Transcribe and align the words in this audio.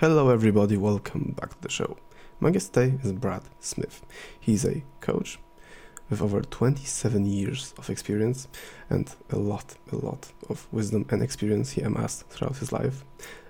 Hello, 0.00 0.30
everybody, 0.30 0.78
welcome 0.78 1.34
back 1.38 1.50
to 1.50 1.60
the 1.60 1.68
show. 1.68 1.98
My 2.40 2.50
guest 2.50 2.72
today 2.72 2.98
is 3.04 3.12
Brad 3.12 3.42
Smith. 3.58 4.00
He's 4.40 4.64
a 4.64 4.82
coach 5.02 5.38
with 6.08 6.22
over 6.22 6.40
27 6.40 7.26
years 7.26 7.74
of 7.76 7.90
experience 7.90 8.48
and 8.88 9.14
a 9.28 9.36
lot, 9.36 9.74
a 9.92 9.96
lot 9.96 10.32
of 10.48 10.66
wisdom 10.72 11.04
and 11.10 11.22
experience 11.22 11.72
he 11.72 11.82
amassed 11.82 12.26
throughout 12.30 12.56
his 12.56 12.72
life. 12.72 13.04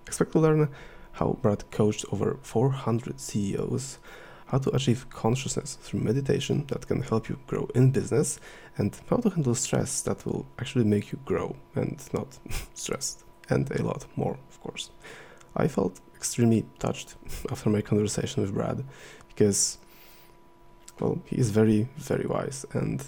Expect 0.08 0.32
to 0.32 0.40
learn 0.40 0.68
how 1.12 1.38
Brad 1.40 1.70
coached 1.70 2.04
over 2.10 2.36
400 2.42 3.20
CEOs, 3.20 4.00
how 4.46 4.58
to 4.58 4.74
achieve 4.74 5.08
consciousness 5.08 5.78
through 5.80 6.00
meditation 6.00 6.64
that 6.66 6.88
can 6.88 7.00
help 7.00 7.28
you 7.28 7.38
grow 7.46 7.68
in 7.76 7.92
business, 7.92 8.40
and 8.76 9.00
how 9.08 9.18
to 9.18 9.30
handle 9.30 9.54
stress 9.54 10.00
that 10.02 10.26
will 10.26 10.46
actually 10.58 10.84
make 10.84 11.12
you 11.12 11.20
grow 11.24 11.54
and 11.76 12.02
not 12.12 12.40
stressed, 12.74 13.22
and 13.48 13.70
a 13.70 13.84
lot 13.84 14.04
more, 14.16 14.36
of 14.50 14.60
course. 14.60 14.90
I 15.56 15.68
felt 15.68 16.00
extremely 16.14 16.64
touched 16.78 17.16
after 17.50 17.70
my 17.70 17.80
conversation 17.80 18.42
with 18.42 18.54
Brad 18.54 18.84
because, 19.28 19.78
well, 21.00 21.20
he 21.26 21.36
is 21.38 21.50
very, 21.50 21.88
very 21.96 22.26
wise. 22.26 22.66
And 22.72 23.02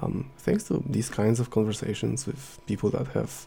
um, 0.00 0.30
thanks 0.38 0.64
to 0.64 0.82
these 0.86 1.08
kinds 1.08 1.40
of 1.40 1.50
conversations 1.50 2.26
with 2.26 2.60
people 2.66 2.90
that 2.90 3.08
have 3.08 3.46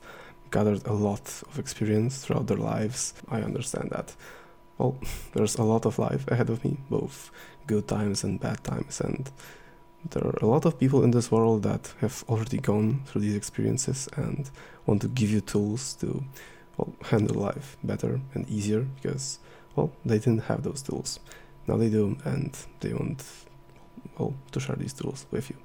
gathered 0.52 0.86
a 0.88 0.94
lot 0.94 1.44
of 1.48 1.60
experience 1.60 2.24
throughout 2.24 2.48
their 2.48 2.58
lives, 2.58 3.14
I 3.30 3.42
understand 3.42 3.90
that, 3.92 4.16
well, 4.78 4.98
there's 5.34 5.56
a 5.56 5.64
lot 5.64 5.86
of 5.86 6.00
life 6.00 6.28
ahead 6.30 6.50
of 6.50 6.64
me, 6.64 6.78
both 6.90 7.32
good 7.68 7.88
times 7.88 8.24
and 8.24 8.40
bad 8.40 8.64
times. 8.64 9.02
And 9.02 9.30
there 10.10 10.26
are 10.26 10.38
a 10.42 10.46
lot 10.46 10.66
of 10.66 10.80
people 10.80 11.04
in 11.04 11.12
this 11.12 11.32
world 11.32 11.64
that 11.64 11.94
have 12.00 12.24
already 12.30 12.58
gone 12.58 13.02
through 13.06 13.22
these 13.22 13.36
experiences 13.36 14.08
and 14.16 14.50
want 14.86 15.02
to 15.02 15.08
give 15.10 15.30
you 15.30 15.42
tools 15.42 15.94
to 15.96 16.24
well, 16.78 16.94
handle 17.04 17.42
life 17.42 17.78
better 17.84 18.22
and 18.34 18.48
easier 18.50 18.82
because, 19.02 19.40
well, 19.76 19.92
they 20.06 20.20
didn't 20.20 20.44
have 20.44 20.64
those 20.64 20.82
tools. 20.82 21.20
Now 21.68 21.78
they 21.78 21.90
do, 21.90 22.18
and 22.24 22.58
they 22.80 22.94
want, 22.94 23.24
well, 24.18 24.34
to 24.52 24.60
share 24.60 24.76
these 24.76 24.94
tools 24.94 25.26
with 25.32 25.50
you. 25.50 25.58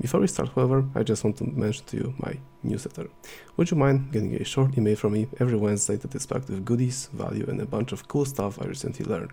Before 0.00 0.20
we 0.20 0.28
start, 0.28 0.50
however, 0.54 0.84
I 0.94 1.02
just 1.02 1.24
want 1.24 1.38
to 1.38 1.44
mention 1.44 1.84
to 1.86 1.96
you 1.96 2.14
my 2.18 2.38
newsletter. 2.62 3.08
Would 3.56 3.72
you 3.72 3.76
mind 3.76 4.12
getting 4.12 4.32
a 4.36 4.44
short 4.44 4.78
email 4.78 4.94
from 4.94 5.14
me 5.14 5.26
every 5.40 5.56
Wednesday 5.56 5.96
that 5.96 6.14
is 6.14 6.24
packed 6.24 6.48
with 6.48 6.64
goodies, 6.64 7.08
value, 7.12 7.44
and 7.48 7.60
a 7.60 7.66
bunch 7.66 7.90
of 7.90 8.06
cool 8.06 8.24
stuff 8.24 8.62
I 8.62 8.66
recently 8.66 9.04
learned? 9.04 9.32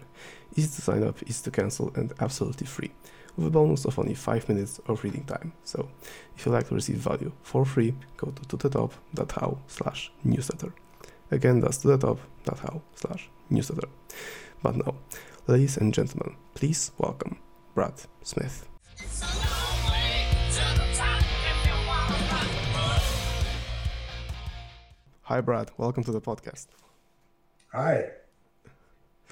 Easy 0.56 0.76
to 0.76 0.82
sign 0.82 1.04
up, 1.04 1.22
easy 1.28 1.44
to 1.44 1.52
cancel, 1.52 1.92
and 1.96 2.14
absolutely 2.20 2.66
free, 2.66 2.92
with 3.38 3.46
a 3.46 3.52
bonus 3.52 3.86
of 3.86 4.00
only 4.00 4.16
5 4.16 4.50
minutes 4.50 4.82
of 4.88 5.04
reading 5.04 5.24
time. 5.26 5.54
So, 5.64 5.88
if 6.36 6.46
you'd 6.46 6.54
like 6.54 6.68
to 6.70 6.76
receive 6.76 6.98
value 6.98 7.32
for 7.44 7.64
free, 7.64 7.94
go 8.18 8.32
to 8.32 8.42
tothetop.how 8.58 9.60
slash 9.68 10.12
newsletter. 10.24 10.74
Again, 11.32 11.60
that's 11.60 11.78
to 11.78 11.88
the 11.88 11.98
top, 11.98 12.20
that's 12.44 12.60
how, 12.60 12.82
slash 12.94 13.30
newsletter. 13.50 13.88
But 14.62 14.76
now, 14.76 14.96
ladies 15.48 15.78
and 15.78 15.92
gentlemen, 15.92 16.36
please 16.54 16.92
welcome 17.00 17.40
Brad 17.74 17.94
Smith. 18.22 18.68
Hi, 25.24 25.42
Brad. 25.42 25.72
Welcome 25.78 26.04
to 26.04 26.12
the 26.12 26.22
podcast. 26.22 26.68
Hi. 27.72 28.10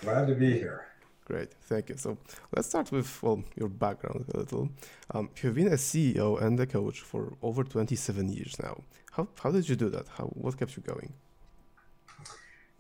Glad 0.02 0.26
to 0.28 0.34
be 0.34 0.52
here. 0.52 0.88
Great, 1.26 1.54
thank 1.62 1.90
you. 1.90 1.98
So 1.98 2.18
let's 2.56 2.68
start 2.68 2.92
with 2.92 3.22
well 3.22 3.44
your 3.56 3.70
background 3.70 4.26
a 4.34 4.38
little. 4.38 4.70
Um, 5.12 5.30
you've 5.42 5.54
been 5.54 5.68
a 5.68 5.78
CEO 5.78 6.42
and 6.42 6.60
a 6.60 6.66
coach 6.66 7.02
for 7.02 7.38
over 7.44 7.64
27 7.64 8.30
years 8.30 8.56
now. 8.62 8.82
How, 9.12 9.28
how 9.42 9.52
did 9.52 9.70
you 9.70 9.76
do 9.76 9.90
that? 9.92 10.08
How 10.08 10.26
what 10.26 10.58
kept 10.58 10.76
you 10.76 10.82
going? 10.82 11.14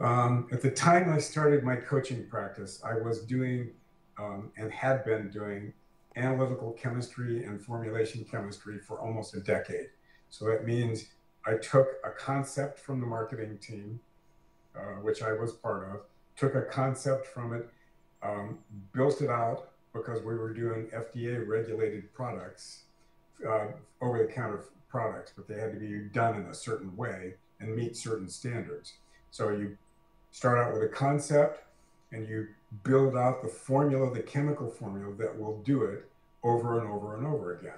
Um, 0.04 0.48
at 0.52 0.62
the 0.62 0.70
time 0.70 1.14
I 1.14 1.18
started 1.18 1.64
my 1.64 1.78
coaching 1.78 2.28
practice, 2.28 2.82
I 2.84 2.96
was 2.96 3.22
doing 3.22 3.72
um, 4.20 4.52
and 4.58 4.70
had 4.70 5.06
been 5.06 5.30
doing 5.30 5.74
analytical 6.18 6.74
chemistry 6.74 7.46
and 7.46 7.64
formulation 7.64 8.26
chemistry 8.30 8.80
for 8.80 9.00
almost 9.00 9.34
a 9.34 9.40
decade. 9.40 9.88
So 10.30 10.46
that 10.46 10.66
means 10.66 11.06
I 11.46 11.54
took 11.56 11.88
a 12.04 12.10
concept 12.12 12.80
from 12.80 13.00
the 13.00 13.06
marketing 13.06 13.58
team, 13.60 14.02
uh, 14.76 15.00
which 15.02 15.24
I 15.24 15.32
was 15.32 15.54
part 15.54 15.90
of, 15.90 16.02
took 16.36 16.54
a 16.54 16.64
concept 16.64 17.26
from 17.28 17.54
it, 17.54 17.70
um, 18.22 18.60
built 18.92 19.22
it 19.22 19.30
out 19.30 19.70
because 19.94 20.20
we 20.20 20.36
were 20.36 20.54
doing 20.54 20.90
FDA 20.94 21.48
regulated 21.48 22.14
products, 22.14 22.84
uh, 23.48 23.68
over 24.02 24.18
the 24.18 24.32
counter 24.32 24.66
products, 24.90 25.32
but 25.34 25.48
they 25.48 25.60
had 25.60 25.72
to 25.72 25.80
be 25.80 26.10
done 26.12 26.36
in 26.36 26.48
a 26.48 26.54
certain 26.54 26.94
way 26.98 27.36
and 27.62 27.74
meet 27.74 27.96
certain 27.96 28.28
standards. 28.28 28.96
So 29.32 29.50
you 29.50 29.78
start 30.34 30.58
out 30.58 30.74
with 30.74 30.82
a 30.82 30.88
concept 30.88 31.64
and 32.12 32.28
you 32.28 32.48
build 32.84 33.16
out 33.16 33.42
the 33.42 33.48
formula, 33.48 34.12
the 34.12 34.22
chemical 34.22 34.70
formula 34.70 35.14
that 35.16 35.40
will 35.40 35.62
do 35.62 35.84
it 35.84 36.10
over 36.44 36.80
and 36.80 36.90
over 36.90 37.16
and 37.16 37.26
over 37.26 37.56
again. 37.56 37.78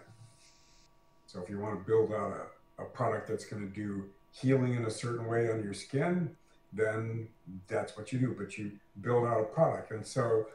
So 1.27 1.41
if 1.41 1.49
you 1.49 1.59
want 1.59 1.77
to 1.77 1.85
build 1.85 2.13
out 2.13 2.31
a, 2.79 2.83
a 2.83 2.85
product 2.85 3.27
that's 3.27 3.45
going 3.45 3.61
to 3.61 3.73
do 3.73 4.05
healing 4.31 4.73
in 4.75 4.85
a 4.85 4.89
certain 4.89 5.27
way 5.27 5.51
on 5.51 5.63
your 5.63 5.73
skin, 5.73 6.33
then 6.71 7.27
that's 7.67 7.97
what 7.97 8.13
you 8.13 8.19
do. 8.19 8.35
But 8.37 8.57
you 8.57 8.71
build 9.01 9.25
out 9.25 9.41
a 9.41 9.43
product. 9.43 9.91
And 9.91 10.05
so 10.05 10.47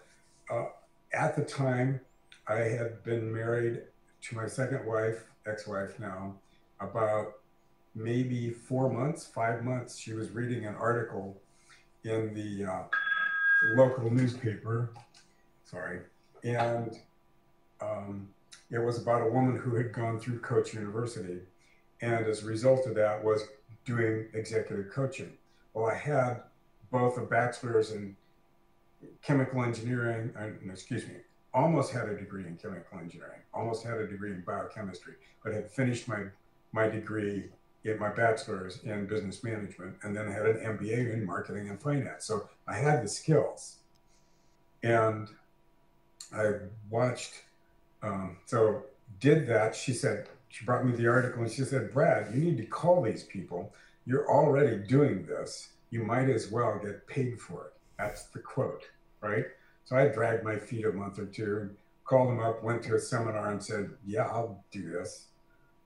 uh, 0.50 0.66
at 1.12 1.36
the 1.36 1.44
time, 1.44 2.00
I 2.48 2.60
had 2.60 3.04
been 3.04 3.30
married 3.30 3.82
to 4.22 4.36
my 4.36 4.46
second 4.46 4.86
wife, 4.86 5.24
ex 5.46 5.66
wife 5.66 6.00
now, 6.00 6.34
about 6.80 7.34
maybe 7.94 8.50
four 8.50 8.90
months, 8.90 9.26
five 9.26 9.62
months. 9.62 9.98
She 9.98 10.14
was 10.14 10.30
reading 10.30 10.64
an 10.64 10.74
article 10.76 11.36
in 12.04 12.34
the 12.34 12.70
uh, 12.70 12.82
local 13.74 14.10
newspaper. 14.10 14.90
Sorry. 15.64 16.00
And 16.42 16.96
um, 17.80 18.28
it 18.70 18.78
was 18.78 19.00
about 19.00 19.22
a 19.22 19.30
woman 19.30 19.56
who 19.56 19.74
had 19.76 19.92
gone 19.92 20.18
through 20.18 20.40
Coach 20.40 20.74
University. 20.74 21.40
And 22.00 22.26
as 22.26 22.42
a 22.42 22.46
result 22.46 22.86
of 22.86 22.94
that, 22.94 23.22
was 23.22 23.42
doing 23.84 24.28
executive 24.34 24.90
coaching. 24.92 25.32
Well, 25.74 25.86
I 25.86 25.94
had 25.94 26.42
both 26.90 27.18
a 27.18 27.22
bachelor's 27.22 27.92
in 27.92 28.16
chemical 29.22 29.62
engineering, 29.62 30.32
and 30.36 30.58
excuse 30.70 31.06
me, 31.06 31.14
almost 31.54 31.92
had 31.92 32.08
a 32.08 32.16
degree 32.16 32.46
in 32.46 32.56
chemical 32.56 32.98
engineering, 32.98 33.40
almost 33.52 33.84
had 33.84 33.98
a 33.98 34.06
degree 34.06 34.30
in 34.30 34.42
biochemistry, 34.42 35.14
but 35.42 35.52
had 35.52 35.70
finished 35.70 36.08
my 36.08 36.24
my 36.72 36.88
degree 36.88 37.50
get 37.84 37.98
my 37.98 38.10
bachelor's 38.10 38.82
in 38.84 39.06
business 39.06 39.42
management 39.42 39.96
and 40.02 40.14
then 40.14 40.28
I 40.28 40.32
had 40.32 40.46
an 40.46 40.78
MBA 40.78 41.14
in 41.14 41.24
marketing 41.24 41.68
and 41.70 41.80
finance. 41.80 42.24
So 42.24 42.48
I 42.68 42.76
had 42.76 43.02
the 43.02 43.08
skills. 43.08 43.76
And 44.82 45.28
I 46.34 46.52
watched, 46.88 47.34
um, 48.02 48.36
so 48.46 48.84
did 49.18 49.46
that. 49.48 49.74
She 49.74 49.92
said, 49.92 50.28
she 50.48 50.64
brought 50.64 50.84
me 50.84 50.96
the 50.96 51.08
article 51.08 51.42
and 51.42 51.50
she 51.50 51.62
said, 51.62 51.92
Brad, 51.92 52.34
you 52.34 52.40
need 52.40 52.56
to 52.58 52.66
call 52.66 53.02
these 53.02 53.24
people. 53.24 53.72
You're 54.06 54.28
already 54.28 54.76
doing 54.76 55.26
this. 55.26 55.70
You 55.90 56.02
might 56.02 56.28
as 56.28 56.50
well 56.50 56.80
get 56.82 57.06
paid 57.06 57.40
for 57.40 57.66
it. 57.66 57.72
That's 57.98 58.24
the 58.24 58.38
quote, 58.38 58.84
right? 59.20 59.44
So 59.84 59.96
I 59.96 60.08
dragged 60.08 60.44
my 60.44 60.56
feet 60.56 60.86
a 60.86 60.92
month 60.92 61.18
or 61.18 61.26
two, 61.26 61.70
called 62.04 62.30
them 62.30 62.40
up, 62.40 62.62
went 62.62 62.82
to 62.84 62.94
a 62.94 62.98
seminar 62.98 63.50
and 63.50 63.62
said, 63.62 63.90
Yeah, 64.06 64.26
I'll 64.26 64.64
do 64.70 64.90
this. 64.90 65.26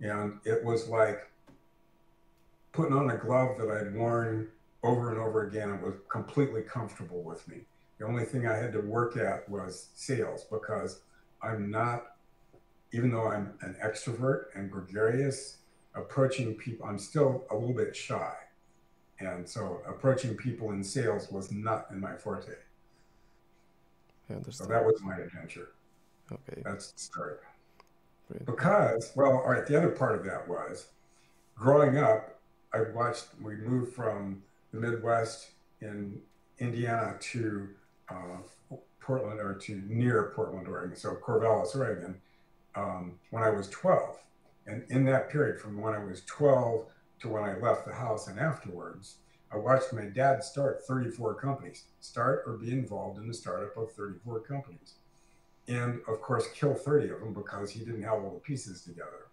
And 0.00 0.38
it 0.44 0.62
was 0.64 0.88
like, 0.88 1.30
putting 2.74 2.94
on 2.94 3.10
a 3.10 3.16
glove 3.16 3.56
that 3.58 3.70
I'd 3.70 3.94
worn 3.94 4.48
over 4.82 5.10
and 5.10 5.18
over 5.18 5.46
again 5.46 5.70
and 5.70 5.80
was 5.80 5.94
completely 6.10 6.60
comfortable 6.62 7.22
with 7.22 7.46
me. 7.48 7.62
The 7.98 8.04
only 8.04 8.24
thing 8.24 8.46
I 8.46 8.56
had 8.56 8.72
to 8.72 8.80
work 8.80 9.16
at 9.16 9.48
was 9.48 9.88
sales 9.94 10.44
because 10.50 11.00
I'm 11.40 11.70
not, 11.70 12.16
even 12.92 13.10
though 13.10 13.28
I'm 13.28 13.54
an 13.62 13.76
extrovert 13.82 14.46
and 14.54 14.70
gregarious, 14.70 15.58
approaching 15.94 16.54
people, 16.56 16.86
I'm 16.86 16.98
still 16.98 17.44
a 17.50 17.54
little 17.54 17.74
bit 17.74 17.94
shy. 17.94 18.34
And 19.20 19.48
so 19.48 19.80
approaching 19.88 20.36
people 20.36 20.72
in 20.72 20.82
sales 20.82 21.30
was 21.30 21.52
not 21.52 21.86
in 21.92 22.00
my 22.00 22.16
forte. 22.16 22.52
I 24.28 24.34
understand. 24.34 24.54
So 24.68 24.74
that 24.74 24.84
was 24.84 25.00
my 25.00 25.16
adventure. 25.16 25.68
Okay. 26.32 26.62
That's 26.64 26.90
the 26.90 26.98
start. 26.98 27.42
Great. 28.28 28.44
Because, 28.44 29.12
well, 29.14 29.32
all 29.32 29.50
right, 29.50 29.66
the 29.66 29.76
other 29.76 29.90
part 29.90 30.18
of 30.18 30.24
that 30.24 30.48
was 30.48 30.88
growing 31.54 31.98
up, 31.98 32.33
I 32.74 32.90
watched, 32.92 33.26
we 33.40 33.54
moved 33.56 33.94
from 33.94 34.42
the 34.72 34.80
Midwest 34.80 35.50
in 35.80 36.20
Indiana 36.58 37.16
to 37.20 37.68
uh, 38.08 38.76
Portland 39.00 39.40
or 39.40 39.54
to 39.54 39.82
near 39.86 40.32
Portland, 40.34 40.66
Oregon, 40.66 40.96
so 40.96 41.14
Corvallis, 41.14 41.76
Oregon, 41.76 42.20
um, 42.74 43.18
when 43.30 43.42
I 43.42 43.50
was 43.50 43.68
12. 43.68 44.18
And 44.66 44.84
in 44.88 45.04
that 45.04 45.30
period, 45.30 45.60
from 45.60 45.80
when 45.80 45.94
I 45.94 46.02
was 46.02 46.22
12 46.24 46.86
to 47.20 47.28
when 47.28 47.44
I 47.44 47.56
left 47.58 47.86
the 47.86 47.94
house 47.94 48.28
and 48.28 48.40
afterwards, 48.40 49.16
I 49.52 49.56
watched 49.56 49.92
my 49.92 50.06
dad 50.06 50.42
start 50.42 50.82
34 50.86 51.34
companies, 51.34 51.84
start 52.00 52.42
or 52.46 52.54
be 52.54 52.72
involved 52.72 53.18
in 53.18 53.28
the 53.28 53.34
startup 53.34 53.76
of 53.76 53.92
34 53.92 54.40
companies. 54.40 54.94
And 55.68 56.00
of 56.08 56.20
course, 56.20 56.48
kill 56.54 56.74
30 56.74 57.10
of 57.10 57.20
them 57.20 57.34
because 57.34 57.70
he 57.70 57.80
didn't 57.80 58.02
have 58.02 58.14
all 58.14 58.34
the 58.34 58.40
pieces 58.40 58.82
together. 58.82 59.28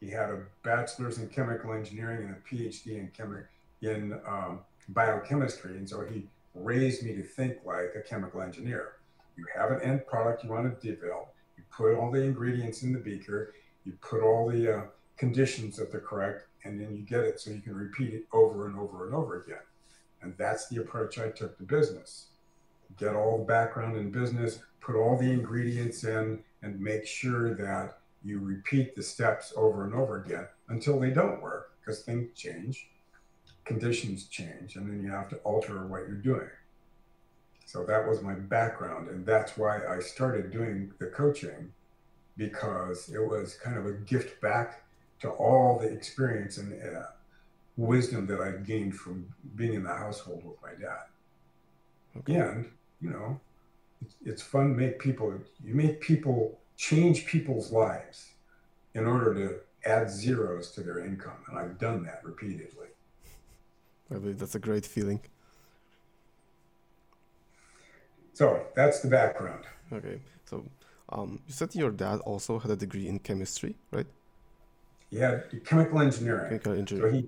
He 0.00 0.10
had 0.10 0.30
a 0.30 0.42
bachelor's 0.62 1.18
in 1.18 1.28
chemical 1.28 1.72
engineering 1.72 2.28
and 2.28 2.36
a 2.36 2.48
PhD 2.48 2.98
in 2.98 3.10
chemi- 3.16 3.46
in 3.82 4.20
um, 4.26 4.60
biochemistry, 4.90 5.76
and 5.76 5.88
so 5.88 6.04
he 6.04 6.28
raised 6.54 7.04
me 7.04 7.14
to 7.14 7.22
think 7.22 7.58
like 7.64 7.94
a 7.96 8.00
chemical 8.00 8.40
engineer. 8.40 8.94
You 9.36 9.46
have 9.54 9.70
an 9.70 9.80
end 9.82 10.06
product 10.06 10.44
you 10.44 10.50
want 10.50 10.80
to 10.80 10.86
develop, 10.94 11.34
you 11.56 11.64
put 11.70 11.94
all 11.94 12.10
the 12.10 12.22
ingredients 12.22 12.82
in 12.82 12.92
the 12.92 12.98
beaker, 12.98 13.54
you 13.84 13.92
put 14.00 14.22
all 14.22 14.48
the 14.48 14.78
uh, 14.78 14.82
conditions 15.16 15.76
that 15.76 15.90
they're 15.90 16.00
correct, 16.00 16.46
and 16.64 16.80
then 16.80 16.94
you 16.94 17.02
get 17.02 17.20
it 17.20 17.40
so 17.40 17.50
you 17.50 17.60
can 17.60 17.74
repeat 17.74 18.14
it 18.14 18.24
over 18.32 18.66
and 18.66 18.78
over 18.78 19.06
and 19.06 19.14
over 19.14 19.42
again. 19.42 19.58
And 20.22 20.34
that's 20.36 20.68
the 20.68 20.78
approach 20.78 21.18
I 21.18 21.28
took 21.30 21.56
to 21.58 21.64
business. 21.64 22.26
Get 22.96 23.14
all 23.14 23.38
the 23.38 23.44
background 23.44 23.96
in 23.96 24.10
business, 24.10 24.60
put 24.80 24.96
all 24.96 25.16
the 25.16 25.30
ingredients 25.30 26.04
in, 26.04 26.40
and 26.62 26.80
make 26.80 27.06
sure 27.06 27.54
that 27.54 27.97
you 28.24 28.40
repeat 28.40 28.94
the 28.94 29.02
steps 29.02 29.52
over 29.56 29.84
and 29.84 29.94
over 29.94 30.22
again 30.22 30.46
until 30.68 30.98
they 30.98 31.10
don't 31.10 31.42
work 31.42 31.72
because 31.80 32.02
things 32.02 32.28
change, 32.36 32.88
conditions 33.64 34.26
change, 34.26 34.76
and 34.76 34.88
then 34.88 35.02
you 35.02 35.10
have 35.10 35.28
to 35.28 35.36
alter 35.36 35.86
what 35.86 36.00
you're 36.00 36.16
doing. 36.16 36.48
So 37.64 37.84
that 37.84 38.08
was 38.08 38.22
my 38.22 38.34
background, 38.34 39.08
and 39.08 39.26
that's 39.26 39.56
why 39.56 39.86
I 39.86 40.00
started 40.00 40.50
doing 40.50 40.92
the 40.98 41.06
coaching 41.06 41.72
because 42.36 43.08
it 43.10 43.18
was 43.18 43.54
kind 43.54 43.76
of 43.76 43.86
a 43.86 43.92
gift 43.92 44.40
back 44.40 44.84
to 45.20 45.28
all 45.30 45.78
the 45.78 45.88
experience 45.88 46.58
and 46.58 46.72
uh, 46.72 47.02
wisdom 47.76 48.26
that 48.26 48.40
I 48.40 48.52
gained 48.52 48.94
from 48.96 49.26
being 49.56 49.74
in 49.74 49.82
the 49.82 49.94
household 49.94 50.44
with 50.44 50.56
my 50.62 50.70
dad. 50.80 51.04
Okay. 52.18 52.36
And 52.36 52.70
you 53.00 53.10
know, 53.10 53.40
it's, 54.02 54.14
it's 54.24 54.42
fun 54.42 54.70
to 54.70 54.74
make 54.74 54.98
people. 54.98 55.34
You 55.64 55.74
make 55.74 56.00
people 56.00 56.58
change 56.78 57.26
people's 57.26 57.70
lives 57.72 58.30
in 58.94 59.04
order 59.04 59.34
to 59.34 59.56
add 59.84 60.08
zeros 60.08 60.70
to 60.70 60.80
their 60.80 61.04
income, 61.04 61.40
and 61.48 61.58
I've 61.58 61.78
done 61.78 62.04
that 62.04 62.20
repeatedly. 62.24 62.86
I 64.10 64.14
believe 64.14 64.38
that's 64.38 64.54
a 64.54 64.60
great 64.60 64.86
feeling. 64.86 65.20
So 68.32 68.64
that's 68.74 69.00
the 69.00 69.08
background. 69.08 69.64
Okay, 69.92 70.20
so 70.46 70.64
um, 71.10 71.40
you 71.46 71.52
said 71.52 71.74
your 71.74 71.90
dad 71.90 72.20
also 72.20 72.58
had 72.58 72.70
a 72.70 72.76
degree 72.76 73.08
in 73.08 73.18
chemistry, 73.18 73.74
right? 73.90 74.06
He 75.10 75.16
had 75.18 75.50
chemical 75.64 76.00
engineering. 76.00 76.48
Chemical 76.48 76.74
engineering. 76.74 77.12
So 77.12 77.16
he, 77.16 77.22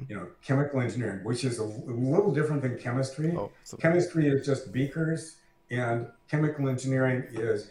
mm-hmm. 0.00 0.10
you 0.10 0.16
know, 0.16 0.28
chemical 0.42 0.80
engineering, 0.80 1.20
which 1.22 1.44
is 1.44 1.60
a, 1.60 1.62
a 1.62 1.96
little 2.12 2.32
different 2.34 2.62
than 2.62 2.76
chemistry. 2.76 3.34
Oh, 3.36 3.52
so. 3.62 3.76
Chemistry 3.76 4.26
is 4.26 4.44
just 4.44 4.72
beakers, 4.72 5.36
and 5.70 6.08
chemical 6.28 6.68
engineering 6.68 7.24
is 7.30 7.70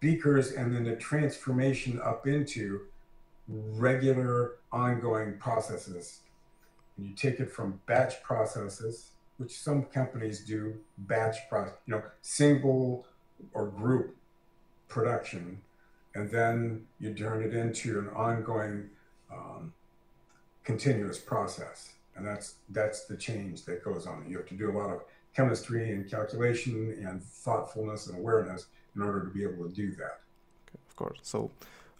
beakers 0.00 0.52
and 0.52 0.74
then 0.74 0.84
the 0.84 0.96
transformation 0.96 2.00
up 2.02 2.26
into 2.26 2.80
regular 3.48 4.56
ongoing 4.72 5.36
processes. 5.38 6.20
And 6.96 7.06
you 7.06 7.14
take 7.14 7.40
it 7.40 7.50
from 7.50 7.80
batch 7.86 8.22
processes, 8.22 9.10
which 9.36 9.58
some 9.58 9.84
companies 9.84 10.40
do, 10.40 10.74
batch 10.98 11.36
process, 11.48 11.74
you 11.86 11.94
know, 11.94 12.02
single 12.22 13.06
or 13.52 13.66
group 13.66 14.16
production, 14.88 15.60
and 16.14 16.30
then 16.30 16.86
you 16.98 17.14
turn 17.14 17.42
it 17.42 17.54
into 17.54 17.98
an 17.98 18.08
ongoing, 18.08 18.90
um, 19.32 19.72
continuous 20.64 21.18
process. 21.18 21.92
And 22.16 22.26
that's 22.26 22.56
that's 22.70 23.06
the 23.06 23.16
change 23.16 23.64
that 23.64 23.84
goes 23.84 24.06
on. 24.06 24.26
You 24.28 24.38
have 24.38 24.48
to 24.48 24.54
do 24.54 24.70
a 24.70 24.76
lot 24.76 24.90
of 24.90 25.02
chemistry 25.34 25.92
and 25.92 26.10
calculation 26.10 26.98
and 27.06 27.22
thoughtfulness 27.22 28.08
and 28.08 28.18
awareness 28.18 28.66
in 28.96 29.02
order 29.02 29.20
to 29.20 29.30
be 29.30 29.42
able 29.42 29.68
to 29.68 29.74
do 29.74 29.90
that. 29.92 30.20
Okay, 30.68 30.78
of 30.88 30.96
course. 30.96 31.18
So, 31.22 31.50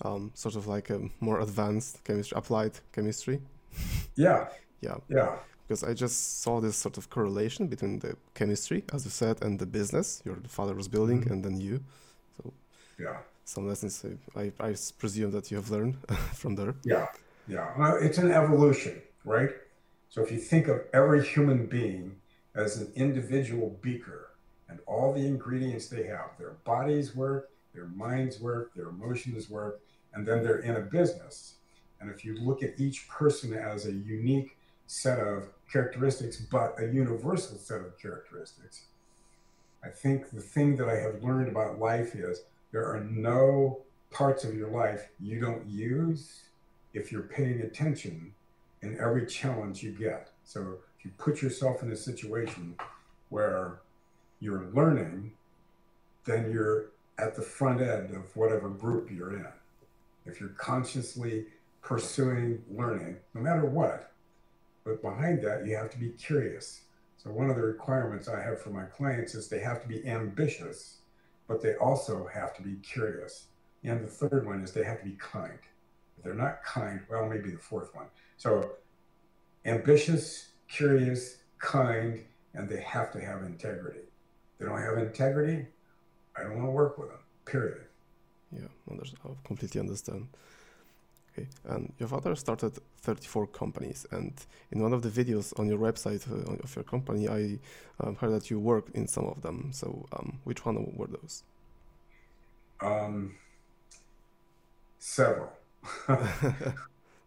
um, 0.02 0.30
sort 0.34 0.56
of 0.56 0.66
like 0.66 0.90
a 0.90 1.00
more 1.20 1.40
advanced 1.40 2.02
chemistry, 2.04 2.36
applied 2.36 2.72
chemistry. 2.92 3.40
Yeah. 4.16 4.48
yeah. 4.80 4.96
Yeah. 5.08 5.36
Because 5.66 5.84
I 5.84 5.94
just 5.94 6.42
saw 6.42 6.60
this 6.60 6.76
sort 6.76 6.98
of 6.98 7.08
correlation 7.08 7.68
between 7.68 8.00
the 8.00 8.16
chemistry, 8.34 8.82
as 8.92 9.04
you 9.04 9.10
said, 9.10 9.40
and 9.40 9.58
the 9.58 9.66
business 9.66 10.20
your 10.24 10.36
father 10.48 10.74
was 10.74 10.88
building, 10.88 11.20
mm-hmm. 11.20 11.32
and 11.32 11.44
then 11.44 11.60
you. 11.60 11.80
So, 12.36 12.52
yeah. 12.98 13.18
Some 13.44 13.68
lessons 13.68 14.04
I, 14.36 14.52
I 14.60 14.74
presume 14.98 15.30
that 15.30 15.50
you 15.50 15.56
have 15.56 15.70
learned 15.70 15.96
from 16.34 16.56
there. 16.56 16.74
Yeah. 16.84 17.06
Yeah. 17.46 17.68
Well, 17.78 17.96
it's 18.00 18.18
an 18.18 18.30
evolution, 18.30 19.00
right? 19.24 19.50
So 20.08 20.22
if 20.22 20.32
you 20.32 20.38
think 20.38 20.68
of 20.68 20.80
every 20.92 21.24
human 21.24 21.66
being 21.66 22.16
as 22.54 22.76
an 22.76 22.92
individual 22.96 23.78
beaker, 23.80 24.29
and 24.70 24.78
all 24.86 25.12
the 25.12 25.26
ingredients 25.26 25.88
they 25.88 26.04
have 26.04 26.30
their 26.38 26.52
bodies 26.64 27.14
work, 27.14 27.50
their 27.74 27.88
minds 27.88 28.40
work, 28.40 28.72
their 28.74 28.88
emotions 28.88 29.50
work, 29.50 29.80
and 30.14 30.26
then 30.26 30.42
they're 30.42 30.60
in 30.60 30.76
a 30.76 30.80
business. 30.80 31.54
And 32.00 32.10
if 32.10 32.24
you 32.24 32.36
look 32.36 32.62
at 32.62 32.78
each 32.78 33.08
person 33.08 33.52
as 33.52 33.86
a 33.86 33.92
unique 33.92 34.56
set 34.86 35.18
of 35.18 35.48
characteristics, 35.70 36.36
but 36.36 36.74
a 36.78 36.86
universal 36.86 37.58
set 37.58 37.80
of 37.80 37.98
characteristics, 38.00 38.84
I 39.84 39.88
think 39.88 40.30
the 40.30 40.40
thing 40.40 40.76
that 40.76 40.88
I 40.88 40.96
have 40.96 41.22
learned 41.22 41.48
about 41.48 41.78
life 41.78 42.14
is 42.14 42.42
there 42.72 42.86
are 42.86 43.00
no 43.00 43.80
parts 44.10 44.44
of 44.44 44.54
your 44.54 44.70
life 44.70 45.08
you 45.20 45.40
don't 45.40 45.66
use 45.66 46.42
if 46.94 47.12
you're 47.12 47.22
paying 47.22 47.60
attention 47.62 48.32
in 48.82 48.98
every 48.98 49.26
challenge 49.26 49.82
you 49.82 49.92
get. 49.92 50.30
So 50.44 50.78
if 50.98 51.04
you 51.04 51.12
put 51.18 51.42
yourself 51.42 51.82
in 51.82 51.92
a 51.92 51.96
situation 51.96 52.74
where 53.28 53.80
you're 54.40 54.70
learning, 54.72 55.32
then 56.24 56.50
you're 56.50 56.86
at 57.18 57.36
the 57.36 57.42
front 57.42 57.80
end 57.80 58.14
of 58.14 58.34
whatever 58.34 58.68
group 58.68 59.10
you're 59.10 59.34
in. 59.34 59.46
If 60.24 60.40
you're 60.40 60.50
consciously 60.50 61.46
pursuing 61.82 62.62
learning, 62.70 63.16
no 63.34 63.40
matter 63.42 63.66
what, 63.66 64.12
but 64.84 65.02
behind 65.02 65.42
that, 65.42 65.66
you 65.66 65.76
have 65.76 65.90
to 65.90 65.98
be 65.98 66.10
curious. 66.10 66.82
So, 67.18 67.30
one 67.30 67.50
of 67.50 67.56
the 67.56 67.62
requirements 67.62 68.28
I 68.28 68.42
have 68.42 68.60
for 68.60 68.70
my 68.70 68.84
clients 68.84 69.34
is 69.34 69.48
they 69.48 69.60
have 69.60 69.82
to 69.82 69.88
be 69.88 70.06
ambitious, 70.06 70.98
but 71.46 71.60
they 71.60 71.74
also 71.74 72.26
have 72.32 72.56
to 72.56 72.62
be 72.62 72.76
curious. 72.76 73.48
And 73.84 74.02
the 74.02 74.08
third 74.08 74.46
one 74.46 74.62
is 74.62 74.72
they 74.72 74.84
have 74.84 75.00
to 75.00 75.04
be 75.04 75.16
kind. 75.18 75.58
If 76.16 76.24
they're 76.24 76.34
not 76.34 76.62
kind, 76.64 77.00
well, 77.10 77.28
maybe 77.28 77.50
the 77.50 77.58
fourth 77.58 77.94
one. 77.94 78.06
So, 78.38 78.72
ambitious, 79.66 80.48
curious, 80.68 81.38
kind, 81.58 82.24
and 82.54 82.68
they 82.68 82.80
have 82.80 83.12
to 83.12 83.20
have 83.20 83.42
integrity 83.42 84.00
they 84.60 84.66
don't 84.66 84.80
have 84.80 84.98
integrity, 84.98 85.66
I 86.36 86.42
don't 86.42 86.56
want 86.56 86.66
to 86.66 86.70
work 86.70 86.98
with 86.98 87.08
them. 87.08 87.18
Period. 87.46 87.80
Yeah, 88.52 88.68
I 88.90 89.28
completely 89.44 89.80
understand. 89.80 90.28
Okay, 91.32 91.48
and 91.64 91.92
your 91.98 92.08
father 92.08 92.34
started 92.34 92.78
34 92.98 93.46
companies, 93.48 94.06
and 94.10 94.32
in 94.72 94.82
one 94.82 94.92
of 94.92 95.02
the 95.02 95.08
videos 95.08 95.58
on 95.58 95.68
your 95.68 95.78
website 95.78 96.30
uh, 96.30 96.62
of 96.62 96.74
your 96.76 96.84
company, 96.84 97.28
I 97.28 97.58
um, 98.00 98.16
heard 98.16 98.32
that 98.32 98.50
you 98.50 98.58
worked 98.58 98.94
in 98.94 99.06
some 99.06 99.26
of 99.26 99.40
them. 99.40 99.70
So, 99.72 100.06
um, 100.12 100.40
which 100.44 100.66
one 100.66 100.92
were 100.96 101.06
those? 101.06 101.44
Um, 102.80 103.36
several. 104.98 105.52
like 106.08 106.18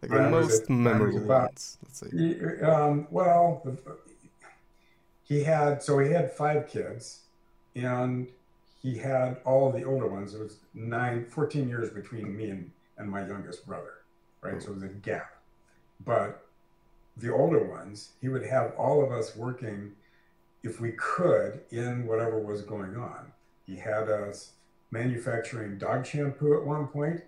the 0.01 0.29
most 0.29 0.69
memorable 0.69 1.21
ones, 1.21 1.77
let's 1.83 1.99
say. 1.99 2.61
Um, 2.61 3.07
well, 3.09 3.65
he 5.23 5.43
had 5.43 5.81
so 5.81 5.97
he 5.99 6.11
had 6.11 6.31
five 6.31 6.67
kids 6.67 7.22
and 7.75 8.27
he 8.81 8.97
had 8.97 9.37
all 9.45 9.71
the 9.71 9.83
older 9.83 10.07
ones. 10.07 10.33
It 10.33 10.41
was 10.41 10.57
nine, 10.73 11.25
14 11.25 11.69
years 11.69 11.89
between 11.89 12.35
me 12.35 12.49
and, 12.49 12.71
and 12.97 13.09
my 13.09 13.25
youngest 13.25 13.65
brother, 13.65 13.93
right? 14.41 14.61
So 14.61 14.71
it 14.71 14.75
was 14.75 14.83
a 14.83 14.87
gap. 14.89 15.37
But 16.05 16.45
the 17.15 17.31
older 17.33 17.63
ones, 17.63 18.09
he 18.21 18.29
would 18.29 18.45
have 18.45 18.73
all 18.77 19.03
of 19.03 19.11
us 19.11 19.35
working, 19.35 19.93
if 20.63 20.81
we 20.81 20.91
could, 20.93 21.61
in 21.71 22.05
whatever 22.07 22.39
was 22.39 22.61
going 22.61 22.97
on. 22.97 23.31
He 23.65 23.77
had 23.77 24.09
us 24.09 24.51
manufacturing 24.91 25.77
dog 25.77 26.05
shampoo 26.05 26.55
at 26.55 26.65
one 26.65 26.87
point, 26.87 27.21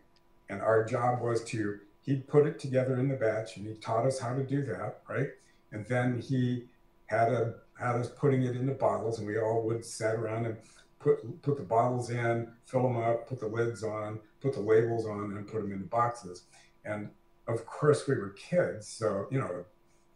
and 0.49 0.61
our 0.61 0.83
job 0.83 1.21
was 1.21 1.43
to, 1.45 1.79
he'd 2.03 2.27
put 2.27 2.45
it 2.45 2.59
together 2.59 2.99
in 2.99 3.07
the 3.07 3.15
batch 3.15 3.57
and 3.57 3.65
he 3.65 3.73
taught 3.75 4.05
us 4.05 4.19
how 4.19 4.35
to 4.35 4.43
do 4.43 4.63
that, 4.65 5.01
right? 5.09 5.29
And 5.71 5.85
then 5.87 6.19
he 6.19 6.65
had 7.07 7.31
a 7.31 7.55
had 7.75 7.96
us 7.96 8.10
putting 8.10 8.44
it 8.44 8.55
into 8.55 8.74
bottles, 8.74 9.20
and 9.20 9.27
we 9.27 9.38
all 9.38 9.63
would 9.63 9.86
sat 9.86 10.15
around 10.15 10.46
and 10.46 10.58
put 11.00 11.41
put 11.41 11.58
the 11.58 11.63
bottles 11.63 12.10
in, 12.10 12.51
fill 12.65 12.84
them 12.84 12.98
up, 12.98 13.27
put 13.27 13.39
the 13.39 13.48
lids 13.48 13.84
on, 13.84 14.20
put 14.41 14.53
the 14.53 14.62
labels 14.62 15.05
on, 15.05 15.36
and 15.38 15.48
put 15.48 15.62
them 15.62 15.72
into 15.72 15.86
boxes. 15.86 16.44
And 16.84 17.10
of 17.48 17.65
course, 17.65 18.08
we 18.08 18.15
were 18.15 18.29
kids, 18.29 18.88
so 18.88 19.27
you 19.32 19.39
know, 19.39 19.65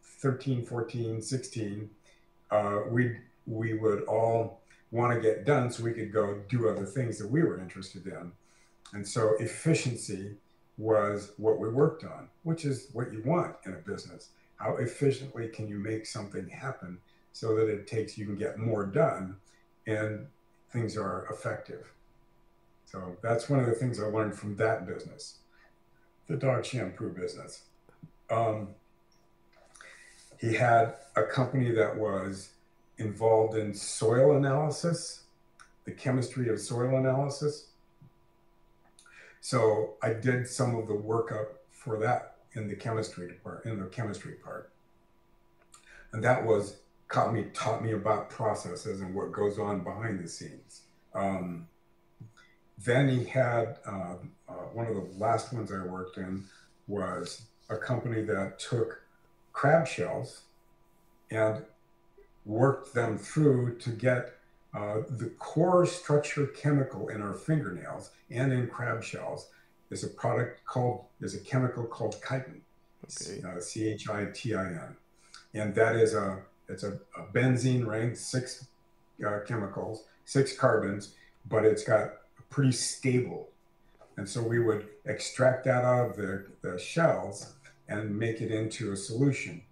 13, 0.02 0.64
14, 0.66 1.22
16, 1.22 1.90
uh, 2.50 2.80
we 2.88 3.16
we 3.46 3.74
would 3.74 4.02
all 4.04 4.60
want 4.90 5.14
to 5.14 5.20
get 5.20 5.44
done 5.44 5.70
so 5.70 5.84
we 5.84 5.92
could 5.92 6.12
go 6.12 6.42
do 6.48 6.68
other 6.68 6.84
things 6.84 7.18
that 7.18 7.30
we 7.30 7.42
were 7.42 7.60
interested 7.60 8.06
in. 8.06 8.32
And 8.92 9.06
so 9.06 9.34
efficiency 9.38 10.36
was 10.76 11.32
what 11.36 11.60
we 11.60 11.68
worked 11.68 12.04
on, 12.04 12.28
which 12.42 12.64
is 12.64 12.88
what 12.92 13.12
you 13.12 13.22
want 13.24 13.54
in 13.66 13.74
a 13.74 13.76
business. 13.76 14.30
How 14.56 14.76
efficiently 14.76 15.48
can 15.48 15.68
you 15.68 15.78
make 15.78 16.06
something 16.06 16.48
happen 16.48 16.98
so 17.32 17.54
that 17.54 17.68
it 17.68 17.86
takes 17.86 18.18
you 18.18 18.26
can 18.26 18.36
get 18.36 18.58
more 18.58 18.84
done 18.84 19.36
and 19.86 20.26
things 20.72 20.96
are 20.96 21.26
effective. 21.30 21.92
So 22.86 23.16
that's 23.22 23.48
one 23.48 23.60
of 23.60 23.66
the 23.66 23.72
things 23.72 24.00
I 24.00 24.06
learned 24.06 24.34
from 24.34 24.56
that 24.56 24.86
business, 24.86 25.38
the 26.26 26.36
dog 26.36 26.64
shampoo 26.64 27.10
business. 27.10 27.62
Um, 28.30 28.68
he 30.40 30.54
had 30.54 30.94
a 31.16 31.22
company 31.22 31.70
that 31.72 31.96
was 31.96 32.50
involved 32.98 33.56
in 33.56 33.74
soil 33.74 34.36
analysis, 34.36 35.24
the 35.84 35.92
chemistry 35.92 36.48
of 36.48 36.60
soil 36.60 36.96
analysis. 36.96 37.68
So 39.40 39.94
I 40.02 40.12
did 40.12 40.46
some 40.48 40.74
of 40.74 40.86
the 40.86 40.94
workup 40.94 41.46
for 41.70 41.98
that 41.98 42.36
in 42.54 42.68
the 42.68 42.74
chemistry 42.74 43.34
part, 43.42 43.64
in 43.64 43.78
the 43.78 43.86
chemistry 43.86 44.34
part. 44.34 44.70
And 46.12 46.22
that 46.24 46.44
was 46.44 46.79
taught 47.12 47.32
me 47.34 47.46
taught 47.52 47.82
me 47.82 47.92
about 47.92 48.30
processes 48.30 49.00
and 49.00 49.14
what 49.14 49.32
goes 49.32 49.58
on 49.58 49.82
behind 49.82 50.22
the 50.22 50.28
scenes. 50.28 50.82
Um, 51.14 51.68
then 52.78 53.08
he 53.08 53.24
had 53.24 53.78
uh, 53.86 54.14
uh, 54.48 54.52
one 54.72 54.86
of 54.86 54.94
the 54.94 55.06
last 55.18 55.52
ones 55.52 55.70
I 55.72 55.84
worked 55.84 56.16
in 56.16 56.44
was 56.86 57.42
a 57.68 57.76
company 57.76 58.22
that 58.22 58.58
took 58.58 59.02
crab 59.52 59.86
shells 59.86 60.42
and 61.30 61.64
worked 62.44 62.94
them 62.94 63.18
through 63.18 63.78
to 63.78 63.90
get 63.90 64.36
uh, 64.72 65.02
the 65.08 65.30
core 65.38 65.84
structure 65.84 66.46
chemical 66.46 67.08
in 67.08 67.20
our 67.20 67.34
fingernails 67.34 68.10
and 68.30 68.52
in 68.52 68.68
crab 68.68 69.02
shells 69.02 69.50
is 69.90 70.04
a 70.04 70.08
product 70.08 70.64
called 70.64 71.04
is 71.20 71.34
a 71.34 71.40
chemical 71.40 71.84
called 71.84 72.14
chitin, 72.26 72.62
okay. 73.04 73.42
uh, 73.42 73.60
C 73.60 73.88
H 73.88 74.08
I 74.08 74.26
T 74.32 74.54
I 74.54 74.66
N, 74.66 74.96
and 75.52 75.74
that 75.74 75.96
is 75.96 76.14
a 76.14 76.38
it's 76.70 76.82
a, 76.82 76.98
a 77.16 77.22
benzene 77.32 77.86
ring, 77.86 78.14
six 78.14 78.66
uh, 79.26 79.40
chemicals, 79.46 80.04
six 80.24 80.56
carbons, 80.56 81.14
but 81.48 81.64
it's 81.64 81.84
got 81.84 82.12
pretty 82.48 82.72
stable, 82.72 83.48
and 84.16 84.28
so 84.28 84.42
we 84.42 84.58
would 84.58 84.88
extract 85.06 85.64
that 85.64 85.84
out 85.84 86.10
of 86.10 86.16
the, 86.16 86.46
the 86.62 86.78
shells 86.78 87.54
and 87.88 88.18
make 88.18 88.40
it 88.40 88.50
into 88.50 88.92
a 88.92 88.96
solution, 88.96 89.62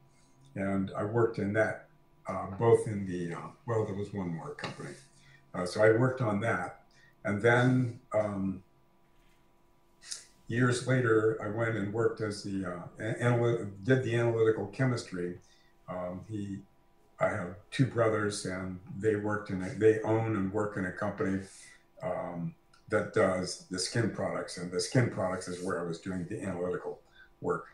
and 0.54 0.90
I 0.96 1.04
worked 1.04 1.38
in 1.38 1.52
that 1.54 1.88
uh, 2.28 2.46
both 2.58 2.86
in 2.86 3.06
the, 3.06 3.34
uh, 3.34 3.48
well, 3.66 3.84
there 3.84 3.94
was 3.94 4.12
one 4.12 4.28
more 4.28 4.54
company. 4.54 4.94
Uh, 5.54 5.64
so 5.64 5.82
I 5.82 5.92
worked 5.92 6.20
on 6.20 6.40
that. 6.40 6.82
And 7.24 7.40
then 7.40 8.00
um, 8.12 8.62
years 10.46 10.86
later, 10.86 11.38
I 11.42 11.48
went 11.48 11.76
and 11.76 11.92
worked 11.92 12.20
as 12.20 12.42
the, 12.42 12.66
uh, 12.66 13.14
anal- 13.20 13.66
did 13.82 14.04
the 14.04 14.14
analytical 14.14 14.66
chemistry. 14.66 15.38
Um, 15.88 16.20
he, 16.28 16.58
I 17.20 17.28
have 17.28 17.56
two 17.70 17.86
brothers 17.86 18.46
and 18.46 18.78
they 18.96 19.16
worked 19.16 19.50
in 19.50 19.62
it. 19.62 19.80
They 19.80 20.00
own 20.02 20.36
and 20.36 20.52
work 20.52 20.76
in 20.76 20.86
a 20.86 20.92
company 20.92 21.42
um, 22.02 22.54
that 22.88 23.12
does 23.12 23.66
the 23.70 23.78
skin 23.78 24.10
products. 24.10 24.58
And 24.58 24.70
the 24.70 24.80
skin 24.80 25.10
products 25.10 25.48
is 25.48 25.64
where 25.64 25.80
I 25.80 25.86
was 25.86 26.00
doing 26.00 26.26
the 26.28 26.40
analytical 26.42 27.00
work 27.40 27.66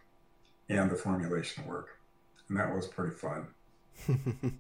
and 0.69 0.91
the 0.91 0.97
formulation 0.97 1.67
work. 1.67 1.99
And 2.49 2.59
that 2.59 2.75
was 2.75 2.87
pretty 2.87 3.15
fun. 3.15 3.47
okay, 4.11 4.59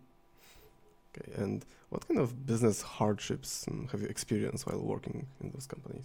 and 1.36 1.64
what 1.88 2.06
kind 2.06 2.20
of 2.20 2.46
business 2.46 2.82
hardships 2.82 3.66
um, 3.68 3.88
have 3.90 4.00
you 4.02 4.08
experienced 4.08 4.66
while 4.66 4.80
working 4.80 5.26
in 5.40 5.50
those 5.50 5.66
companies? 5.66 6.04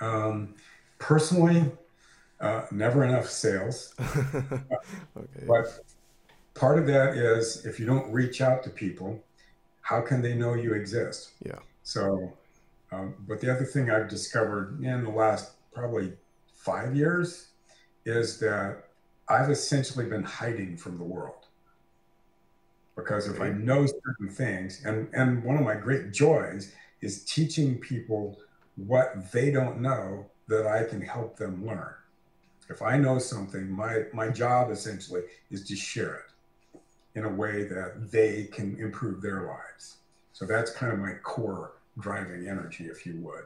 Um, 0.00 0.54
personally, 0.98 1.70
uh, 2.40 2.66
never 2.70 3.04
enough 3.04 3.28
sales. 3.28 3.94
okay. 4.00 5.46
But 5.46 5.66
part 6.56 6.78
of 6.78 6.86
that 6.86 7.16
is 7.16 7.64
if 7.64 7.78
you 7.78 7.86
don't 7.86 8.10
reach 8.12 8.40
out 8.40 8.62
to 8.64 8.70
people, 8.70 9.22
how 9.82 10.00
can 10.00 10.22
they 10.22 10.34
know 10.34 10.54
you 10.54 10.74
exist? 10.74 11.32
Yeah. 11.44 11.58
So, 11.82 12.32
um, 12.90 13.14
but 13.28 13.40
the 13.40 13.52
other 13.52 13.64
thing 13.64 13.90
I've 13.90 14.08
discovered 14.08 14.82
in 14.82 15.04
the 15.04 15.10
last 15.10 15.52
probably 15.72 16.12
five 16.54 16.96
years 16.96 17.48
is 18.04 18.38
that 18.40 18.84
I've 19.28 19.50
essentially 19.50 20.06
been 20.06 20.24
hiding 20.24 20.76
from 20.76 20.98
the 20.98 21.04
world 21.04 21.46
because 22.96 23.28
if 23.28 23.40
I 23.40 23.50
know 23.50 23.86
certain 23.86 24.28
things, 24.28 24.82
and 24.84 25.08
and 25.12 25.44
one 25.44 25.56
of 25.56 25.62
my 25.62 25.74
great 25.74 26.12
joys 26.12 26.72
is 27.02 27.24
teaching 27.24 27.78
people 27.78 28.38
what 28.76 29.30
they 29.32 29.50
don't 29.50 29.80
know 29.80 30.26
that 30.48 30.66
I 30.66 30.84
can 30.84 31.00
help 31.00 31.36
them 31.36 31.66
learn. 31.66 31.94
If 32.70 32.82
I 32.82 32.96
know 32.96 33.18
something, 33.18 33.70
my 33.70 34.04
my 34.12 34.28
job 34.28 34.70
essentially 34.70 35.22
is 35.50 35.64
to 35.68 35.76
share 35.76 36.14
it 36.14 36.32
in 37.16 37.24
a 37.24 37.28
way 37.28 37.64
that 37.64 38.12
they 38.12 38.44
can 38.44 38.78
improve 38.78 39.20
their 39.20 39.46
lives. 39.46 39.96
So 40.32 40.44
that's 40.44 40.70
kind 40.70 40.92
of 40.92 40.98
my 40.98 41.14
core 41.22 41.72
driving 41.98 42.46
energy, 42.46 42.84
if 42.84 43.06
you 43.06 43.16
would. 43.22 43.44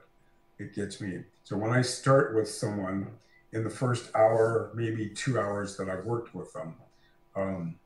It 0.58 0.74
gets 0.74 1.00
me. 1.00 1.22
So 1.44 1.56
when 1.56 1.70
I 1.70 1.80
start 1.80 2.34
with 2.34 2.50
someone 2.50 3.12
in 3.52 3.62
the 3.62 3.70
first 3.70 4.14
hour, 4.14 4.72
maybe 4.74 5.08
two 5.08 5.38
hours 5.38 5.76
that 5.76 5.88
I've 5.88 6.04
worked 6.04 6.34
with 6.34 6.52
them, 6.52 6.74
um, 7.36 7.76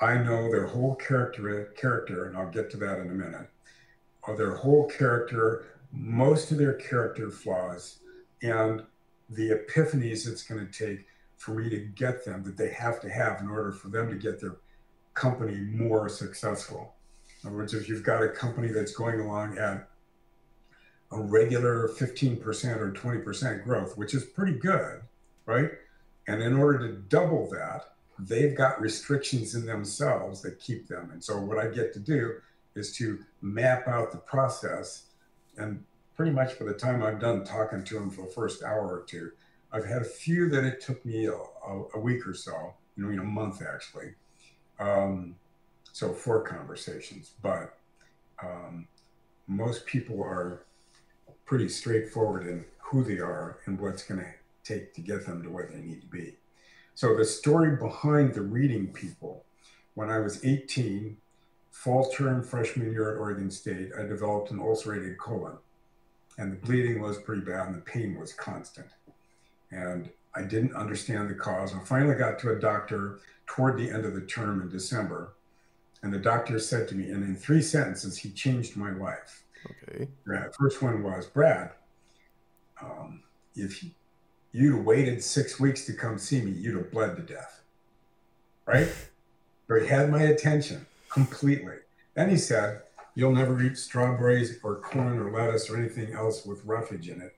I 0.00 0.16
know 0.16 0.50
their 0.50 0.66
whole 0.66 0.94
character, 0.96 1.72
character, 1.76 2.24
and 2.24 2.36
I'll 2.36 2.50
get 2.50 2.70
to 2.70 2.76
that 2.78 2.98
in 2.98 3.10
a 3.10 3.14
minute, 3.14 3.48
or 4.22 4.34
their 4.34 4.56
whole 4.56 4.88
character, 4.88 5.66
most 5.92 6.50
of 6.50 6.58
their 6.58 6.74
character 6.74 7.30
flaws, 7.30 7.98
and 8.42 8.82
the 9.28 9.50
epiphanies 9.50 10.26
it's 10.26 10.42
going 10.42 10.66
to 10.66 10.72
take 10.72 11.06
for 11.36 11.52
me 11.52 11.68
to 11.68 11.78
get 11.78 12.24
them 12.24 12.42
that 12.44 12.56
they 12.56 12.70
have 12.70 13.00
to 13.02 13.10
have 13.10 13.40
in 13.40 13.48
order 13.48 13.72
for 13.72 13.88
them 13.88 14.08
to 14.08 14.16
get 14.16 14.40
their 14.40 14.56
company 15.14 15.56
more 15.56 16.08
successful. 16.08 16.94
In 17.42 17.48
other 17.48 17.56
words, 17.56 17.74
if 17.74 17.88
you've 17.88 18.02
got 18.02 18.22
a 18.22 18.28
company 18.28 18.68
that's 18.68 18.94
going 18.94 19.20
along 19.20 19.58
at 19.58 19.88
a 21.10 21.20
regular 21.20 21.88
15% 21.88 22.40
or 22.78 22.92
20% 22.92 23.64
growth, 23.64 23.98
which 23.98 24.14
is 24.14 24.24
pretty 24.24 24.58
good, 24.58 25.02
right? 25.44 25.70
And 26.26 26.42
in 26.42 26.54
order 26.56 26.88
to 26.88 26.94
double 26.94 27.50
that, 27.50 27.92
they've 28.18 28.56
got 28.56 28.80
restrictions 28.80 29.54
in 29.54 29.66
themselves 29.66 30.40
that 30.42 30.60
keep 30.60 30.88
them. 30.88 31.10
And 31.12 31.22
so 31.22 31.38
what 31.38 31.58
I 31.58 31.68
get 31.68 31.92
to 31.94 32.00
do 32.00 32.34
is 32.74 32.96
to 32.96 33.18
map 33.40 33.88
out 33.88 34.12
the 34.12 34.18
process. 34.18 35.06
And 35.58 35.84
pretty 36.16 36.32
much 36.32 36.58
by 36.58 36.66
the 36.66 36.74
time 36.74 37.02
I'm 37.02 37.18
done 37.18 37.44
talking 37.44 37.84
to 37.84 37.94
them 37.94 38.10
for 38.10 38.26
the 38.26 38.32
first 38.32 38.62
hour 38.62 38.86
or 38.86 39.04
two, 39.06 39.32
I've 39.72 39.86
had 39.86 40.02
a 40.02 40.06
few 40.06 40.48
that 40.50 40.64
it 40.64 40.80
took 40.80 41.04
me 41.04 41.26
a, 41.26 41.34
a, 41.34 41.84
a 41.94 41.98
week 41.98 42.26
or 42.26 42.34
so, 42.34 42.74
you 42.96 43.04
know, 43.04 43.22
a 43.22 43.24
month 43.24 43.62
actually. 43.62 44.14
Um, 44.82 45.36
so 45.92 46.12
four 46.12 46.42
conversations, 46.42 47.32
but 47.42 47.78
um, 48.42 48.88
most 49.46 49.86
people 49.86 50.22
are 50.22 50.64
pretty 51.44 51.68
straightforward 51.68 52.46
in 52.46 52.64
who 52.78 53.04
they 53.04 53.18
are 53.18 53.58
and 53.66 53.78
what's 53.78 54.02
going 54.02 54.20
to 54.20 54.26
take 54.64 54.94
to 54.94 55.00
get 55.00 55.26
them 55.26 55.42
to 55.42 55.50
where 55.50 55.68
they 55.72 55.80
need 55.80 56.00
to 56.00 56.06
be. 56.06 56.36
So 56.94 57.16
the 57.16 57.24
story 57.24 57.76
behind 57.76 58.34
the 58.34 58.42
reading 58.42 58.92
people, 58.92 59.44
when 59.94 60.10
I 60.10 60.18
was 60.18 60.44
18, 60.44 61.16
fall 61.70 62.10
term 62.10 62.42
freshman 62.42 62.90
year 62.90 63.14
at 63.14 63.18
Oregon 63.18 63.50
State, 63.50 63.90
I 63.98 64.02
developed 64.02 64.50
an 64.50 64.60
ulcerated 64.60 65.18
colon. 65.18 65.58
And 66.38 66.52
the 66.52 66.56
bleeding 66.56 67.00
was 67.00 67.18
pretty 67.18 67.42
bad 67.42 67.68
and 67.68 67.76
the 67.76 67.82
pain 67.82 68.18
was 68.18 68.32
constant. 68.32 68.88
And 69.70 70.10
I 70.34 70.42
didn't 70.42 70.74
understand 70.74 71.28
the 71.28 71.34
cause. 71.34 71.74
I 71.74 71.80
finally 71.84 72.14
got 72.14 72.38
to 72.40 72.52
a 72.52 72.58
doctor 72.58 73.20
toward 73.52 73.76
the 73.76 73.90
end 73.90 74.06
of 74.06 74.14
the 74.14 74.22
term 74.22 74.62
in 74.62 74.68
December. 74.70 75.34
And 76.02 76.12
the 76.12 76.18
doctor 76.18 76.58
said 76.58 76.88
to 76.88 76.94
me, 76.94 77.10
and 77.10 77.22
in 77.22 77.36
three 77.36 77.60
sentences, 77.60 78.16
he 78.16 78.30
changed 78.30 78.78
my 78.78 78.92
life. 78.92 79.44
Okay. 79.70 80.08
The 80.24 80.52
first 80.58 80.80
one 80.80 81.02
was 81.02 81.26
Brad, 81.26 81.72
um, 82.80 83.22
if 83.54 83.84
you'd 84.52 84.84
waited 84.84 85.22
six 85.22 85.60
weeks 85.60 85.84
to 85.84 85.92
come 85.92 86.16
see 86.18 86.40
me, 86.40 86.52
you'd 86.52 86.76
have 86.76 86.90
bled 86.90 87.16
to 87.16 87.22
death. 87.22 87.60
Right? 88.64 88.88
But 89.68 89.82
he 89.82 89.88
had 89.88 90.10
my 90.10 90.22
attention 90.22 90.86
completely. 91.10 91.76
Then 92.14 92.30
he 92.30 92.38
said, 92.38 92.82
You'll 93.14 93.34
never 93.34 93.62
eat 93.62 93.76
strawberries 93.76 94.58
or 94.62 94.76
corn 94.76 95.18
or 95.18 95.30
lettuce 95.30 95.68
or 95.68 95.76
anything 95.76 96.14
else 96.14 96.46
with 96.46 96.64
roughage 96.64 97.10
in 97.10 97.20
it 97.20 97.36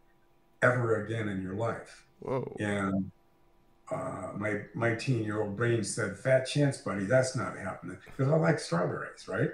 ever 0.62 1.04
again 1.04 1.28
in 1.28 1.42
your 1.42 1.54
life. 1.54 2.04
Whoa. 2.20 2.56
And 2.60 3.10
uh, 3.90 4.30
my 4.36 4.62
my 4.74 4.94
teen 4.94 5.24
year 5.24 5.42
old 5.42 5.56
brain 5.56 5.84
said, 5.84 6.16
"Fat 6.18 6.46
chance, 6.46 6.78
buddy, 6.78 7.04
that's 7.04 7.36
not 7.36 7.56
happening." 7.56 7.98
Because 8.04 8.32
I 8.32 8.36
like 8.36 8.58
strawberries, 8.58 9.28
right? 9.28 9.50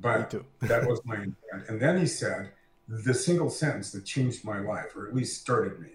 But 0.00 0.34
that 0.60 0.86
was 0.86 1.00
my 1.04 1.16
intent. 1.16 1.68
And 1.68 1.80
then 1.80 1.98
he 1.98 2.06
said 2.06 2.50
the 2.88 3.14
single 3.14 3.50
sentence 3.50 3.92
that 3.92 4.04
changed 4.04 4.44
my 4.44 4.60
life, 4.60 4.96
or 4.96 5.08
at 5.08 5.14
least 5.14 5.40
started 5.40 5.80
me 5.80 5.88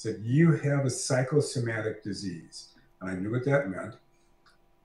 said, 0.00 0.22
You 0.24 0.52
have 0.52 0.86
a 0.86 0.90
psychosomatic 0.90 2.02
disease. 2.02 2.68
And 3.00 3.10
I 3.10 3.14
knew 3.14 3.30
what 3.30 3.44
that 3.44 3.68
meant. 3.68 3.96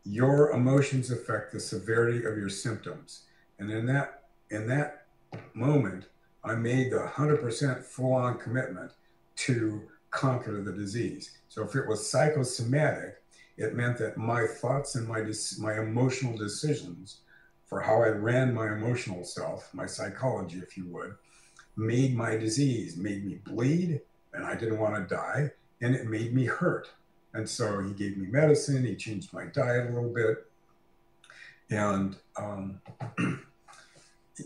Your 0.03 0.51
emotions 0.51 1.09
affect 1.09 1.53
the 1.53 1.59
severity 1.59 2.25
of 2.25 2.37
your 2.37 2.49
symptoms. 2.49 3.23
And 3.57 3.71
in 3.71 3.85
that 3.85 4.23
in 4.51 4.67
that 4.67 5.05
moment, 5.53 6.05
I 6.43 6.53
made 6.53 6.91
the 6.91 6.99
100% 6.99 7.83
full-on 7.83 8.37
commitment 8.37 8.91
to 9.37 9.81
conquer 10.15 10.61
the 10.61 10.71
disease. 10.71 11.37
So 11.49 11.63
if 11.63 11.75
it 11.75 11.87
was 11.87 12.09
psychosomatic, 12.09 13.21
it 13.57 13.75
meant 13.75 13.97
that 13.99 14.17
my 14.17 14.47
thoughts 14.47 14.95
and 14.95 15.07
my 15.07 15.21
my 15.59 15.79
emotional 15.79 16.37
decisions 16.37 17.21
for 17.65 17.81
how 17.81 18.01
I 18.03 18.09
ran 18.09 18.53
my 18.53 18.67
emotional 18.67 19.23
self, 19.23 19.73
my 19.73 19.85
psychology, 19.85 20.59
if 20.59 20.77
you 20.77 20.85
would, 20.87 21.15
made 21.75 22.15
my 22.15 22.37
disease, 22.37 22.95
made 22.95 23.25
me 23.25 23.39
bleed, 23.43 24.01
and 24.33 24.45
I 24.45 24.55
didn't 24.55 24.79
want 24.79 24.95
to 24.95 25.15
die, 25.15 25.51
and 25.81 25.95
it 25.95 26.05
made 26.05 26.33
me 26.33 26.45
hurt. 26.45 26.89
And 27.33 27.47
so 27.49 27.81
he 27.81 27.91
gave 27.93 28.17
me 28.17 28.27
medicine, 28.27 28.85
he 28.85 28.95
changed 28.95 29.33
my 29.33 29.45
diet 29.45 29.89
a 29.89 29.93
little 29.93 30.13
bit. 30.13 30.45
And 31.69 32.15
um, 32.37 32.79
it, 34.37 34.45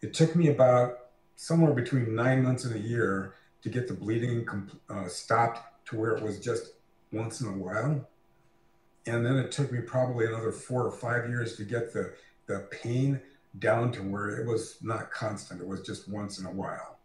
it, 0.00 0.14
took 0.14 0.34
me 0.34 0.48
about 0.48 0.98
somewhere 1.36 1.72
between 1.72 2.14
nine 2.14 2.42
months 2.42 2.64
and 2.64 2.74
a 2.74 2.78
year 2.78 3.34
to 3.62 3.68
get 3.68 3.88
the 3.88 3.94
bleeding 3.94 4.46
uh, 4.90 5.08
stopped 5.08 5.86
to 5.86 5.96
where 5.96 6.16
it 6.16 6.22
was 6.22 6.38
just 6.40 6.74
once 7.12 7.40
in 7.40 7.48
a 7.48 7.52
while. 7.52 8.08
And 9.06 9.24
then 9.26 9.36
it 9.36 9.50
took 9.50 9.72
me 9.72 9.80
probably 9.80 10.26
another 10.26 10.52
four 10.52 10.84
or 10.86 10.92
five 10.92 11.28
years 11.28 11.56
to 11.56 11.64
get 11.64 11.92
the, 11.92 12.14
the 12.46 12.68
pain 12.70 13.20
down 13.58 13.92
to 13.92 14.02
where 14.02 14.40
it 14.40 14.46
was 14.46 14.78
not 14.82 15.10
constant. 15.10 15.60
It 15.60 15.66
was 15.66 15.82
just 15.82 16.08
once 16.08 16.38
in 16.38 16.46
a 16.46 16.52
while. 16.52 16.98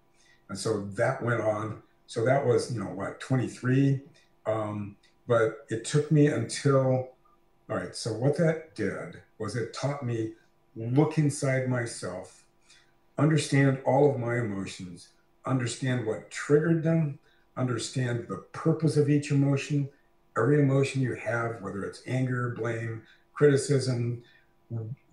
And 0.50 0.58
so 0.58 0.82
that 0.94 1.22
went 1.24 1.42
on. 1.42 1.82
So 2.06 2.24
that 2.26 2.46
was, 2.46 2.72
you 2.74 2.80
know, 2.80 2.92
what, 2.92 3.20
23. 3.20 4.02
Um, 4.46 4.96
but 5.28 5.66
it 5.70 5.84
took 5.84 6.12
me 6.12 6.28
until, 6.28 7.10
all 7.70 7.76
right, 7.76 7.96
so 7.96 8.14
what 8.14 8.38
that 8.38 8.76
did 8.76 9.22
was 9.40 9.56
it 9.56 9.74
taught 9.74 10.06
me 10.06 10.34
look 10.76 11.18
inside 11.18 11.68
myself, 11.68 12.46
understand 13.18 13.80
all 13.86 14.10
of 14.10 14.20
my 14.20 14.38
emotions, 14.38 15.10
understand 15.48 16.06
what 16.06 16.30
triggered 16.30 16.84
them, 16.84 17.20
understand 17.56 18.28
the 18.28 18.38
purpose 18.52 18.98
of 18.98 19.10
each 19.10 19.32
emotion. 19.32 19.90
Every 20.38 20.62
emotion 20.62 21.02
you 21.02 21.16
have, 21.16 21.62
whether 21.62 21.84
it's 21.84 22.04
anger, 22.06 22.54
blame, 22.58 23.02
criticism, 23.34 24.24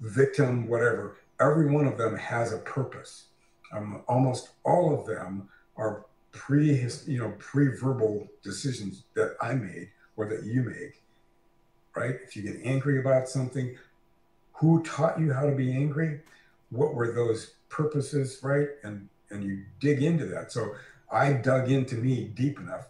victim, 0.01 0.69
whatever, 0.69 1.17
every 1.41 1.71
one 1.71 1.87
of 1.87 1.97
them 1.97 2.17
has 2.17 2.53
a 2.53 2.59
purpose. 2.59 3.27
Um, 3.73 4.03
almost 4.07 4.51
all 4.65 4.99
of 4.99 5.07
them 5.07 5.49
are 5.77 6.07
pre, 6.33 6.87
you 7.07 7.19
know, 7.19 7.33
pre-verbal 7.39 8.29
decisions 8.43 9.05
that 9.15 9.37
I 9.41 9.55
made 9.55 9.91
or 10.17 10.29
that 10.29 10.45
you 10.45 10.63
make. 10.63 11.03
Right? 11.97 12.17
If 12.25 12.37
you 12.37 12.43
get 12.43 12.61
angry 12.65 12.99
about 12.99 13.29
something, 13.29 13.77
who 14.53 14.83
taught 14.83 15.19
you 15.19 15.33
how 15.33 15.47
to 15.47 15.55
be 15.55 15.73
angry? 15.73 16.21
What 16.71 16.95
were 16.95 17.13
those 17.13 17.55
purposes? 17.69 18.41
Right? 18.43 18.69
And 18.83 19.09
and 19.31 19.45
you 19.45 19.65
dig 19.81 20.03
into 20.03 20.27
that. 20.27 20.53
So 20.53 20.75
I 21.11 21.33
dug 21.33 21.71
into 21.71 21.97
me 21.97 22.25
deep 22.25 22.59
enough. 22.59 22.87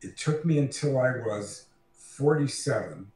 It 0.00 0.16
took 0.16 0.44
me 0.44 0.58
until 0.58 0.98
I 0.98 1.12
was 1.12 1.66
47 1.92 3.10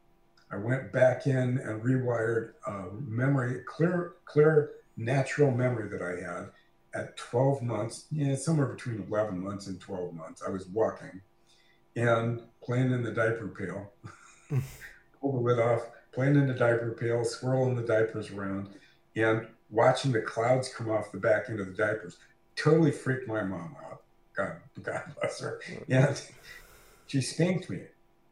I 0.53 0.57
went 0.57 0.93
back 0.93 1.27
in 1.27 1.59
and 1.59 1.83
rewired 1.83 2.53
uh, 2.67 2.87
memory, 3.07 3.63
clear, 3.67 4.15
clear 4.25 4.73
natural 4.97 5.53
memory 5.53 5.89
that 5.89 6.03
I 6.03 6.21
had 6.21 6.51
at 6.93 7.17
12 7.17 7.63
months, 7.63 8.07
yeah, 8.11 8.35
somewhere 8.35 8.67
between 8.67 9.05
11 9.09 9.39
months 9.39 9.69
and 9.69 9.81
12 9.81 10.13
months. 10.13 10.43
I 10.45 10.51
was 10.51 10.67
walking 10.67 11.21
and 11.95 12.43
playing 12.63 12.91
in 12.91 13.05
the 13.05 13.13
diaper 13.13 13.47
pail, 13.49 13.93
pull 15.21 15.33
the 15.33 15.39
lid 15.39 15.61
off, 15.61 15.83
playing 16.13 16.35
in 16.35 16.49
the 16.49 16.55
diaper 16.55 16.97
pail, 16.99 17.25
swirling 17.25 17.77
the 17.77 17.83
diapers 17.83 18.31
around, 18.31 18.71
and 19.15 19.47
watching 19.71 20.11
the 20.11 20.21
clouds 20.21 20.75
come 20.75 20.91
off 20.91 21.13
the 21.13 21.19
back 21.19 21.45
end 21.49 21.61
of 21.61 21.67
the 21.67 21.73
diapers. 21.75 22.19
Totally 22.63 22.91
freaked 22.91 23.27
my 23.27 23.43
mom 23.43 23.77
out. 23.87 24.03
God, 24.37 24.57
God 24.83 25.03
bless 25.21 25.41
her. 25.41 25.61
Mm. 25.89 26.09
And 26.09 26.23
she 27.07 27.21
spanked 27.21 27.71
me. 27.71 27.81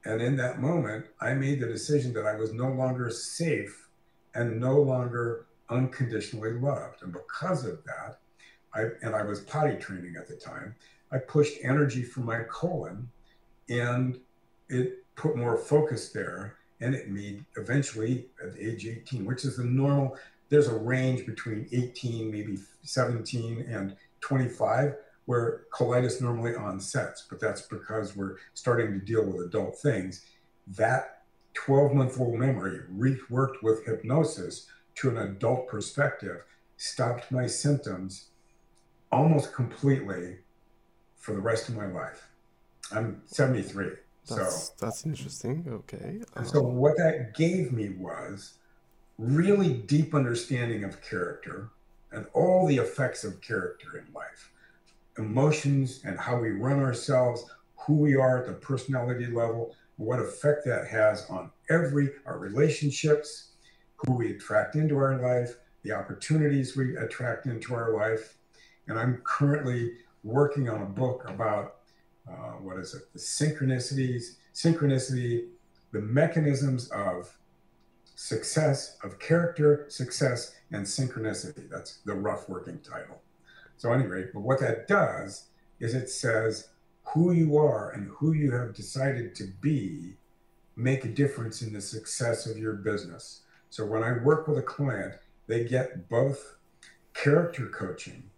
And 0.04 0.20
in 0.20 0.36
that 0.36 0.60
moment, 0.60 1.06
I 1.20 1.34
made 1.34 1.60
the 1.60 1.66
decision 1.66 2.12
that 2.14 2.26
I 2.26 2.34
was 2.36 2.52
no 2.52 2.68
longer 2.68 3.10
safe 3.10 3.88
and 4.34 4.60
no 4.60 4.80
longer 4.80 5.46
unconditionally 5.70 6.52
loved. 6.52 7.02
And 7.02 7.12
because 7.12 7.64
of 7.64 7.82
that, 7.84 8.18
I, 8.74 8.84
and 9.02 9.14
I 9.14 9.22
was 9.22 9.40
potty 9.40 9.76
training 9.76 10.14
at 10.16 10.28
the 10.28 10.36
time, 10.36 10.74
I 11.10 11.18
pushed 11.18 11.58
energy 11.62 12.02
from 12.02 12.26
my 12.26 12.42
colon 12.44 13.08
and 13.68 14.18
it 14.68 15.04
put 15.16 15.36
more 15.36 15.56
focus 15.56 16.10
there. 16.10 16.56
And 16.80 16.94
it 16.94 17.10
made 17.10 17.44
eventually 17.56 18.26
at 18.42 18.56
age 18.56 18.86
18, 18.86 19.24
which 19.24 19.44
is 19.44 19.56
the 19.56 19.64
normal, 19.64 20.16
there's 20.48 20.68
a 20.68 20.78
range 20.78 21.26
between 21.26 21.68
18, 21.72 22.30
maybe 22.30 22.58
17 22.82 23.66
and 23.68 23.96
25 24.20 24.94
where 25.28 25.64
colitis 25.74 26.22
normally 26.22 26.54
onsets, 26.54 27.26
but 27.28 27.38
that's 27.38 27.60
because 27.60 28.16
we're 28.16 28.36
starting 28.54 28.98
to 28.98 29.04
deal 29.04 29.22
with 29.22 29.44
adult 29.44 29.78
things. 29.78 30.24
That 30.66 31.24
12 31.52 31.92
month 31.92 32.18
old 32.18 32.38
memory, 32.38 32.80
reworked 32.90 33.62
with 33.62 33.84
hypnosis 33.84 34.66
to 34.94 35.10
an 35.10 35.18
adult 35.18 35.68
perspective, 35.68 36.44
stopped 36.78 37.30
my 37.30 37.46
symptoms 37.46 38.28
almost 39.12 39.52
completely 39.52 40.38
for 41.18 41.34
the 41.34 41.40
rest 41.42 41.68
of 41.68 41.76
my 41.76 41.86
life. 41.86 42.30
I'm 42.90 43.20
73. 43.26 43.90
That's, 44.28 44.64
so 44.64 44.72
that's 44.80 45.04
interesting. 45.04 45.66
Okay. 45.68 46.22
Um... 46.36 46.46
So 46.46 46.62
what 46.62 46.96
that 46.96 47.34
gave 47.36 47.70
me 47.70 47.90
was 47.90 48.54
really 49.18 49.74
deep 49.74 50.14
understanding 50.14 50.84
of 50.84 51.02
character 51.02 51.70
and 52.12 52.26
all 52.34 52.66
the 52.66 52.76
effects 52.76 53.24
of 53.24 53.40
character 53.40 53.98
in 53.98 54.12
life 54.12 54.52
emotions 55.18 56.00
and 56.04 56.18
how 56.18 56.38
we 56.38 56.50
run 56.50 56.78
ourselves, 56.80 57.44
who 57.76 57.94
we 57.94 58.14
are 58.14 58.38
at 58.38 58.46
the 58.46 58.52
personality 58.52 59.26
level, 59.26 59.74
what 59.96 60.20
effect 60.20 60.64
that 60.64 60.86
has 60.86 61.26
on 61.28 61.50
every 61.70 62.10
our 62.24 62.38
relationships, 62.38 63.52
who 63.96 64.12
we 64.14 64.30
attract 64.30 64.76
into 64.76 64.96
our 64.96 65.20
life, 65.20 65.56
the 65.82 65.92
opportunities 65.92 66.76
we 66.76 66.96
attract 66.96 67.46
into 67.46 67.74
our 67.74 67.94
life. 67.94 68.36
And 68.86 68.98
I'm 68.98 69.20
currently 69.24 69.92
working 70.22 70.68
on 70.68 70.82
a 70.82 70.86
book 70.86 71.24
about 71.28 71.76
uh, 72.28 72.52
what 72.60 72.78
is 72.78 72.94
it? 72.94 73.02
The 73.12 73.18
synchronicities, 73.18 74.36
synchronicity, 74.54 75.48
the 75.92 76.00
mechanisms 76.00 76.90
of 76.90 77.36
success, 78.14 78.98
of 79.02 79.18
character, 79.18 79.86
success, 79.88 80.54
and 80.72 80.84
synchronicity. 80.84 81.68
That's 81.68 81.98
the 82.04 82.14
rough 82.14 82.48
working 82.48 82.78
title. 82.80 83.20
So, 83.76 83.92
anyway, 83.92 84.26
but 84.32 84.40
what 84.40 84.60
that 84.60 84.88
does 84.88 85.44
is 85.80 85.94
it 85.94 86.10
says 86.10 86.68
who 87.04 87.32
you 87.32 87.56
are 87.56 87.90
and 87.90 88.10
who 88.10 88.32
you 88.32 88.50
have 88.52 88.74
decided 88.74 89.34
to 89.36 89.44
be 89.60 90.14
make 90.76 91.04
a 91.04 91.08
difference 91.08 91.62
in 91.62 91.72
the 91.72 91.80
success 91.80 92.46
of 92.46 92.58
your 92.58 92.74
business. 92.74 93.42
So, 93.70 93.84
when 93.86 94.02
I 94.02 94.12
work 94.12 94.48
with 94.48 94.58
a 94.58 94.62
client, 94.62 95.14
they 95.46 95.64
get 95.64 96.08
both 96.08 96.56
character 97.14 97.66
coaching 97.66 98.30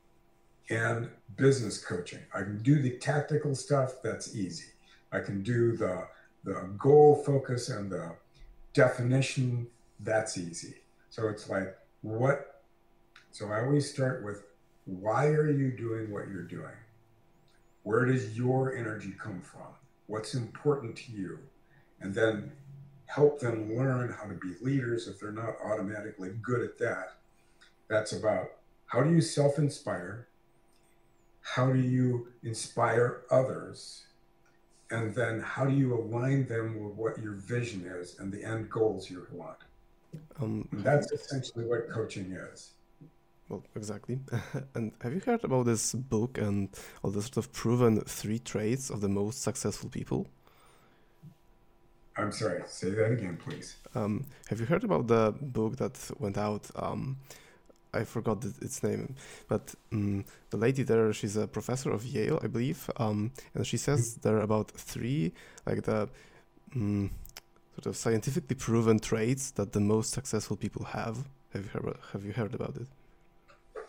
and 0.71 1.11
business 1.37 1.83
coaching. 1.83 2.21
I 2.35 2.43
can 2.43 2.63
do 2.63 2.81
the 2.81 2.97
tactical 2.99 3.55
stuff, 3.55 4.03
that's 4.03 4.37
easy. 4.37 4.69
I 5.13 5.21
can 5.21 5.43
do 5.43 5.77
the, 5.77 6.07
the 6.45 6.71
goal 6.79 7.23
focus 7.27 7.69
and 7.69 7.91
the 7.91 8.15
definition, 8.73 9.67
that's 9.99 10.39
easy. 10.39 10.77
So 11.11 11.29
it's 11.29 11.49
like, 11.49 11.77
what? 12.03 12.63
So 13.31 13.47
I 13.49 13.65
always 13.65 13.91
start 13.91 14.25
with 14.25 14.45
why 14.85 15.27
are 15.27 15.51
you 15.51 15.71
doing 15.71 16.11
what 16.11 16.29
you're 16.29 16.43
doing? 16.43 16.77
Where 17.83 18.05
does 18.05 18.37
your 18.37 18.77
energy 18.77 19.15
come 19.23 19.41
from? 19.41 19.69
What's 20.07 20.35
important 20.35 20.97
to 20.97 21.13
you? 21.13 21.39
And 22.01 22.15
then 22.15 22.53
help 23.07 23.41
them 23.41 23.77
learn 23.77 24.13
how 24.13 24.29
to 24.29 24.35
be 24.35 24.55
leaders 24.61 25.09
if 25.09 25.21
they're 25.21 25.33
not 25.33 25.57
automatically 25.65 26.31
good 26.43 26.63
at 26.63 26.79
that. 26.79 27.15
That's 27.89 28.13
about 28.13 28.53
how 28.87 29.03
do 29.03 29.11
you 29.11 29.21
self 29.21 29.59
inspire? 29.59 30.29
How 31.43 31.73
do 31.73 31.81
you 31.81 32.29
inspire 32.43 33.23
others? 33.31 34.07
And 34.91 35.15
then 35.15 35.41
how 35.41 35.65
do 35.65 35.73
you 35.73 35.95
align 35.95 36.47
them 36.47 36.83
with 36.83 36.95
what 36.95 37.23
your 37.23 37.35
vision 37.35 37.85
is 37.87 38.19
and 38.19 38.33
the 38.33 38.45
end 38.45 38.71
goals 38.71 39.09
you 39.09 39.27
want? 39.33 39.59
Um, 40.41 40.69
that's 40.73 41.13
essentially 41.13 41.65
what 41.67 41.91
coaching 41.91 42.33
is. 42.33 42.73
Well, 43.49 43.65
exactly. 43.75 44.21
and 44.75 44.93
have 45.03 45.13
you 45.13 45.21
heard 45.21 45.45
about 45.45 45.67
this 45.67 45.93
book 45.93 46.39
and 46.39 46.69
all 47.03 47.11
the 47.11 47.21
sort 47.21 47.37
of 47.37 47.53
proven 47.53 48.01
three 48.03 48.39
traits 48.39 48.91
of 48.91 49.01
the 49.01 49.09
most 49.09 49.43
successful 49.43 49.91
people? 49.91 50.29
I'm 52.17 52.33
sorry, 52.33 52.63
say 52.67 52.91
that 52.91 53.13
again, 53.13 53.39
please. 53.43 53.77
Um, 53.95 54.27
have 54.49 54.61
you 54.61 54.67
heard 54.67 54.85
about 54.85 55.07
the 55.07 55.35
book 55.41 55.77
that 55.77 55.99
went 56.19 56.39
out? 56.39 56.71
Um, 56.77 57.17
I 57.93 58.05
forgot 58.05 58.45
its 58.61 58.83
name, 58.83 59.17
but 59.49 59.75
um, 59.93 60.25
the 60.51 60.57
lady 60.57 60.83
there, 60.85 61.13
she's 61.13 61.37
a 61.37 61.49
professor 61.49 61.91
of 61.91 62.05
Yale, 62.05 62.39
I 62.43 62.47
believe, 62.47 62.89
um, 62.99 63.33
and 63.55 63.67
she 63.67 63.77
says 63.77 64.13
mm-hmm. 64.13 64.21
there 64.29 64.39
are 64.39 64.43
about 64.43 64.71
three, 64.71 65.33
like 65.67 65.83
the 65.83 66.09
um, 66.77 67.11
sort 67.83 67.95
of 67.95 67.97
scientifically 67.97 68.57
proven 68.57 68.99
traits 68.99 69.51
that 69.53 69.73
the 69.73 69.81
most 69.81 70.11
successful 70.13 70.57
people 70.57 70.85
have. 70.85 71.17
Have 71.55 71.65
you 71.65 71.71
heard? 71.71 71.97
Have 72.13 72.25
you 72.27 72.33
heard 72.33 72.55
about 72.55 72.77
it? 72.77 72.89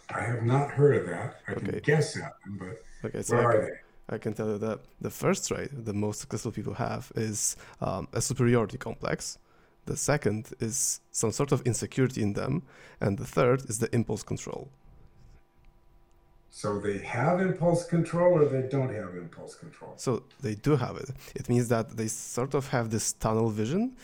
I 0.10 0.22
have 0.22 0.44
not 0.44 0.72
heard 0.72 0.96
of 1.02 1.06
that. 1.08 1.36
I 1.48 1.52
okay. 1.52 1.72
can 1.72 1.80
guess 1.80 2.18
at 2.18 2.34
them, 2.44 2.58
but 2.62 3.08
okay, 3.08 3.22
so 3.22 3.36
where 3.36 3.52
I 3.52 3.56
are 3.56 3.62
they? 3.66 4.16
I 4.16 4.18
can 4.18 4.34
tell 4.34 4.48
you 4.48 4.58
that 4.60 4.80
the 5.02 5.10
first 5.10 5.48
trait 5.48 5.70
the 5.86 5.94
most 5.94 6.22
successful 6.22 6.52
people 6.52 6.74
have 6.74 7.12
is 7.16 7.58
um, 7.82 8.08
a 8.14 8.22
superiority 8.22 8.78
complex. 8.78 9.38
The 9.86 9.98
second 9.98 10.54
is 10.60 11.02
some 11.12 11.32
sort 11.32 11.52
of 11.52 11.62
insecurity 11.66 12.22
in 12.22 12.34
them, 12.34 12.64
and 13.02 13.18
the 13.18 13.26
third 13.26 13.70
is 13.70 13.80
the 13.80 13.94
impulse 13.94 14.24
control. 14.24 14.70
So 16.54 16.80
they 16.80 16.98
have 17.00 17.40
impulse 17.40 17.86
control, 17.86 18.34
or 18.38 18.46
they 18.46 18.68
don't 18.68 18.94
have 18.94 19.16
impulse 19.16 19.56
control. 19.56 19.94
So 19.96 20.24
they 20.42 20.56
do 20.56 20.76
have 20.76 20.98
it. 20.98 21.10
It 21.34 21.48
means 21.50 21.70
that 21.70 21.96
they 21.96 22.08
sort 22.08 22.54
of 22.54 22.68
have 22.70 22.90
this 22.90 23.14
tunnel 23.14 23.50
vision. 23.50 23.96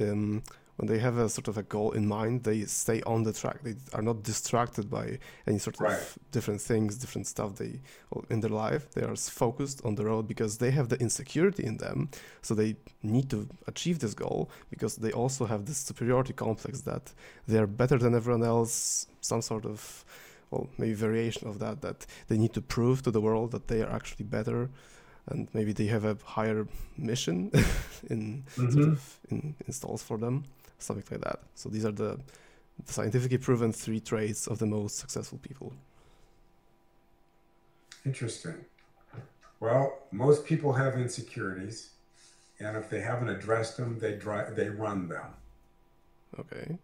Um, 0.00 0.42
when 0.76 0.86
they 0.88 0.98
have 0.98 1.16
a 1.16 1.28
sort 1.28 1.48
of 1.48 1.56
a 1.56 1.62
goal 1.62 1.92
in 1.92 2.06
mind, 2.06 2.44
they 2.44 2.60
stay 2.66 3.00
on 3.06 3.22
the 3.22 3.32
track. 3.32 3.62
They 3.62 3.74
are 3.94 4.02
not 4.02 4.22
distracted 4.22 4.90
by 4.90 5.18
any 5.46 5.58
sort 5.58 5.80
Right. 5.80 5.94
of 5.94 6.18
different 6.32 6.60
things, 6.60 6.96
different 6.96 7.26
stuff 7.26 7.56
they 7.56 7.80
in 8.28 8.40
their 8.40 8.50
life. 8.50 8.90
They 8.92 9.02
are 9.02 9.16
focused 9.16 9.80
on 9.86 9.94
the 9.94 10.04
road 10.04 10.28
because 10.28 10.58
they 10.58 10.70
have 10.72 10.88
the 10.90 10.98
insecurity 11.00 11.64
in 11.64 11.78
them. 11.78 12.10
So 12.42 12.54
they 12.54 12.76
need 13.02 13.30
to 13.30 13.48
achieve 13.66 13.98
this 14.00 14.14
goal 14.14 14.50
because 14.70 14.96
they 14.96 15.12
also 15.12 15.46
have 15.46 15.64
this 15.64 15.78
superiority 15.78 16.34
complex 16.34 16.82
that 16.82 17.14
they 17.48 17.58
are 17.58 17.66
better 17.66 17.98
than 17.98 18.14
everyone 18.14 18.44
else. 18.44 19.06
Some 19.22 19.40
sort 19.42 19.64
of 19.64 20.04
well, 20.50 20.68
maybe 20.78 20.94
variation 20.94 21.48
of 21.48 21.58
that 21.58 21.80
that 21.82 22.06
they 22.28 22.38
need 22.38 22.52
to 22.54 22.60
prove 22.60 23.02
to 23.02 23.10
the 23.10 23.20
world 23.20 23.50
that 23.52 23.68
they 23.68 23.82
are 23.82 23.90
actually 23.90 24.24
better. 24.26 24.70
And 25.28 25.48
maybe 25.52 25.72
they 25.72 25.86
have 25.86 26.04
a 26.04 26.16
higher 26.24 26.66
mission 26.96 27.50
in 28.10 28.44
sort 28.56 28.70
Mhm. 28.74 28.92
of 28.92 29.20
in, 29.30 29.54
installs 29.66 30.02
for 30.02 30.18
them, 30.18 30.44
something 30.78 31.04
like 31.10 31.20
that. 31.24 31.40
So 31.54 31.68
these 31.68 31.84
are 31.84 31.92
the, 31.92 32.18
the 32.86 32.92
scientifically 32.92 33.38
proven 33.38 33.72
three 33.72 34.00
traits 34.00 34.46
of 34.46 34.58
the 34.58 34.66
most 34.66 34.96
successful 34.98 35.38
people. 35.38 35.72
Interesting. 38.04 38.64
Well, 39.58 39.98
most 40.12 40.44
people 40.44 40.72
have 40.74 40.94
insecurities, 40.98 41.90
and 42.60 42.76
if 42.76 42.88
they 42.88 43.00
haven't 43.00 43.28
addressed 43.30 43.76
them, 43.78 43.98
they 43.98 44.14
drive, 44.14 44.54
they 44.54 44.68
run 44.68 45.08
them. 45.08 45.26
Okay. 46.38 46.78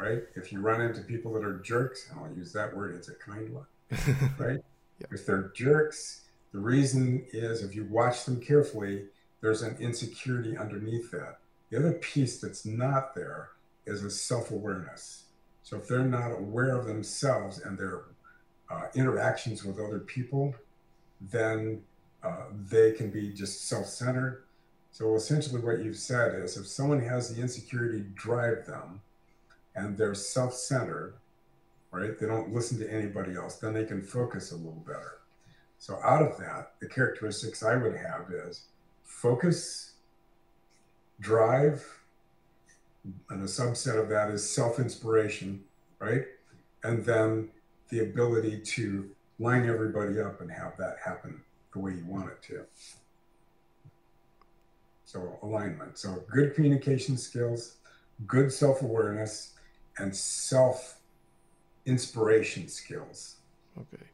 Right? 0.00 0.22
If 0.34 0.50
you 0.50 0.60
run 0.60 0.80
into 0.80 1.02
people 1.02 1.32
that 1.34 1.44
are 1.44 1.58
jerks, 1.58 2.08
and 2.10 2.18
I'll 2.18 2.32
use 2.34 2.52
that 2.54 2.74
word, 2.74 2.94
it's 2.94 3.08
a 3.08 3.14
kind 3.14 3.50
one, 3.52 3.66
right? 4.38 4.60
Yeah. 4.98 5.06
If 5.10 5.26
they're 5.26 5.52
jerks, 5.54 6.22
the 6.52 6.58
reason 6.58 7.26
is 7.32 7.62
if 7.62 7.74
you 7.74 7.84
watch 7.84 8.24
them 8.24 8.40
carefully, 8.40 9.04
there's 9.40 9.62
an 9.62 9.76
insecurity 9.78 10.56
underneath 10.56 11.10
that. 11.10 11.38
The 11.70 11.78
other 11.78 11.92
piece 11.92 12.40
that's 12.40 12.66
not 12.66 13.14
there 13.14 13.50
is 13.86 14.02
a 14.02 14.10
self 14.10 14.50
awareness. 14.50 15.24
So 15.62 15.76
if 15.76 15.86
they're 15.86 16.04
not 16.04 16.32
aware 16.32 16.76
of 16.76 16.86
themselves 16.86 17.60
and 17.60 17.78
their 17.78 18.02
uh, 18.70 18.86
interactions 18.94 19.64
with 19.64 19.78
other 19.78 20.00
people, 20.00 20.54
then 21.20 21.82
uh, 22.22 22.44
they 22.70 22.92
can 22.92 23.10
be 23.10 23.32
just 23.32 23.68
self 23.68 23.86
centered. 23.86 24.44
So 24.92 25.14
essentially, 25.14 25.60
what 25.60 25.84
you've 25.84 25.96
said 25.96 26.34
is 26.34 26.56
if 26.56 26.66
someone 26.66 27.00
has 27.00 27.34
the 27.34 27.40
insecurity 27.40 28.04
drive 28.14 28.66
them 28.66 29.00
and 29.74 29.96
they're 29.96 30.14
self 30.14 30.54
centered, 30.54 31.14
right, 31.90 32.18
they 32.18 32.26
don't 32.26 32.52
listen 32.52 32.78
to 32.78 32.92
anybody 32.92 33.34
else, 33.36 33.56
then 33.56 33.74
they 33.74 33.84
can 33.84 34.02
focus 34.02 34.52
a 34.52 34.56
little 34.56 34.84
better. 34.86 35.18
So, 35.78 35.98
out 36.04 36.22
of 36.22 36.38
that, 36.38 36.72
the 36.80 36.86
characteristics 36.86 37.62
I 37.62 37.76
would 37.76 37.96
have 37.96 38.30
is 38.30 38.66
focus, 39.02 39.92
drive, 41.20 41.86
and 43.30 43.42
a 43.42 43.46
subset 43.46 43.98
of 43.98 44.08
that 44.10 44.30
is 44.30 44.48
self 44.48 44.78
inspiration, 44.78 45.64
right? 45.98 46.24
And 46.82 47.04
then 47.04 47.48
the 47.88 48.00
ability 48.00 48.60
to 48.60 49.10
line 49.38 49.66
everybody 49.66 50.20
up 50.20 50.40
and 50.40 50.50
have 50.50 50.76
that 50.76 50.98
happen 51.02 51.40
the 51.72 51.78
way 51.78 51.92
you 51.92 52.04
want 52.06 52.30
it 52.30 52.42
to. 52.42 52.64
So, 55.06 55.38
alignment. 55.42 55.98
So, 55.98 56.22
good 56.30 56.54
communication 56.54 57.16
skills, 57.16 57.78
good 58.26 58.52
self 58.52 58.82
awareness, 58.82 59.54
and 59.98 60.14
self 60.14 60.98
inspiration 61.86 62.68
skills. 62.68 63.36
Okay. 63.78 64.04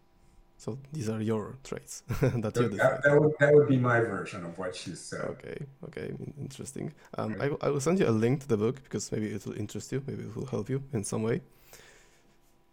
So 0.58 0.78
these 0.92 1.08
are 1.08 1.20
your 1.20 1.56
traits 1.62 2.02
that 2.20 2.56
you 2.56 2.68
That, 2.68 3.02
that, 3.04 3.20
would, 3.20 3.32
that 3.38 3.54
would 3.54 3.68
be 3.68 3.76
my 3.76 4.00
version 4.00 4.44
of 4.44 4.58
what 4.58 4.74
she 4.74 4.94
said. 4.94 5.20
Okay, 5.20 5.58
okay, 5.84 6.12
interesting. 6.40 6.92
Um, 7.18 7.32
I, 7.32 7.36
Right. 7.36 7.50
will- 7.50 7.58
I 7.62 7.68
will 7.68 7.80
send 7.80 7.98
you 8.00 8.08
a 8.08 8.10
link 8.24 8.40
to 8.40 8.48
the 8.48 8.56
book 8.56 8.82
because 8.82 9.12
maybe 9.12 9.26
it 9.26 9.44
will 9.46 9.58
interest 9.58 9.92
you, 9.92 10.02
maybe 10.06 10.22
it 10.24 10.34
will 10.34 10.46
help 10.46 10.68
you 10.70 10.82
in 10.92 11.04
some 11.04 11.22
way. 11.22 11.40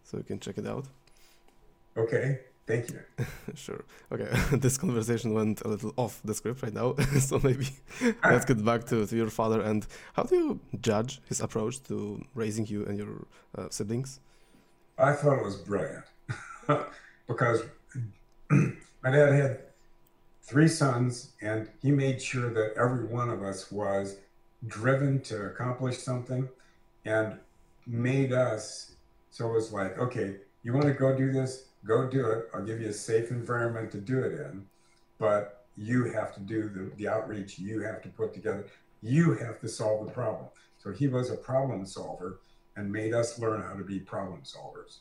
So 0.03 0.17
you 0.17 0.23
can 0.23 0.39
check 0.39 0.57
it 0.57 0.65
out. 0.65 0.85
Okay, 1.97 2.39
thank 2.67 2.89
you. 2.89 2.99
sure. 3.55 3.83
Okay, 4.11 4.29
this 4.57 4.77
conversation 4.77 5.33
went 5.33 5.61
a 5.61 5.67
little 5.67 5.93
off 5.97 6.21
the 6.23 6.33
script 6.33 6.63
right 6.63 6.73
now, 6.73 6.95
so 7.19 7.39
maybe 7.43 7.67
let's 8.23 8.45
get 8.45 8.63
back 8.63 8.85
to, 8.85 9.05
to 9.05 9.15
your 9.15 9.29
father 9.29 9.61
and 9.61 9.85
how 10.13 10.23
do 10.23 10.35
you 10.35 10.59
judge 10.81 11.21
his 11.27 11.41
approach 11.41 11.83
to 11.83 12.23
raising 12.35 12.65
you 12.67 12.85
and 12.85 12.97
your 12.97 13.25
uh, 13.57 13.67
siblings? 13.69 14.19
I 14.97 15.13
thought 15.13 15.39
it 15.39 15.43
was 15.43 15.57
brilliant 15.57 16.05
because 17.27 17.63
my 18.49 19.11
dad 19.11 19.33
had 19.33 19.59
three 20.43 20.67
sons 20.67 21.31
and 21.41 21.69
he 21.81 21.91
made 21.91 22.21
sure 22.21 22.53
that 22.53 22.73
every 22.77 23.05
one 23.05 23.29
of 23.29 23.41
us 23.41 23.71
was 23.71 24.17
driven 24.67 25.21
to 25.21 25.45
accomplish 25.45 25.97
something 25.97 26.47
and 27.05 27.37
made 27.85 28.31
us 28.31 28.95
so 29.31 29.49
it 29.49 29.53
was 29.53 29.73
like 29.73 29.97
okay 29.97 30.35
you 30.63 30.73
want 30.73 30.85
to 30.85 30.93
go 30.93 31.15
do 31.17 31.31
this 31.31 31.65
go 31.85 32.07
do 32.07 32.25
it 32.27 32.49
i'll 32.53 32.63
give 32.63 32.81
you 32.81 32.89
a 32.89 32.93
safe 32.93 33.31
environment 33.31 33.91
to 33.91 33.99
do 33.99 34.19
it 34.19 34.33
in 34.39 34.65
but 35.19 35.65
you 35.75 36.05
have 36.05 36.33
to 36.33 36.39
do 36.39 36.69
the, 36.69 36.91
the 36.97 37.07
outreach 37.07 37.57
you 37.59 37.81
have 37.81 38.01
to 38.01 38.09
put 38.09 38.33
together 38.33 38.65
you 39.01 39.33
have 39.33 39.59
to 39.59 39.67
solve 39.67 40.05
the 40.05 40.11
problem 40.11 40.47
so 40.77 40.91
he 40.91 41.07
was 41.07 41.29
a 41.29 41.35
problem 41.35 41.85
solver 41.85 42.39
and 42.75 42.91
made 42.91 43.13
us 43.13 43.39
learn 43.39 43.61
how 43.61 43.73
to 43.73 43.83
be 43.83 43.99
problem 43.99 44.41
solvers 44.43 44.99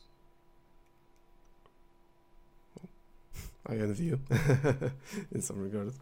I 3.67 3.75
envy 3.75 4.05
you 4.05 4.19
in 5.31 5.41
some 5.41 5.59
regard. 5.59 5.93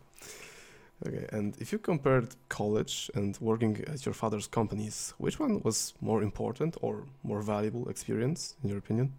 Okay, 1.08 1.26
and 1.32 1.56
if 1.60 1.72
you 1.72 1.80
compared 1.80 2.36
college 2.48 3.10
and 3.16 3.36
working 3.42 3.84
at 3.88 4.06
your 4.06 4.14
father's 4.14 4.46
companies, 4.46 5.16
which 5.18 5.40
one 5.40 5.62
was 5.64 5.94
more 6.00 6.22
important 6.22 6.78
or 6.82 7.06
more 7.24 7.42
valuable 7.42 7.90
experience 7.90 8.56
in 8.64 8.70
your 8.70 8.78
opinion? 8.78 9.14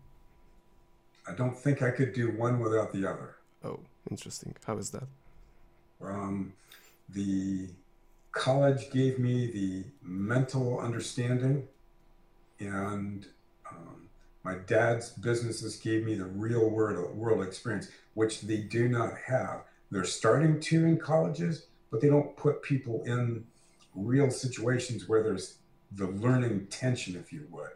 I 1.26 1.32
don't 1.32 1.56
think 1.56 1.82
I 1.82 1.90
could 1.90 2.12
do 2.12 2.30
one 2.30 2.58
without 2.58 2.92
the 2.92 3.06
other. 3.06 3.36
Oh, 3.64 3.80
interesting. 4.10 4.54
How 4.66 4.76
is 4.78 4.90
that? 4.90 5.04
Um, 6.00 6.52
the 7.08 7.68
college 8.32 8.90
gave 8.90 9.18
me 9.18 9.46
the 9.46 9.84
mental 10.02 10.80
understanding, 10.80 11.68
and 12.58 13.26
um, 13.70 14.08
my 14.42 14.56
dad's 14.66 15.10
businesses 15.10 15.76
gave 15.76 16.04
me 16.04 16.14
the 16.14 16.24
real 16.24 16.68
world, 16.68 17.16
world 17.16 17.46
experience, 17.46 17.88
which 18.14 18.40
they 18.40 18.58
do 18.58 18.88
not 18.88 19.12
have. 19.26 19.62
They're 19.90 20.04
starting 20.04 20.58
to 20.58 20.84
in 20.86 20.98
colleges, 20.98 21.66
but 21.90 22.00
they 22.00 22.08
don't 22.08 22.36
put 22.36 22.62
people 22.62 23.02
in 23.04 23.44
real 23.94 24.30
situations 24.30 25.08
where 25.08 25.22
there's 25.22 25.58
the 25.92 26.06
learning 26.06 26.66
tension, 26.68 27.14
if 27.14 27.32
you 27.32 27.46
would. 27.50 27.72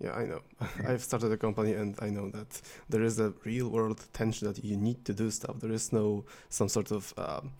Yeah, 0.00 0.12
I 0.12 0.26
know. 0.26 0.42
I've 0.86 1.02
started 1.02 1.32
a 1.32 1.36
company 1.36 1.72
and 1.72 1.96
I 2.00 2.10
know 2.10 2.30
that 2.30 2.60
there 2.88 3.02
is 3.02 3.18
a 3.18 3.32
real 3.44 3.68
world 3.68 4.04
tension 4.12 4.46
that 4.46 4.64
you 4.64 4.76
need 4.76 5.04
to 5.06 5.12
do 5.12 5.30
stuff. 5.30 5.56
There 5.60 5.72
is 5.72 5.92
no 5.92 6.24
some 6.48 6.68
sort 6.68 6.92
of 6.92 7.12
um, 7.18 7.52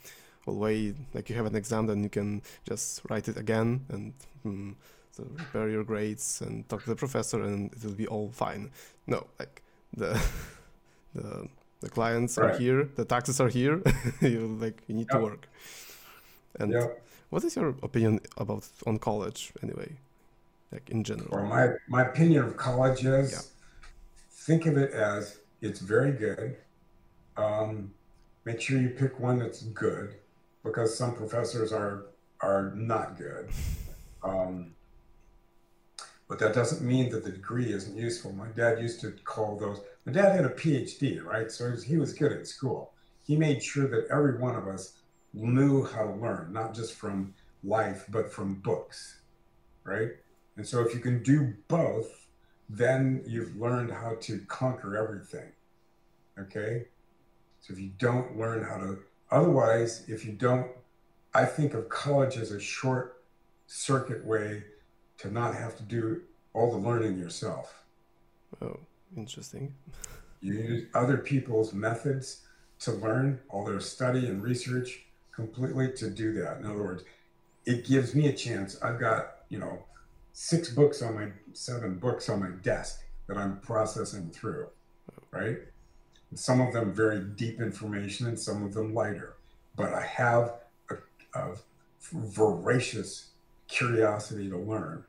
well 0.47 0.57
way 0.57 0.95
like 1.15 1.29
you 1.29 1.37
have 1.37 1.47
an 1.47 1.57
exam 1.57 1.87
then 1.87 2.03
you 2.03 2.09
can 2.09 2.43
just 2.65 3.03
write 3.11 3.29
it 3.29 3.37
again 3.37 3.85
and 3.89 4.15
mm, 4.47 4.75
so 5.11 5.25
repair 5.37 5.69
your 5.69 5.85
grades 5.85 6.41
and 6.41 6.67
talk 6.69 6.83
to 6.85 6.91
the 6.91 6.97
professor 6.97 7.43
and 7.43 7.73
it 7.73 7.85
will 7.85 7.93
be 7.95 8.07
all 8.07 8.31
fine. 8.31 8.71
No, 9.07 9.27
like 9.39 9.63
the 9.97 10.21
the 11.15 11.49
the 11.81 11.89
clients 11.89 12.39
are 12.39 12.51
here, 12.51 12.89
the 12.97 13.05
taxes 13.05 13.41
are 13.41 13.49
here. 13.49 13.83
you 14.21 14.57
like 14.61 14.83
you 14.87 14.95
need 14.95 15.09
to 15.11 15.19
work. 15.19 15.49
And 16.61 16.73
Yeah. 16.73 16.87
what 17.31 17.45
is 17.45 17.57
your 17.57 17.75
opinion 17.83 18.21
about 18.37 18.69
on 18.87 18.99
college 18.99 19.53
anyway? 19.63 19.97
Like 20.73 20.91
in 20.91 21.03
general. 21.05 21.29
Or 21.33 21.45
my, 21.47 21.69
my 21.89 22.03
opinion 22.03 22.45
of 22.45 22.57
college 22.57 23.05
is 23.05 23.33
Yeah. 23.33 23.41
think 24.31 24.67
of 24.67 24.77
it 24.77 24.93
as 24.93 25.39
it's 25.61 25.81
very 25.81 26.13
good. 26.13 26.57
Um, 27.37 27.95
make 28.45 28.61
sure 28.61 28.79
you 28.79 28.91
pick 28.91 29.19
one 29.19 29.39
that's 29.39 29.63
good 29.63 30.17
because 30.65 30.97
some 30.97 31.15
professors 31.15 31.73
are 31.73 32.07
are 32.41 32.73
not 32.77 33.17
good. 33.17 33.51
Um, 34.23 34.75
but 36.29 36.39
that 36.39 36.55
doesn't 36.55 36.87
mean 36.87 37.11
that 37.11 37.25
the 37.25 37.33
degree 37.33 37.73
isn't 37.73 37.97
useful. 37.97 38.33
My 38.33 38.49
dad 38.49 38.81
used 38.81 39.01
to 39.01 39.13
call 39.25 39.57
those. 39.59 39.81
My 40.05 40.13
dad 40.13 40.37
had 40.37 40.45
a 40.45 40.51
PhD, 40.51 41.25
right? 41.25 41.51
So 41.51 41.65
he 41.65 41.71
was, 41.73 41.85
he 41.85 41.97
was 41.97 42.13
good 42.13 42.33
at 42.33 42.47
school. 42.47 42.93
He 43.23 43.37
made 43.37 43.63
sure 43.63 43.89
that 43.89 44.07
every 44.11 44.39
one 44.39 44.55
of 44.55 44.69
us 44.69 44.99
knew 45.35 45.85
how 45.85 46.05
to 46.05 46.13
learn, 46.15 46.53
not 46.53 46.75
just 46.75 46.95
from 46.95 47.35
life, 47.65 48.05
but 48.11 48.31
from 48.33 48.57
books, 48.57 49.21
right? 49.85 50.11
And 50.59 50.67
so 50.67 50.81
if 50.81 50.93
you 50.93 50.99
can 50.99 51.23
do 51.23 51.55
both, 51.69 52.27
then 52.69 53.23
you've 53.25 53.57
learned 53.57 53.93
how 53.93 54.17
to 54.23 54.41
conquer 54.49 54.97
everything. 54.97 55.53
Okay? 56.37 56.89
So 57.61 57.73
if 57.73 57.79
you 57.79 57.93
don't 57.97 58.37
learn 58.37 58.65
how 58.65 58.79
to, 58.79 58.99
otherwise, 59.31 60.05
if 60.09 60.25
you 60.25 60.33
don't, 60.33 60.67
I 61.33 61.45
think 61.45 61.75
of 61.75 61.89
college 61.89 62.37
as 62.37 62.51
a 62.51 62.59
short 62.59 63.23
circuit 63.69 64.27
way 64.27 64.65
to 65.19 65.31
not 65.31 65.55
have 65.55 65.77
to 65.77 65.85
do 65.85 66.23
all 66.53 66.73
the 66.73 66.79
learning 66.79 67.19
yourself. 67.19 67.85
Oh, 68.61 68.81
interesting. 69.17 69.75
You 70.41 70.55
use 70.55 70.87
other 70.93 71.19
people's 71.19 71.73
methods 71.73 72.41
to 72.81 72.91
learn, 72.91 73.39
all 73.49 73.65
their 73.65 73.79
study 73.79 74.27
and 74.27 74.43
research 74.43 75.05
completely 75.31 75.93
to 75.93 76.11
do 76.11 76.33
that. 76.33 76.59
In 76.59 76.67
other 76.67 76.83
words, 76.83 77.05
it 77.65 77.87
gives 77.87 78.17
me 78.17 78.27
a 78.27 78.33
chance. 78.33 78.81
I've 78.83 78.99
got 78.99 79.39
you 79.49 79.59
know, 79.59 79.83
six 80.41 80.71
books 80.71 81.03
on 81.03 81.17
my 81.17 81.27
seven 81.53 81.99
books 81.99 82.29
on 82.29 82.39
my 82.39 82.51
desk 82.63 83.03
that 83.27 83.37
I'm 83.37 83.59
processing 83.59 84.31
through, 84.31 84.69
right? 85.33 85.59
And 86.31 86.39
some 86.39 86.61
of 86.61 86.73
them 86.73 86.95
very 86.95 87.19
deep 87.19 87.61
information 87.61 88.29
and 88.29 88.39
some 88.39 88.63
of 88.63 88.73
them 88.73 88.95
lighter. 88.95 89.35
But 89.75 89.93
I 89.93 90.07
have 90.07 90.55
a, 90.91 90.95
a 91.37 91.57
voracious 92.13 93.31
curiosity 93.67 94.49
to 94.49 94.57
learn. 94.57 95.03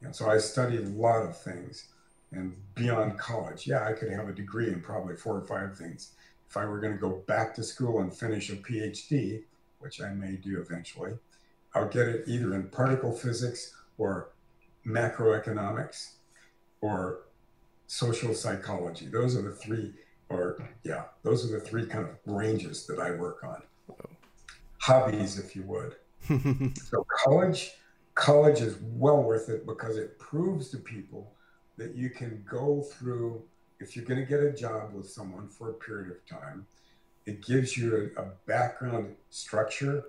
And 0.00 0.16
so 0.16 0.30
I 0.30 0.38
studied 0.38 0.80
a 0.80 0.88
lot 0.88 1.26
of 1.26 1.38
things. 1.38 1.88
And 2.32 2.56
beyond 2.74 3.18
college, 3.18 3.66
yeah, 3.66 3.86
I 3.86 3.92
could 3.92 4.10
have 4.10 4.30
a 4.30 4.32
degree 4.32 4.68
in 4.68 4.80
probably 4.80 5.14
four 5.14 5.36
or 5.36 5.46
five 5.46 5.76
things. 5.76 6.14
If 6.48 6.56
I 6.56 6.64
were 6.64 6.80
going 6.80 6.94
to 6.94 6.98
go 6.98 7.22
back 7.26 7.54
to 7.56 7.62
school 7.62 8.00
and 8.00 8.16
finish 8.16 8.48
a 8.48 8.56
PhD, 8.56 9.42
which 9.80 10.00
I 10.00 10.14
may 10.14 10.36
do 10.36 10.58
eventually, 10.58 11.12
I'll 11.74 11.88
get 11.88 12.08
it 12.08 12.24
either 12.26 12.54
in 12.54 12.70
particle 12.70 13.12
physics 13.12 13.74
or 13.98 14.30
macroeconomics 14.86 16.12
or 16.80 17.20
social 17.86 18.34
psychology. 18.34 19.06
Those 19.06 19.36
are 19.36 19.42
the 19.42 19.52
three, 19.52 19.92
or 20.28 20.58
yeah, 20.82 21.04
those 21.22 21.44
are 21.44 21.58
the 21.58 21.64
three 21.64 21.86
kind 21.86 22.04
of 22.04 22.16
ranges 22.26 22.86
that 22.86 22.98
I 22.98 23.12
work 23.12 23.44
on. 23.44 23.62
Hobbies, 24.78 25.38
if 25.38 25.56
you 25.56 25.62
would. 25.62 25.96
so 26.76 27.06
college, 27.24 27.72
college 28.14 28.60
is 28.60 28.76
well 28.82 29.22
worth 29.22 29.48
it 29.48 29.66
because 29.66 29.96
it 29.96 30.18
proves 30.18 30.70
to 30.70 30.78
people 30.78 31.32
that 31.76 31.94
you 31.94 32.10
can 32.10 32.44
go 32.48 32.82
through. 32.82 33.42
If 33.80 33.96
you're 33.96 34.04
going 34.04 34.20
to 34.20 34.26
get 34.26 34.40
a 34.40 34.52
job 34.52 34.94
with 34.94 35.08
someone 35.08 35.48
for 35.48 35.70
a 35.70 35.74
period 35.74 36.10
of 36.10 36.24
time, 36.26 36.66
it 37.26 37.44
gives 37.44 37.76
you 37.76 38.12
a, 38.16 38.22
a 38.22 38.26
background 38.46 39.16
structure, 39.30 40.04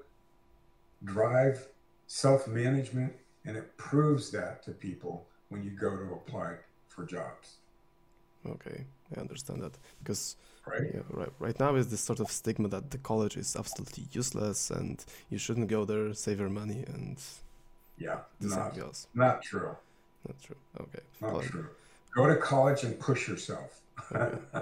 drive, 1.04 1.68
self 2.08 2.48
management, 2.48 3.14
and 3.46 3.56
it 3.56 3.78
proves 3.78 4.32
that 4.32 4.64
to 4.64 4.72
people 4.72 5.28
when 5.50 5.64
you 5.64 5.72
go 5.72 5.96
to 5.96 6.14
apply 6.14 6.56
for 6.88 7.06
jobs. 7.06 7.58
Okay, 8.48 8.86
I 9.16 9.20
understand 9.20 9.62
that 9.64 9.74
because 10.04 10.36
right, 10.68 10.82
yeah, 10.94 11.02
right, 11.10 11.32
right 11.40 11.60
now 11.60 11.76
is 11.76 11.90
this 11.90 12.02
sort 12.02 12.20
of 12.20 12.30
stigma 12.30 12.68
that 12.68 12.92
the 12.92 13.00
college 13.00 13.38
is 13.38 13.56
absolutely 13.56 14.06
useless 14.12 14.70
and 14.70 15.04
you 15.30 15.38
shouldn't 15.38 15.68
go 15.68 15.84
there, 15.86 16.14
save 16.14 16.40
your 16.40 16.50
money, 16.50 16.84
and 16.88 17.18
yeah, 17.98 18.20
not, 18.40 18.76
goes. 18.76 19.08
not 19.14 19.42
true. 19.42 19.76
Not 20.28 20.42
true. 20.42 20.56
Okay. 20.80 21.00
Not 21.22 21.44
true. 21.44 21.68
Go 22.16 22.28
to 22.28 22.36
college 22.38 22.84
and 22.84 23.00
push 23.00 23.28
yourself. 23.28 23.82
Okay. 24.12 24.38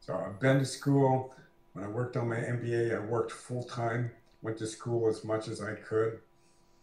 so 0.00 0.14
I've 0.14 0.40
been 0.40 0.58
to 0.58 0.64
school. 0.64 1.34
When 1.72 1.84
I 1.84 1.88
worked 1.88 2.16
on 2.16 2.28
my 2.28 2.36
MBA, 2.36 2.96
I 2.96 3.04
worked 3.04 3.32
full 3.32 3.62
time. 3.62 4.10
Went 4.42 4.58
to 4.58 4.66
school 4.66 5.08
as 5.08 5.24
much 5.24 5.48
as 5.48 5.60
I 5.60 5.74
could, 5.74 6.18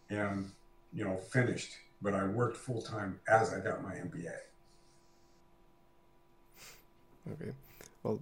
and 0.09 0.51
you 0.93 1.03
know 1.05 1.17
finished. 1.17 1.71
But 2.01 2.13
I 2.13 2.25
worked 2.25 2.57
full 2.57 2.81
time 2.81 3.19
as 3.27 3.53
I 3.53 3.59
got 3.59 3.81
my 3.83 3.95
MBA. 3.95 4.35
Okay. 7.33 7.51
Well, 8.03 8.21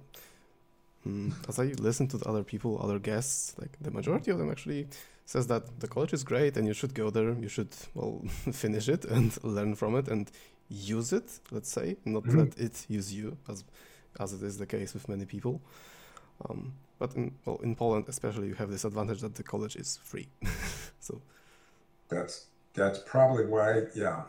mm, 1.08 1.34
as 1.48 1.60
I 1.60 1.66
listen 1.80 2.08
to 2.10 2.18
the 2.18 2.28
other 2.28 2.44
people, 2.44 2.80
other 2.82 3.00
guests, 3.00 3.56
like 3.60 3.72
the 3.82 3.92
majority 3.92 4.32
of 4.32 4.38
them 4.38 4.50
actually 4.50 4.88
says 5.26 5.48
that 5.48 5.80
the 5.80 5.88
college 5.88 6.14
is 6.14 6.24
great 6.24 6.58
and 6.58 6.68
you 6.68 6.74
should 6.74 6.94
go 6.94 7.10
there. 7.10 7.34
You 7.34 7.50
should 7.50 7.74
well 7.94 8.22
finish 8.52 8.90
it 8.90 9.06
and 9.06 9.38
learn 9.44 9.76
from 9.76 9.96
it 9.96 10.08
and 10.08 10.32
use 10.70 11.14
it. 11.14 11.40
Let's 11.52 11.70
say, 11.72 11.98
not 12.06 12.24
Mhm. 12.24 12.38
let 12.38 12.58
it 12.60 12.86
use 12.90 13.14
you, 13.14 13.38
as 13.50 13.64
as 14.20 14.34
it 14.34 14.42
is 14.44 14.58
the 14.58 14.66
case 14.66 14.94
with 14.94 15.10
many 15.10 15.26
people. 15.26 15.62
Um, 16.50 16.74
but 17.00 17.16
in 17.16 17.34
well, 17.46 17.60
in 17.64 17.76
Poland 17.76 18.06
especially, 18.08 18.48
you 18.48 18.56
have 18.56 18.72
this 18.72 18.86
advantage 18.86 19.22
that 19.22 19.36
the 19.36 19.44
college 19.44 19.76
is 19.76 19.98
free. 20.04 20.28
so 21.00 21.22
That's 22.10 22.48
that's 22.74 23.00
probably 23.00 23.46
why. 23.46 23.84
Yeah, 23.96 24.24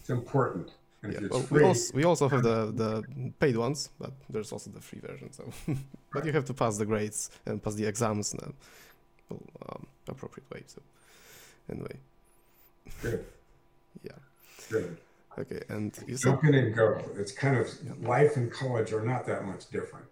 it's 0.00 0.10
important. 0.10 0.72
And 1.02 1.12
yeah, 1.12 1.20
if 1.24 1.30
well, 1.30 1.40
it's 1.40 1.50
we 1.50 1.58
free, 1.58 1.66
also 1.68 1.96
we 1.96 2.04
also 2.04 2.28
have 2.28 2.42
the 2.42 2.72
the 2.82 3.32
paid 3.38 3.56
ones, 3.56 3.90
but 3.98 4.12
there's 4.30 4.52
also 4.52 4.70
the 4.70 4.80
free 4.80 5.00
version. 5.00 5.32
So, 5.32 5.44
but 6.12 6.24
you 6.24 6.32
have 6.32 6.44
to 6.46 6.54
pass 6.54 6.76
the 6.78 6.86
grades 6.86 7.30
and 7.46 7.62
pass 7.62 7.74
the 7.74 7.86
exams 7.86 8.34
in 8.34 8.40
a 8.40 8.52
well, 9.30 9.42
um, 9.68 9.86
appropriate 10.08 10.50
way. 10.52 10.62
So, 10.66 10.82
anyway, 11.70 11.96
good, 13.02 13.24
yeah, 14.02 14.12
good. 14.70 14.96
okay. 15.38 15.60
And 15.68 15.96
you 16.06 16.16
said 16.16 16.38
and 16.42 16.74
go. 16.74 17.00
It's 17.16 17.32
kind 17.32 17.56
of 17.56 17.68
Yeah. 17.84 18.08
life 18.08 18.36
and 18.36 18.50
college 18.50 18.92
are 18.92 19.04
not 19.04 19.26
that 19.26 19.44
much 19.44 19.68
different. 19.70 20.06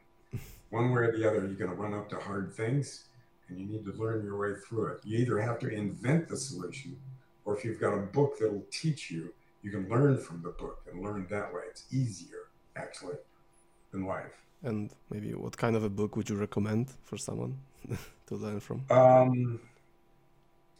One 0.70 0.90
way 0.90 1.02
or 1.02 1.12
the 1.16 1.26
other, 1.28 1.46
you're 1.46 1.54
going 1.54 1.70
to 1.70 1.76
run 1.76 1.94
up 1.94 2.08
to 2.10 2.16
hard 2.16 2.52
things 2.52 3.04
and 3.48 3.58
you 3.58 3.66
need 3.66 3.84
to 3.84 3.92
learn 3.92 4.24
your 4.24 4.36
way 4.38 4.58
through 4.66 4.86
it. 4.92 5.00
You 5.04 5.18
either 5.18 5.38
have 5.40 5.58
to 5.60 5.68
invent 5.68 6.28
the 6.28 6.36
solution, 6.36 6.96
or 7.44 7.56
if 7.56 7.64
you've 7.64 7.80
got 7.80 7.94
a 7.94 7.98
book 8.18 8.38
that'll 8.38 8.64
teach 8.70 9.10
you, 9.10 9.32
you 9.62 9.70
can 9.70 9.88
learn 9.88 10.18
from 10.18 10.42
the 10.42 10.50
book 10.50 10.82
and 10.90 11.02
learn 11.02 11.26
that 11.30 11.52
way. 11.52 11.62
It's 11.70 11.84
easier, 11.92 12.48
actually, 12.76 13.16
than 13.92 14.04
life. 14.06 14.32
and 14.62 14.90
maybe 15.10 15.32
what 15.34 15.56
kind 15.56 15.76
of 15.76 15.84
a 15.84 15.90
book 15.90 16.16
would 16.16 16.28
you 16.30 16.36
recommend 16.36 16.90
for 17.04 17.16
someone 17.16 17.58
to 18.26 18.34
learn 18.36 18.58
from? 18.60 18.84
Um, 18.90 19.60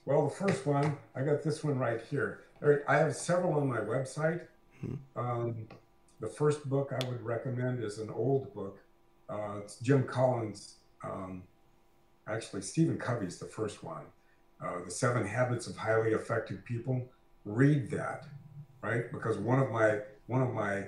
well, 0.05 0.25
the 0.29 0.35
first 0.35 0.67
one, 0.67 0.97
I 1.15 1.23
got 1.23 1.43
this 1.43 1.63
one 1.65 1.79
right 1.79 2.01
here. 2.11 2.41
I 2.89 2.97
have 2.97 3.15
several 3.15 3.55
on 3.55 3.69
my 3.69 3.81
website. 3.81 4.41
Mhm. 4.85 4.99
Um, 5.15 5.69
the 6.21 6.29
first 6.29 6.69
book 6.69 6.93
I 6.93 7.05
would 7.09 7.23
recommend 7.23 7.83
is 7.85 7.99
an 7.99 8.11
old 8.11 8.53
book. 8.55 8.79
Uh, 9.29 9.61
it's 9.63 9.79
Jim 9.81 10.05
Collins. 10.05 10.77
Um, 11.05 11.43
actually, 12.29 12.63
Stephen 12.63 12.99
Covey's 12.99 13.39
the 13.39 13.47
first 13.47 13.83
one. 13.83 14.05
Uh, 14.61 14.85
the 14.85 14.91
Seven 14.91 15.27
Habits 15.27 15.67
of 15.67 15.77
Highly 15.77 16.13
Effective 16.13 16.65
People. 16.65 17.09
Read 17.45 17.91
that, 17.91 18.27
right? 18.83 19.11
Because 19.13 19.39
one 19.39 19.61
of 19.61 19.71
my 19.71 20.01
one 20.27 20.43
of 20.43 20.53
my 20.53 20.87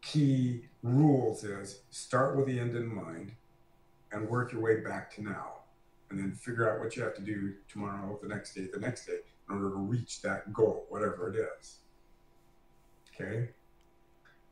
key 0.00 0.64
rules 0.82 1.44
is 1.44 1.82
start 1.90 2.36
with 2.36 2.46
the 2.46 2.58
end 2.58 2.76
in 2.76 2.92
mind 2.94 3.32
and 4.12 4.28
work 4.28 4.52
your 4.52 4.60
way 4.60 4.80
back 4.80 5.14
to 5.14 5.22
now 5.22 5.52
and 6.10 6.18
then 6.18 6.32
figure 6.32 6.70
out 6.70 6.80
what 6.80 6.96
you 6.96 7.02
have 7.02 7.14
to 7.14 7.22
do 7.22 7.54
tomorrow, 7.68 8.18
the 8.22 8.28
next 8.28 8.54
day, 8.54 8.68
the 8.72 8.78
next 8.78 9.06
day, 9.06 9.18
in 9.48 9.56
order 9.56 9.70
to 9.70 9.76
reach 9.76 10.22
that 10.22 10.52
goal, 10.52 10.86
whatever 10.88 11.32
it 11.32 11.48
is. 11.58 11.78
Okay. 13.14 13.50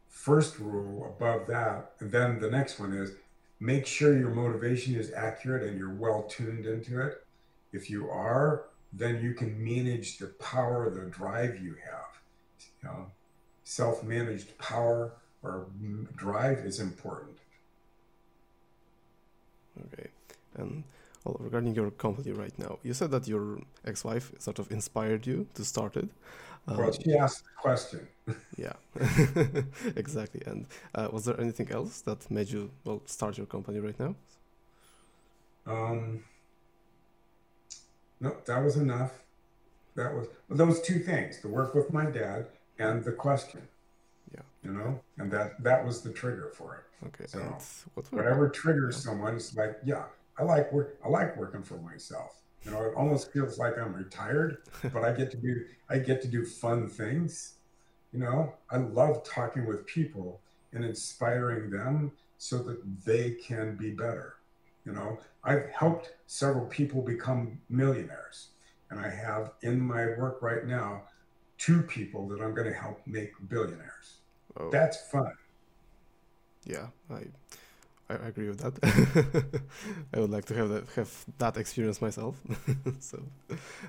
First 0.08 0.58
rule 0.58 1.14
above 1.16 1.46
that, 1.48 1.92
and 2.00 2.10
then 2.10 2.40
the 2.40 2.50
next 2.50 2.78
one 2.78 2.92
is 2.92 3.12
make 3.62 3.86
sure 3.86 4.18
your 4.18 4.30
motivation 4.30 4.96
is 4.96 5.12
accurate 5.12 5.62
and 5.62 5.78
you're 5.78 5.94
well 5.94 6.24
tuned 6.24 6.66
into 6.66 7.00
it. 7.00 7.24
If 7.72 7.88
you 7.88 8.10
are, 8.10 8.64
then 8.92 9.22
you 9.22 9.34
can 9.34 9.50
manage 9.62 10.18
the 10.18 10.26
power, 10.52 10.90
the 10.90 11.06
drive 11.08 11.62
you 11.62 11.76
have. 11.88 12.10
You 12.58 12.88
know, 12.88 13.06
self-managed 13.62 14.58
power 14.58 15.12
or 15.44 15.66
drive 16.16 16.58
is 16.58 16.80
important. 16.80 17.38
Okay, 19.86 20.08
and 20.56 20.82
well, 21.24 21.36
regarding 21.38 21.74
your 21.76 21.92
company 21.92 22.32
right 22.32 22.58
now, 22.58 22.80
you 22.82 22.92
said 22.92 23.12
that 23.12 23.28
your 23.28 23.60
ex-wife 23.86 24.32
sort 24.40 24.58
of 24.58 24.70
inspired 24.72 25.24
you 25.24 25.46
to 25.54 25.64
start 25.64 25.96
it. 25.96 26.08
Um, 26.68 26.76
Well, 26.76 26.92
she 26.92 27.14
asked 27.16 27.44
the 27.44 27.50
question. 27.60 28.08
yeah, 28.56 28.74
exactly. 29.96 30.42
And 30.46 30.66
uh, 30.94 31.08
was 31.12 31.24
there 31.24 31.40
anything 31.40 31.70
else 31.72 32.02
that 32.02 32.30
made 32.30 32.50
you 32.50 32.70
well 32.84 33.02
start 33.06 33.36
your 33.36 33.46
company 33.46 33.80
right 33.80 33.98
now? 33.98 34.14
Um, 35.66 36.24
no, 38.20 38.36
that 38.46 38.62
was 38.62 38.76
enough. 38.76 39.22
That 39.96 40.14
was 40.14 40.28
those 40.48 40.80
two 40.82 41.00
things: 41.00 41.40
the 41.40 41.48
work 41.48 41.74
with 41.74 41.92
my 41.92 42.06
dad 42.06 42.46
and 42.78 43.04
the 43.04 43.12
question. 43.12 43.68
Yeah. 44.32 44.42
You 44.64 44.72
know, 44.72 45.00
and 45.18 45.30
that 45.32 45.62
that 45.62 45.84
was 45.84 46.02
the 46.02 46.12
trigger 46.12 46.50
for 46.54 46.76
it. 46.76 47.08
Okay, 47.08 47.26
So, 47.26 47.40
and 47.40 47.54
what 47.94 48.12
Whatever 48.12 48.48
triggers 48.48 48.96
someone, 48.96 49.34
it's 49.36 49.56
like, 49.56 49.78
yeah, 49.84 50.04
I 50.38 50.44
like 50.44 50.72
work. 50.72 50.98
I 51.04 51.08
like 51.08 51.36
working 51.36 51.62
for 51.62 51.78
myself. 51.78 52.41
You 52.64 52.70
know, 52.70 52.82
it 52.84 52.94
almost 52.96 53.32
feels 53.32 53.58
like 53.58 53.78
I'm 53.78 53.92
retired, 53.92 54.58
but 54.92 55.04
I 55.04 55.12
get 55.12 55.30
to 55.32 55.36
do 55.36 55.64
I 55.88 55.98
get 55.98 56.22
to 56.22 56.28
do 56.28 56.44
fun 56.44 56.88
things. 56.88 57.54
You 58.12 58.20
know, 58.20 58.54
I 58.70 58.76
love 58.76 59.24
talking 59.24 59.66
with 59.66 59.86
people 59.86 60.40
and 60.72 60.84
inspiring 60.84 61.70
them 61.70 62.12
so 62.38 62.58
that 62.58 63.04
they 63.04 63.32
can 63.32 63.76
be 63.76 63.90
better. 63.90 64.36
You 64.84 64.92
know, 64.92 65.18
I've 65.44 65.68
helped 65.70 66.12
several 66.26 66.66
people 66.66 67.02
become 67.02 67.60
millionaires, 67.68 68.48
and 68.90 69.00
I 69.00 69.08
have 69.08 69.52
in 69.62 69.80
my 69.80 70.06
work 70.18 70.42
right 70.42 70.66
now 70.66 71.02
two 71.58 71.82
people 71.82 72.26
that 72.28 72.40
I'm 72.40 72.54
going 72.54 72.68
to 72.68 72.76
help 72.76 73.00
make 73.06 73.32
billionaires. 73.48 74.18
Oh, 74.56 74.70
That's 74.70 75.08
fun. 75.10 75.32
yeah, 76.64 76.88
I 77.10 77.22
I 78.12 78.28
agree 78.28 78.48
with 78.48 78.60
that. 78.60 78.74
I 80.14 80.20
would 80.20 80.30
like 80.30 80.44
to 80.46 80.54
have 80.54 80.68
that 80.70 80.88
have 80.96 81.24
that 81.38 81.56
experience 81.56 82.00
myself. 82.00 82.36
so, 83.00 83.22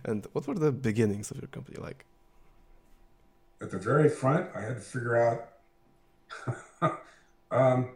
and 0.03 0.27
what 0.33 0.47
were 0.47 0.55
the 0.55 0.71
beginnings 0.71 1.31
of 1.31 1.37
your 1.37 1.47
company 1.47 1.77
like? 1.81 2.05
at 3.61 3.71
the 3.71 3.79
very 3.79 4.09
front, 4.09 4.49
I 4.53 4.59
had 4.59 4.75
to 4.75 4.81
figure 4.81 5.15
out. 5.15 5.39
um, 7.51 7.91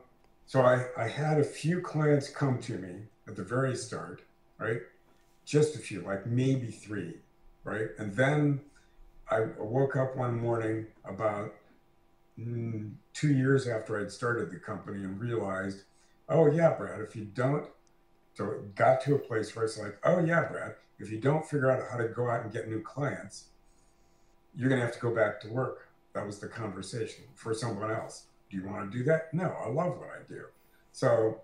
so 0.46 0.62
I, 0.62 0.86
I 0.98 1.10
had 1.10 1.40
a 1.40 1.44
few 1.44 1.82
clients 1.82 2.30
come 2.30 2.60
to 2.60 2.78
me 2.78 3.02
at 3.28 3.36
the 3.36 3.44
very 3.44 3.76
start, 3.76 4.22
right? 4.60 4.80
Just 5.46 5.76
a 5.76 5.80
few, 5.80 6.00
like 6.02 6.26
maybe 6.26 6.72
three 6.72 7.16
right? 7.68 7.90
And 7.98 8.16
then 8.16 8.62
I 9.30 9.42
woke 9.60 9.98
up 9.98 10.16
one 10.16 10.40
morning 10.40 10.88
about 11.04 11.54
mm, 12.40 12.94
two 13.14 13.34
years 13.34 13.68
after 13.68 14.00
I'd 14.00 14.10
started 14.10 14.50
the 14.52 14.58
company 14.58 15.04
and 15.04 15.20
realized, 15.20 15.84
oh 16.30 16.52
yeah, 16.52 16.74
Brad, 16.74 17.02
if 17.02 17.16
you 17.16 17.26
don't, 17.26 17.68
so 18.34 18.52
it 18.52 18.76
got 18.76 19.02
to 19.02 19.16
a 19.16 19.20
place 19.20 19.56
where 19.56 19.66
it's 19.66 19.78
like, 19.78 19.98
oh 20.04 20.20
yeah, 20.20 20.44
Brad, 20.44 20.76
if 21.00 21.12
you 21.12 21.20
don't 21.20 21.46
figure 21.46 21.72
out 21.72 21.84
how 21.92 21.98
to 21.98 22.08
go 22.08 22.30
out 22.30 22.44
and 22.44 22.52
get 22.52 22.68
new 22.68 22.82
clients, 22.82 23.46
you're 24.56 24.70
gonna 24.70 24.82
have 24.82 24.94
to 24.94 25.00
go 25.00 25.14
back 25.14 25.40
to 25.42 25.50
work. 25.50 25.88
That 26.14 26.26
was 26.26 26.40
the 26.40 26.48
conversation 26.48 27.26
for 27.36 27.54
someone 27.54 27.92
else. 27.92 28.26
Do 28.50 28.58
you 28.58 28.66
want 28.66 28.92
to 28.92 28.98
do 28.98 29.04
that? 29.06 29.34
No, 29.34 29.56
I 29.64 29.70
love 29.70 29.98
what 30.00 30.10
I 30.10 30.28
do. 30.28 30.46
So 30.92 31.42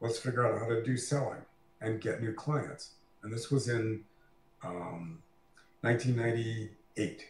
let's 0.00 0.18
figure 0.18 0.46
out 0.46 0.58
how 0.58 0.68
to 0.68 0.82
do 0.82 0.96
selling 0.96 1.42
and 1.80 2.00
get 2.00 2.22
new 2.22 2.32
clients. 2.32 2.92
And 3.22 3.32
this 3.32 3.50
was 3.50 3.68
in 3.68 4.04
um, 4.64 5.22
1998. 5.82 7.24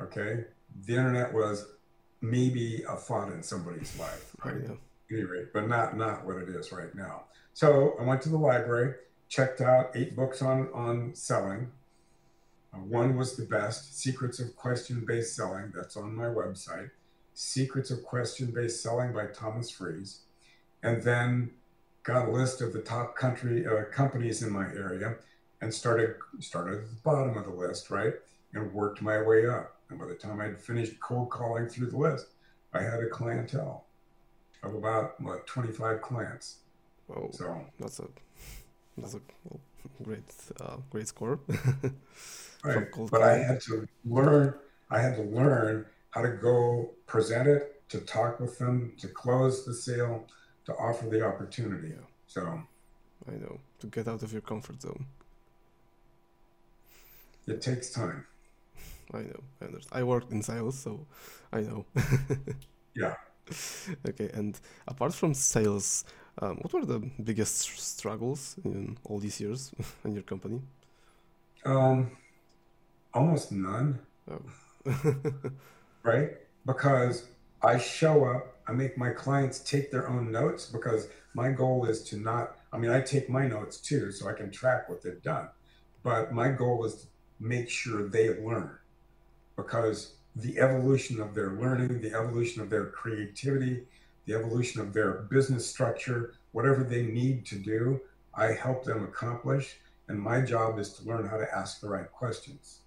Okay. 0.00 0.44
The 0.86 0.94
internet 0.94 1.32
was 1.32 1.66
maybe 2.20 2.84
a 2.88 2.96
thought 2.96 3.32
in 3.32 3.42
somebody's 3.42 3.98
life, 3.98 4.36
right? 4.44 4.56
Yeah. 4.62 4.74
Any 5.10 5.24
rate, 5.24 5.52
but 5.54 5.68
not 5.68 5.96
not 5.96 6.26
what 6.26 6.36
it 6.36 6.48
is 6.50 6.70
right 6.70 6.94
now. 6.94 7.24
So 7.54 7.96
I 7.98 8.04
went 8.04 8.20
to 8.22 8.28
the 8.28 8.36
library, 8.36 8.94
checked 9.28 9.60
out 9.60 9.90
eight 9.94 10.14
books 10.14 10.42
on 10.42 10.68
on 10.74 11.14
selling. 11.14 11.70
Uh, 12.74 12.78
one 12.78 13.16
was 13.16 13.34
the 13.34 13.46
best, 13.46 13.98
Secrets 13.98 14.38
of 14.38 14.54
Question-Based 14.54 15.34
Selling. 15.34 15.72
That's 15.74 15.96
on 15.96 16.14
my 16.14 16.26
website. 16.26 16.90
Secrets 17.32 17.90
of 17.90 18.04
Question-Based 18.04 18.82
Selling 18.82 19.14
by 19.14 19.26
Thomas 19.26 19.70
Freese. 19.70 20.20
And 20.82 21.02
then 21.02 21.52
got 22.02 22.28
a 22.28 22.30
list 22.30 22.60
of 22.60 22.74
the 22.74 22.82
top 22.82 23.16
country 23.16 23.66
uh, 23.66 23.84
companies 23.84 24.42
in 24.42 24.52
my 24.52 24.66
area 24.66 25.16
and 25.60 25.72
started 25.72 26.16
started 26.40 26.78
at 26.78 26.88
the 26.88 26.96
bottom 27.02 27.36
of 27.36 27.44
the 27.44 27.50
list, 27.50 27.90
right? 27.90 28.14
And 28.52 28.72
worked 28.72 29.02
my 29.02 29.22
way 29.22 29.46
up. 29.46 29.76
And 29.88 29.98
by 29.98 30.06
the 30.06 30.14
time 30.14 30.40
I'd 30.40 30.60
finished 30.60 31.00
cold 31.00 31.30
calling 31.30 31.66
through 31.66 31.90
the 31.90 31.96
list, 31.96 32.26
I 32.72 32.82
had 32.82 33.00
a 33.00 33.08
clientele 33.08 33.87
of 34.68 34.74
about 34.74 35.20
what 35.20 35.46
25 35.46 36.02
clients. 36.02 36.58
Oh, 37.10 37.30
so 37.32 37.64
that's 37.80 38.00
a 38.00 38.08
that's 38.96 39.14
a 39.14 39.20
great 40.02 40.24
uh, 40.60 40.76
great 40.90 41.08
score. 41.08 41.40
right. 42.64 42.86
But 43.10 43.22
I 43.22 43.38
had 43.38 43.60
to 43.62 43.86
learn. 44.04 44.54
I 44.90 45.00
had 45.00 45.16
to 45.16 45.22
learn 45.22 45.86
how 46.10 46.22
to 46.22 46.30
go 46.30 46.90
present 47.06 47.48
it, 47.48 47.88
to 47.90 48.00
talk 48.00 48.40
with 48.40 48.58
them, 48.58 48.94
to 48.98 49.08
close 49.08 49.64
the 49.64 49.74
sale, 49.74 50.26
to 50.66 50.72
offer 50.74 51.08
the 51.08 51.24
opportunity. 51.24 51.88
Yeah. 51.88 52.06
So 52.26 52.62
I 53.26 53.32
know 53.32 53.60
to 53.80 53.86
get 53.86 54.08
out 54.08 54.22
of 54.22 54.32
your 54.32 54.42
comfort 54.42 54.82
zone. 54.82 55.06
It 57.46 57.62
takes 57.62 57.90
time. 57.90 58.26
I 59.14 59.20
know. 59.20 59.40
I 59.62 59.64
understand. 59.66 60.00
I 60.00 60.02
worked 60.02 60.32
in 60.32 60.42
sales, 60.42 60.78
so 60.78 61.06
I 61.52 61.60
know. 61.62 61.86
yeah. 62.94 63.14
Okay, 64.08 64.30
and 64.34 64.58
apart 64.86 65.14
from 65.14 65.34
sales, 65.34 66.04
um, 66.40 66.58
what 66.62 66.72
were 66.72 66.84
the 66.84 67.00
biggest 67.22 67.78
struggles 67.78 68.56
in 68.64 68.98
all 69.04 69.18
these 69.18 69.40
years 69.40 69.72
in 70.04 70.12
your 70.14 70.22
company? 70.22 70.60
Um, 71.64 72.10
almost 73.14 73.52
none. 73.52 74.00
Oh. 74.30 74.42
right? 76.02 76.30
Because 76.66 77.28
I 77.62 77.78
show 77.78 78.24
up, 78.24 78.56
I 78.66 78.72
make 78.72 78.96
my 78.96 79.10
clients 79.10 79.60
take 79.60 79.90
their 79.90 80.08
own 80.08 80.30
notes 80.30 80.66
because 80.66 81.08
my 81.34 81.50
goal 81.50 81.86
is 81.86 82.02
to 82.04 82.16
not, 82.16 82.56
I 82.72 82.78
mean, 82.78 82.90
I 82.90 83.00
take 83.00 83.28
my 83.28 83.46
notes 83.46 83.78
too, 83.78 84.12
so 84.12 84.28
I 84.28 84.32
can 84.32 84.50
track 84.50 84.88
what 84.88 85.02
they've 85.02 85.22
done. 85.22 85.48
But 86.02 86.32
my 86.32 86.50
goal 86.50 86.84
is 86.84 86.94
to 86.96 87.06
make 87.40 87.68
sure 87.68 88.08
they 88.08 88.28
learn 88.30 88.78
because 89.56 90.14
the 90.38 90.58
evolution 90.58 91.20
of 91.20 91.34
their 91.34 91.50
learning, 91.50 92.00
the 92.00 92.14
evolution 92.14 92.62
of 92.62 92.70
their 92.70 92.86
creativity, 92.86 93.82
the 94.26 94.34
evolution 94.34 94.80
of 94.80 94.92
their 94.92 95.12
business 95.30 95.66
structure, 95.66 96.34
whatever 96.52 96.84
they 96.84 97.02
need 97.02 97.44
to 97.46 97.56
do, 97.56 98.00
I 98.34 98.52
help 98.52 98.84
them 98.84 99.02
accomplish. 99.04 99.76
And 100.08 100.20
my 100.20 100.40
job 100.40 100.78
is 100.78 100.92
to 100.94 101.04
learn 101.04 101.26
how 101.26 101.38
to 101.38 101.48
ask 101.54 101.80
the 101.80 101.88
right 101.88 102.10
questions. 102.10 102.80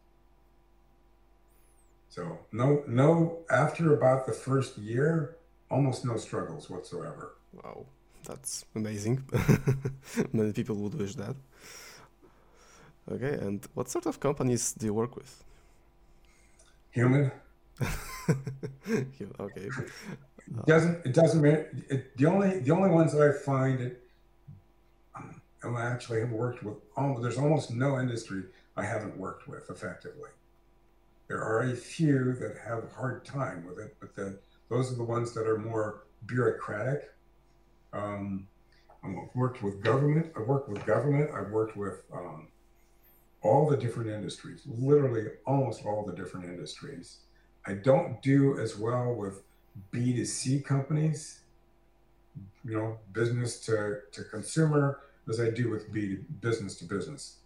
So 2.09 2.39
no, 2.51 2.83
no, 2.87 3.39
after 3.49 3.93
about 3.93 4.25
the 4.25 4.33
first 4.33 4.77
year, 4.77 5.37
almost 5.69 6.05
no 6.05 6.17
struggles 6.17 6.69
whatsoever. 6.69 7.35
Wow, 7.53 7.85
that's 8.25 8.65
amazing. 8.75 9.23
Many 10.33 10.51
people 10.53 10.75
would 10.77 10.95
wish 10.95 11.15
that. 11.15 11.35
Okay, 13.11 13.33
and 13.33 13.65
what 13.73 13.89
sort 13.89 14.05
of 14.05 14.19
companies 14.19 14.73
do 14.73 14.85
you 14.85 14.93
work 14.93 15.15
with? 15.15 15.43
Human. 16.91 17.31
okay. 17.81 19.69
It 20.47 20.65
doesn't 20.65 21.05
it 21.05 21.13
doesn't 21.13 21.45
it, 21.45 22.17
the 22.17 22.25
only 22.25 22.59
the 22.59 22.71
only 22.71 22.89
ones 22.89 23.13
that 23.13 23.21
I 23.21 23.31
find 23.31 23.79
it 23.79 24.01
um, 25.63 25.75
I 25.75 25.85
actually 25.85 26.19
have 26.19 26.31
worked 26.31 26.63
with 26.63 26.77
almost, 26.97 27.21
there's 27.21 27.37
almost 27.37 27.71
no 27.71 27.99
industry 27.99 28.43
I 28.75 28.83
haven't 28.83 29.17
worked 29.17 29.47
with 29.47 29.69
effectively. 29.69 30.29
There 31.27 31.41
are 31.41 31.61
a 31.61 31.75
few 31.75 32.33
that 32.33 32.57
have 32.65 32.83
a 32.83 32.93
hard 32.93 33.23
time 33.23 33.65
with 33.65 33.79
it, 33.79 33.95
but 33.99 34.15
the, 34.15 34.39
those 34.69 34.91
are 34.91 34.95
the 34.95 35.03
ones 35.03 35.33
that 35.33 35.47
are 35.47 35.57
more 35.57 36.03
bureaucratic. 36.25 37.11
Um, 37.93 38.47
I've 39.03 39.15
worked 39.35 39.63
with 39.63 39.81
government. 39.83 40.31
I've 40.37 40.47
worked 40.47 40.69
with 40.69 40.85
government. 40.85 41.31
I've 41.31 41.51
worked 41.51 41.77
with 41.77 42.03
um, 42.13 42.47
all 43.43 43.69
the 43.69 43.77
different 43.77 44.09
industries, 44.09 44.61
literally 44.65 45.27
almost 45.45 45.85
all 45.85 46.05
the 46.05 46.13
different 46.13 46.45
industries. 46.45 47.19
I 47.65 47.73
don't 47.73 48.21
do 48.21 48.59
as 48.59 48.77
well 48.77 49.13
with 49.13 49.43
B2C 49.91 50.63
companies, 50.63 51.41
you 52.63 52.77
know, 52.77 52.99
business 53.13 53.59
to, 53.65 53.99
to 54.11 54.23
consumer, 54.23 54.99
as 55.29 55.39
I 55.39 55.49
do 55.49 55.69
with 55.69 55.91
B 55.91 56.19
business 56.41 56.75
to 56.77 56.85
business 56.85 57.37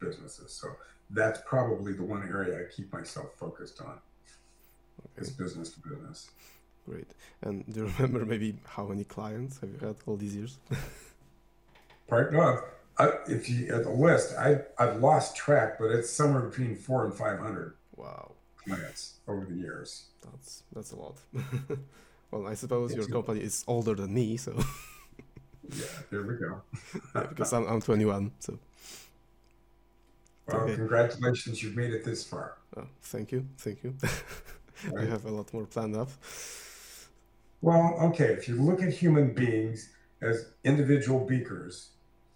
businesses. 0.00 0.52
So 0.52 0.68
that's 1.10 1.40
probably 1.46 1.92
the 1.92 2.02
one 2.02 2.22
area 2.22 2.60
I 2.60 2.72
keep 2.74 2.92
myself 2.92 3.34
focused 3.36 3.80
on. 3.80 3.98
Okay. 4.98 5.22
Is 5.22 5.30
business 5.30 5.70
to 5.70 5.80
business. 5.80 6.30
Great. 6.88 7.08
And 7.42 7.64
do 7.72 7.80
you 7.80 7.92
remember 7.98 8.24
maybe 8.24 8.56
how 8.64 8.86
many 8.86 9.04
clients 9.04 9.60
have 9.60 9.70
you 9.70 9.86
had 9.86 9.96
all 10.06 10.16
these 10.16 10.34
years? 10.34 10.58
Part 12.08 12.32
no, 12.32 12.60
I, 12.98 13.10
if 13.28 13.48
you 13.50 13.74
at 13.74 13.84
the 13.84 13.90
list, 13.90 14.34
I 14.38 14.60
I've 14.78 15.00
lost 15.00 15.36
track, 15.36 15.78
but 15.78 15.90
it's 15.90 16.10
somewhere 16.10 16.42
between 16.42 16.76
four 16.76 17.04
and 17.04 17.14
five 17.14 17.38
hundred. 17.38 17.74
Wow. 17.96 18.32
Clients 18.56 19.14
over 19.28 19.44
the 19.44 19.54
years. 19.54 20.06
That's 20.22 20.62
that's 20.72 20.92
a 20.92 20.96
lot. 20.96 21.16
well, 22.30 22.46
I 22.46 22.54
suppose 22.54 22.92
it's 22.92 22.98
your 22.98 23.08
company 23.08 23.40
is 23.40 23.64
older 23.66 23.94
than 23.94 24.14
me, 24.14 24.36
so. 24.36 24.56
yeah, 25.68 25.84
there 26.10 26.22
we 26.22 26.34
go. 26.36 26.62
yeah, 27.14 27.26
because 27.28 27.52
I'm 27.52 27.66
I'm 27.66 27.80
21, 27.80 28.32
so. 28.40 28.58
Well, 30.48 30.60
okay. 30.62 30.76
congratulations! 30.76 31.62
You've 31.62 31.76
made 31.76 31.92
it 31.92 32.04
this 32.04 32.24
far. 32.24 32.56
Oh, 32.76 32.86
thank 33.02 33.32
you, 33.32 33.46
thank 33.58 33.84
you. 33.84 33.94
Right. 34.92 35.06
I 35.06 35.10
have 35.10 35.24
a 35.24 35.30
lot 35.30 35.52
more 35.54 35.64
planned 35.64 35.96
up. 35.96 36.10
Well, 37.62 37.96
okay. 38.08 38.26
If 38.26 38.46
you 38.46 38.56
look 38.60 38.82
at 38.82 38.92
human 38.92 39.32
beings 39.32 39.90
as 40.20 40.50
individual 40.64 41.24
beakers, 41.24 41.92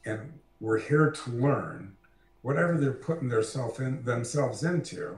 and 0.06 0.32
we're 0.60 0.78
here 0.78 1.10
to 1.10 1.30
learn 1.30 1.96
whatever 2.42 2.76
they're 2.76 2.92
putting 2.92 3.28
themselves 3.28 3.80
in 3.80 4.02
themselves 4.04 4.62
into, 4.62 5.16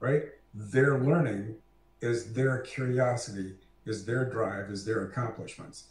right? 0.00 0.24
Their 0.54 0.98
learning 0.98 1.56
is 2.00 2.32
their 2.32 2.58
curiosity, 2.58 3.54
is 3.86 4.04
their 4.04 4.24
drive, 4.24 4.70
is 4.70 4.84
their 4.84 5.04
accomplishments. 5.04 5.84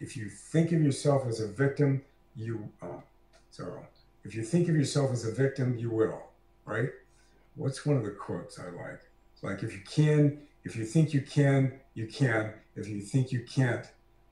If 0.00 0.16
you 0.16 0.28
think 0.28 0.72
of 0.72 0.82
yourself 0.82 1.26
as 1.26 1.40
a 1.40 1.48
victim, 1.48 2.02
you 2.36 2.68
oh, 2.82 3.02
so 3.50 3.84
if 4.24 4.34
you 4.34 4.42
think 4.42 4.68
of 4.68 4.76
yourself 4.76 5.10
as 5.12 5.24
a 5.24 5.32
victim, 5.32 5.76
you 5.78 5.90
will, 5.90 6.22
right? 6.64 6.90
What's 7.56 7.84
one 7.84 7.96
of 7.96 8.04
the 8.04 8.10
quotes 8.10 8.58
I 8.58 8.64
like? 8.64 9.00
It's 9.34 9.42
like 9.42 9.62
if 9.62 9.72
you 9.72 9.80
can, 9.80 10.38
if 10.64 10.76
you 10.76 10.84
think 10.84 11.12
you 11.14 11.22
can, 11.22 11.80
you 11.94 12.06
can. 12.06 12.52
If 12.76 12.88
you 12.88 13.00
think 13.00 13.32
you 13.32 13.44
can't, 13.44 13.86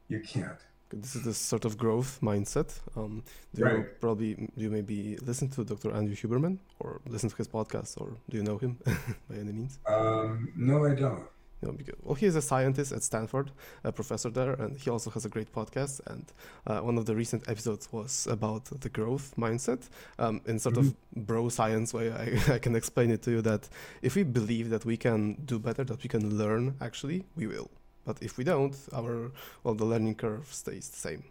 you 0.09 0.21
can't 0.21 0.59
this 0.91 1.17
is 1.17 1.23
the 1.23 1.35
sort 1.35 1.65
of 1.65 1.77
growth 1.77 2.19
mindset. 2.23 2.79
Um, 2.97 3.23
do 3.55 3.65
right. 3.65 3.77
you 3.79 3.87
probably 4.01 4.35
do 4.35 4.65
you 4.65 4.71
maybe 4.71 5.17
listen 5.23 5.49
to 5.51 5.65
Dr. 5.65 5.93
Andrew 5.93 6.15
Huberman 6.15 6.59
or 6.81 7.01
listen 7.07 7.29
to 7.31 7.37
his 7.37 7.49
podcast 7.49 8.01
or 8.01 8.17
do 8.29 8.37
you 8.37 8.43
know 8.43 8.59
him 8.59 8.79
by 9.29 9.37
any 9.37 9.53
means? 9.53 9.79
Um, 9.87 10.53
no, 10.57 10.85
I 10.85 10.95
don't. 10.95 11.25
No, 11.61 11.73
because 11.73 11.95
well, 12.03 12.15
he 12.15 12.27
is 12.27 12.37
a 12.37 12.43
scientist 12.43 12.93
at 12.93 13.03
Stanford, 13.03 13.51
a 13.83 13.91
professor 13.91 14.31
there, 14.31 14.53
and 14.53 14.79
he 14.79 14.91
also 14.91 15.11
has 15.11 15.25
a 15.25 15.29
great 15.29 15.53
podcast. 15.53 16.01
And 16.07 16.25
uh, 16.67 16.81
one 16.81 16.97
of 16.99 17.07
the 17.07 17.17
recent 17.17 17.49
episodes 17.49 17.93
was 17.93 18.29
about 18.31 18.67
the 18.81 18.89
growth 18.89 19.35
mindset. 19.37 19.89
Um, 20.19 20.41
in 20.47 20.59
sort 20.59 20.77
mm-hmm. 20.77 20.89
of 21.17 21.27
bro 21.27 21.49
science 21.49 21.93
way, 21.93 22.13
I, 22.13 22.41
I 22.55 22.59
can 22.59 22.77
explain 22.77 23.11
it 23.11 23.23
to 23.23 23.33
you 23.33 23.43
that 23.43 23.69
if 24.03 24.15
we 24.15 24.23
believe 24.23 24.71
that 24.71 24.85
we 24.85 24.97
can 24.97 25.35
do 25.45 25.59
better, 25.59 25.83
that 25.85 26.03
we 26.03 26.09
can 26.09 26.39
learn, 26.39 26.77
actually, 26.81 27.25
we 27.35 27.49
will. 27.49 27.71
But 28.05 28.23
if 28.23 28.39
we 28.39 28.45
don't, 28.45 28.75
our 28.93 29.31
well, 29.63 29.75
the 29.75 29.85
learning 29.85 30.15
curve 30.17 30.47
stays 30.53 30.89
the 30.89 30.97
same 30.97 31.25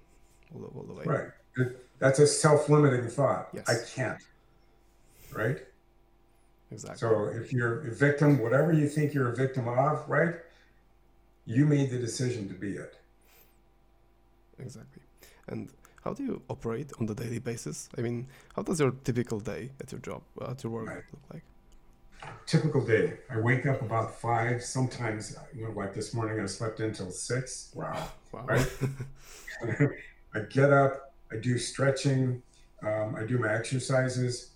all 0.54 0.62
the, 0.62 0.68
all 0.68 0.84
the 0.84 0.94
way. 0.94 1.06
Right. 1.06 1.68
That's 2.00 2.20
a 2.20 2.28
self-limiting 2.28 3.08
thought. 3.10 3.50
Yes. 3.54 3.68
I 3.68 3.76
can't. 3.96 4.22
Right. 5.34 5.60
exactly. 6.72 7.00
So 7.00 7.26
if 7.28 7.52
you're 7.52 7.88
a 7.88 7.92
victim, 7.92 8.40
whatever 8.40 8.72
you 8.72 8.88
think 8.88 9.14
you're 9.14 9.32
a 9.32 9.36
victim 9.36 9.68
of, 9.68 10.08
right? 10.08 10.36
You 11.46 11.66
made 11.66 11.90
the 11.90 11.98
decision 11.98 12.48
to 12.50 12.54
be 12.54 12.74
it. 12.74 12.98
Exactly. 14.60 15.02
And 15.48 15.70
how 16.04 16.14
do 16.14 16.24
you 16.24 16.42
operate 16.50 16.92
on 17.00 17.06
the 17.08 17.16
daily 17.16 17.40
basis? 17.40 17.90
I 17.98 18.02
mean, 18.02 18.28
how 18.56 18.62
does 18.64 18.80
your 18.80 18.92
typical 19.04 19.40
day 19.40 19.72
at 19.82 19.92
your 19.92 20.02
job, 20.02 20.22
at 20.42 20.64
your 20.64 20.72
work 20.72 20.88
Right. 20.88 21.04
look 21.12 21.24
like? 21.34 21.44
Typical 22.46 22.86
day. 22.86 23.18
I 23.30 23.40
wake 23.40 23.66
up 23.66 23.82
about 23.82 24.20
five. 24.20 24.64
Sometimes, 24.64 25.36
you 25.54 25.66
know, 25.66 25.72
like 25.72 25.94
this 25.94 26.14
morning, 26.14 26.40
I 26.40 26.46
slept 26.46 26.80
until 26.80 27.12
six. 27.12 27.72
Wow. 27.76 28.10
Wow. 28.32 28.46
Right? 28.46 28.68
I 30.34 30.40
get 30.50 30.72
up, 30.72 31.14
I 31.32 31.38
do 31.38 31.58
stretching, 31.58 32.42
um, 32.84 33.16
I 33.16 33.24
do 33.24 33.38
my 33.38 33.54
exercises, 33.54 34.52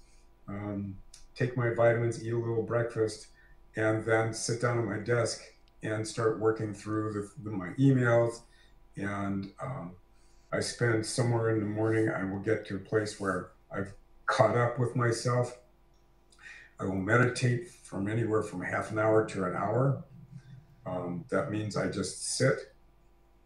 um, 0.47 0.95
take 1.35 1.57
my 1.57 1.73
vitamins, 1.73 2.23
eat 2.23 2.33
a 2.33 2.37
little 2.37 2.61
breakfast, 2.61 3.27
and 3.75 4.05
then 4.05 4.33
sit 4.33 4.61
down 4.61 4.77
at 4.77 4.85
my 4.85 4.97
desk 4.97 5.41
and 5.83 6.07
start 6.07 6.39
working 6.39 6.73
through 6.73 7.13
the, 7.13 7.49
the, 7.49 7.55
my 7.55 7.69
emails. 7.79 8.41
And 8.95 9.51
um, 9.61 9.93
I 10.53 10.59
spend 10.59 11.05
somewhere 11.05 11.51
in 11.51 11.59
the 11.59 11.65
morning, 11.65 12.09
I 12.09 12.23
will 12.25 12.39
get 12.39 12.65
to 12.67 12.75
a 12.75 12.79
place 12.79 13.19
where 13.19 13.51
I've 13.71 13.93
caught 14.25 14.55
up 14.55 14.77
with 14.77 14.95
myself. 14.95 15.57
I 16.81 16.85
will 16.85 16.95
meditate 16.95 17.69
from 17.69 18.07
anywhere 18.07 18.41
from 18.41 18.61
half 18.61 18.91
an 18.91 18.97
hour 18.97 19.25
to 19.27 19.43
an 19.45 19.55
hour. 19.55 20.03
Um, 20.85 21.25
that 21.29 21.51
means 21.51 21.77
I 21.77 21.87
just 21.89 22.35
sit 22.37 22.73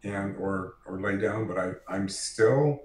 and 0.02 0.36
or 0.36 0.76
or 0.86 1.00
lay 1.00 1.18
down, 1.18 1.46
but 1.46 1.58
I 1.58 1.72
I'm 1.86 2.08
still, 2.08 2.84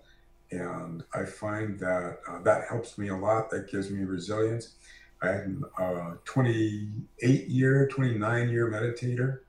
and 0.52 1.04
I 1.14 1.24
find 1.24 1.80
that 1.80 2.20
uh, 2.28 2.42
that 2.42 2.68
helps 2.68 2.98
me 2.98 3.08
a 3.08 3.16
lot. 3.16 3.50
That 3.52 3.72
gives 3.72 3.90
me 3.90 4.04
resilience. 4.04 4.76
I'm 5.22 5.64
a 5.78 6.18
28 6.26 7.48
year, 7.48 7.88
29 7.88 8.50
year 8.50 8.70
meditator, 8.70 9.40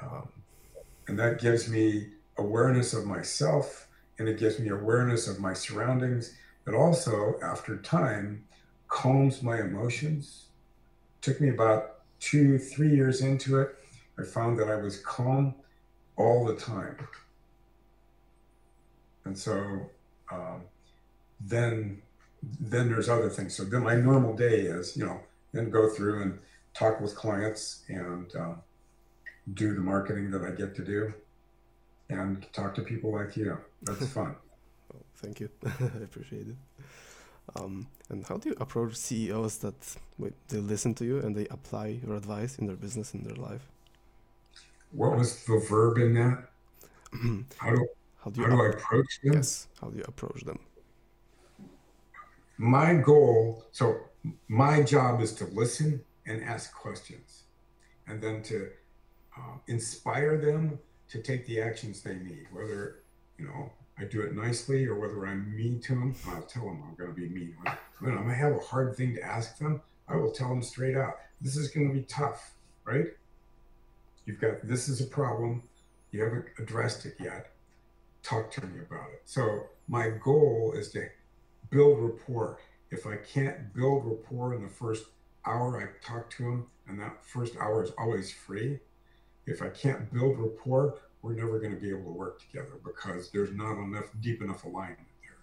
um, 0.00 0.28
and 1.08 1.18
that 1.18 1.40
gives 1.40 1.68
me 1.68 2.12
awareness 2.38 2.94
of 2.94 3.04
myself, 3.04 3.88
and 4.18 4.28
it 4.28 4.38
gives 4.38 4.58
me 4.58 4.68
awareness 4.68 5.28
of 5.28 5.40
my 5.40 5.52
surroundings. 5.52 6.36
But 6.64 6.74
also, 6.74 7.34
after 7.42 7.76
time, 7.76 8.44
calms 8.94 9.42
my 9.42 9.60
emotions. 9.60 10.44
Took 11.20 11.40
me 11.40 11.48
about 11.48 12.02
two, 12.20 12.58
three 12.58 12.94
years 12.94 13.22
into 13.22 13.60
it. 13.60 13.74
I 14.18 14.22
found 14.22 14.56
that 14.60 14.68
I 14.68 14.76
was 14.76 15.00
calm 15.00 15.54
all 16.16 16.44
the 16.44 16.54
time. 16.54 16.96
And 19.24 19.36
so 19.36 19.90
um, 20.30 20.62
then 21.40 22.02
then 22.60 22.88
there's 22.88 23.08
other 23.08 23.30
things. 23.30 23.56
So 23.56 23.64
then 23.64 23.82
my 23.82 23.96
normal 23.96 24.36
day 24.36 24.60
is, 24.60 24.96
you 24.96 25.04
know, 25.04 25.18
then 25.52 25.70
go 25.70 25.88
through 25.88 26.22
and 26.22 26.38
talk 26.74 27.00
with 27.00 27.16
clients 27.16 27.82
and 27.88 28.30
uh, 28.36 28.54
do 29.54 29.74
the 29.74 29.80
marketing 29.80 30.30
that 30.30 30.42
I 30.42 30.50
get 30.50 30.76
to 30.76 30.84
do 30.84 31.14
and 32.10 32.46
talk 32.52 32.74
to 32.76 32.82
people 32.82 33.12
like 33.12 33.36
you. 33.36 33.58
That's 33.82 34.06
fun. 34.18 34.36
Well, 34.92 35.02
thank 35.16 35.40
you. 35.40 35.48
I 35.66 36.04
appreciate 36.04 36.48
it. 36.48 36.56
Um, 37.56 37.86
and 38.10 38.24
how 38.26 38.36
do 38.36 38.50
you 38.50 38.56
approach 38.60 38.96
CEOs 38.96 39.58
that 39.58 39.74
wait, 40.18 40.34
they 40.48 40.58
listen 40.58 40.94
to 40.94 41.04
you 41.04 41.18
and 41.20 41.34
they 41.34 41.46
apply 41.48 42.00
your 42.04 42.16
advice 42.16 42.58
in 42.58 42.66
their 42.66 42.76
business, 42.76 43.14
in 43.14 43.22
their 43.24 43.36
life? 43.36 43.66
What 44.92 45.16
was 45.16 45.44
the 45.44 45.58
verb 45.58 45.98
in 45.98 46.14
that? 46.14 46.48
How 47.58 47.70
do, 47.74 47.86
How 48.22 48.30
do 48.30 48.42
how 48.42 48.48
you 48.48 48.50
do 48.50 48.62
I 48.62 48.68
approach 48.68 49.20
them? 49.22 49.34
yes? 49.34 49.68
How 49.80 49.88
do 49.90 49.98
you 49.98 50.04
approach 50.06 50.42
them? 50.44 50.58
My 52.56 52.94
goal, 52.94 53.64
so 53.72 53.96
my 54.48 54.82
job 54.82 55.20
is 55.20 55.32
to 55.34 55.44
listen 55.46 56.04
and 56.26 56.42
ask 56.42 56.72
questions 56.74 57.44
and 58.06 58.22
then 58.22 58.42
to 58.44 58.70
uh, 59.36 59.56
inspire 59.66 60.38
them 60.38 60.78
to 61.08 61.20
take 61.22 61.46
the 61.46 61.60
actions 61.60 62.02
they 62.02 62.16
need, 62.16 62.46
whether, 62.52 63.02
you 63.38 63.46
know, 63.46 63.70
I 63.98 64.04
do 64.04 64.22
it 64.22 64.34
nicely 64.34 64.86
or 64.86 64.98
whether 64.98 65.26
I'm 65.26 65.54
mean 65.54 65.80
to 65.82 65.94
them. 65.94 66.14
I'll 66.28 66.42
tell 66.42 66.64
them 66.64 66.82
I'm 66.86 66.94
going 66.96 67.14
to 67.14 67.20
be 67.20 67.28
mean. 67.28 67.56
When 68.00 68.18
I 68.18 68.34
have 68.34 68.52
a 68.52 68.58
hard 68.58 68.96
thing 68.96 69.14
to 69.14 69.22
ask 69.22 69.58
them, 69.58 69.80
I 70.08 70.16
will 70.16 70.32
tell 70.32 70.48
them 70.48 70.62
straight 70.62 70.96
out. 70.96 71.14
This 71.40 71.56
is 71.56 71.70
going 71.70 71.88
to 71.88 71.94
be 71.94 72.02
tough, 72.02 72.54
right? 72.84 73.06
You've 74.26 74.40
got 74.40 74.66
this 74.66 74.88
is 74.88 75.00
a 75.00 75.06
problem. 75.06 75.62
You 76.10 76.22
haven't 76.24 76.46
addressed 76.58 77.06
it 77.06 77.16
yet. 77.20 77.52
Talk 78.22 78.50
to 78.52 78.66
me 78.66 78.80
about 78.80 79.10
it. 79.12 79.22
So 79.24 79.66
my 79.86 80.08
goal 80.08 80.74
is 80.76 80.90
to 80.92 81.08
build 81.70 82.00
rapport. 82.00 82.58
If 82.90 83.06
I 83.06 83.16
can't 83.16 83.72
build 83.74 84.06
rapport 84.06 84.54
in 84.54 84.62
the 84.62 84.68
first 84.68 85.06
hour 85.46 85.80
I 85.80 86.06
talk 86.06 86.30
to 86.30 86.42
them, 86.42 86.66
and 86.88 86.98
that 87.00 87.24
first 87.24 87.56
hour 87.56 87.84
is 87.84 87.90
always 87.98 88.32
free, 88.32 88.80
if 89.46 89.62
I 89.62 89.68
can't 89.68 90.12
build 90.12 90.38
rapport, 90.38 90.98
we're 91.24 91.32
never 91.32 91.58
going 91.58 91.74
to 91.74 91.80
be 91.80 91.88
able 91.88 92.04
to 92.12 92.18
work 92.24 92.38
together 92.38 92.74
because 92.84 93.30
there's 93.30 93.52
not 93.52 93.78
enough 93.78 94.08
deep 94.20 94.42
enough 94.42 94.64
alignment 94.64 95.08
there. 95.22 95.40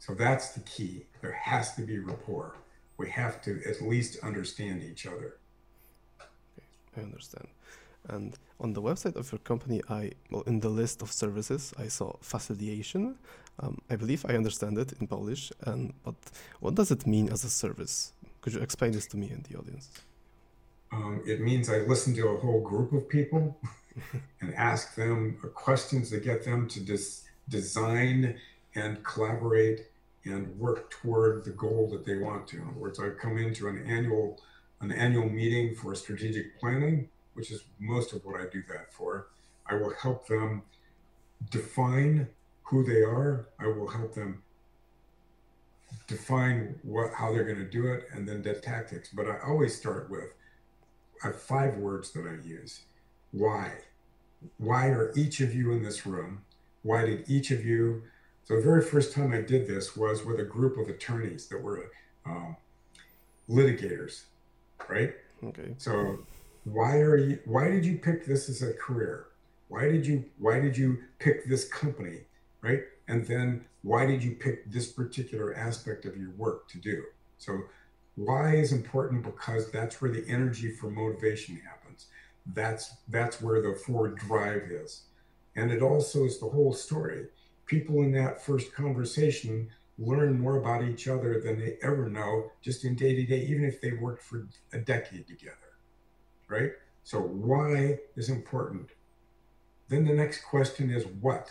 So 0.00 0.12
that's 0.12 0.48
the 0.56 0.60
key. 0.60 1.06
There 1.22 1.38
has 1.50 1.74
to 1.76 1.82
be 1.82 2.00
rapport. 2.00 2.56
We 2.98 3.08
have 3.10 3.40
to 3.42 3.62
at 3.70 3.80
least 3.80 4.18
understand 4.24 4.82
each 4.82 5.06
other. 5.06 5.36
I 6.96 7.00
understand. 7.00 7.46
And 8.08 8.34
on 8.58 8.72
the 8.72 8.82
website 8.82 9.14
of 9.14 9.30
your 9.30 9.38
company, 9.38 9.80
I 9.88 10.10
well, 10.32 10.42
in 10.48 10.58
the 10.58 10.68
list 10.68 11.00
of 11.00 11.12
services, 11.12 11.72
I 11.78 11.86
saw 11.86 12.16
facilitation. 12.20 13.16
Um, 13.60 13.78
I 13.88 13.94
believe 13.96 14.26
I 14.28 14.34
understand 14.34 14.78
it 14.78 14.94
in 15.00 15.06
Polish. 15.06 15.52
And 15.60 15.92
but 16.02 16.16
what 16.58 16.74
does 16.74 16.90
it 16.90 17.06
mean 17.06 17.28
as 17.30 17.44
a 17.44 17.50
service? 17.50 18.12
Could 18.40 18.54
you 18.54 18.62
explain 18.62 18.92
this 18.92 19.06
to 19.08 19.16
me 19.16 19.30
and 19.30 19.44
the 19.44 19.56
audience? 19.58 19.90
Um, 20.92 21.22
it 21.26 21.40
means 21.40 21.70
I 21.70 21.78
listen 21.78 22.14
to 22.16 22.28
a 22.28 22.38
whole 22.38 22.60
group 22.60 22.92
of 22.92 23.08
people 23.08 23.60
and 24.40 24.54
ask 24.54 24.94
them 24.94 25.38
questions 25.54 26.10
that 26.10 26.24
get 26.24 26.44
them 26.44 26.68
to 26.68 26.80
dis- 26.80 27.24
design 27.48 28.36
and 28.74 29.04
collaborate 29.04 29.86
and 30.24 30.58
work 30.58 30.90
toward 30.90 31.44
the 31.44 31.50
goal 31.50 31.88
that 31.92 32.04
they 32.04 32.18
want 32.18 32.46
to. 32.48 32.56
In 32.56 32.68
other 32.68 32.78
words, 32.78 33.00
I 33.00 33.10
come 33.10 33.38
into 33.38 33.68
an 33.68 33.84
annual 33.86 34.40
an 34.80 34.92
annual 34.92 35.28
meeting 35.28 35.74
for 35.74 35.94
strategic 35.94 36.58
planning, 36.58 37.10
which 37.34 37.50
is 37.50 37.64
most 37.78 38.14
of 38.14 38.24
what 38.24 38.40
I 38.40 38.44
do 38.50 38.62
that 38.68 38.92
for. 38.94 39.28
I 39.66 39.74
will 39.74 39.92
help 39.92 40.26
them 40.26 40.62
define 41.50 42.28
who 42.62 42.82
they 42.82 43.02
are. 43.02 43.48
I 43.58 43.66
will 43.66 43.88
help 43.88 44.14
them 44.14 44.42
define 46.06 46.76
what 46.82 47.12
how 47.12 47.32
they're 47.32 47.44
going 47.44 47.58
to 47.58 47.70
do 47.70 47.92
it 47.92 48.04
and 48.12 48.26
then 48.26 48.42
the 48.42 48.54
tactics. 48.54 49.10
But 49.12 49.28
I 49.28 49.38
always 49.46 49.76
start 49.76 50.10
with 50.10 50.32
five 51.28 51.76
words 51.76 52.10
that 52.12 52.26
I 52.26 52.46
use. 52.46 52.80
Why? 53.32 53.72
Why 54.58 54.86
are 54.88 55.12
each 55.16 55.40
of 55.40 55.54
you 55.54 55.72
in 55.72 55.82
this 55.82 56.06
room? 56.06 56.42
Why 56.82 57.04
did 57.04 57.28
each 57.28 57.50
of 57.50 57.64
you? 57.64 58.02
So 58.44 58.56
the 58.56 58.62
very 58.62 58.82
first 58.82 59.12
time 59.12 59.32
I 59.32 59.42
did 59.42 59.66
this 59.66 59.96
was 59.96 60.24
with 60.24 60.40
a 60.40 60.44
group 60.44 60.78
of 60.78 60.88
attorneys 60.88 61.46
that 61.48 61.62
were 61.62 61.90
um, 62.24 62.56
litigators, 63.48 64.24
right? 64.88 65.14
Okay. 65.44 65.74
So 65.78 66.20
why 66.64 66.96
are 66.96 67.16
you? 67.16 67.38
Why 67.44 67.68
did 67.68 67.84
you 67.84 67.98
pick 67.98 68.26
this 68.26 68.48
as 68.48 68.62
a 68.62 68.72
career? 68.72 69.26
Why 69.68 69.90
did 69.90 70.06
you? 70.06 70.24
Why 70.38 70.58
did 70.60 70.76
you 70.76 70.98
pick 71.18 71.46
this 71.46 71.68
company, 71.68 72.20
right? 72.62 72.80
And 73.08 73.26
then 73.26 73.64
why 73.82 74.06
did 74.06 74.22
you 74.22 74.32
pick 74.32 74.70
this 74.70 74.90
particular 74.90 75.54
aspect 75.54 76.04
of 76.04 76.16
your 76.16 76.30
work 76.30 76.68
to 76.70 76.78
do? 76.78 77.04
So 77.38 77.60
why 78.16 78.56
is 78.56 78.72
important? 78.72 79.22
Because 79.22 79.70
that's 79.70 80.00
where 80.00 80.10
the 80.10 80.24
energy 80.28 80.70
for 80.70 80.90
motivation 80.90 81.60
happens. 81.66 82.06
That's 82.46 82.94
that's 83.08 83.40
where 83.40 83.62
the 83.62 83.78
forward 83.78 84.16
drive 84.16 84.70
is. 84.70 85.02
And 85.56 85.70
it 85.70 85.82
also 85.82 86.24
is 86.24 86.38
the 86.38 86.48
whole 86.48 86.72
story. 86.72 87.26
People 87.66 88.02
in 88.02 88.12
that 88.12 88.44
first 88.44 88.72
conversation 88.74 89.68
learn 89.98 90.40
more 90.40 90.56
about 90.56 90.82
each 90.82 91.08
other 91.08 91.40
than 91.40 91.58
they 91.58 91.76
ever 91.82 92.08
know 92.08 92.50
just 92.62 92.84
in 92.84 92.94
day 92.94 93.14
to 93.14 93.24
day 93.26 93.42
even 93.42 93.64
if 93.64 93.80
they 93.80 93.92
worked 93.92 94.22
for 94.22 94.48
a 94.72 94.78
decade 94.78 95.26
together 95.26 95.70
right? 96.50 96.72
So 97.04 97.20
why 97.20 98.00
is 98.16 98.28
important? 98.28 98.90
Then 99.88 100.04
the 100.04 100.12
next 100.12 100.42
question 100.42 100.90
is 100.90 101.06
what? 101.20 101.50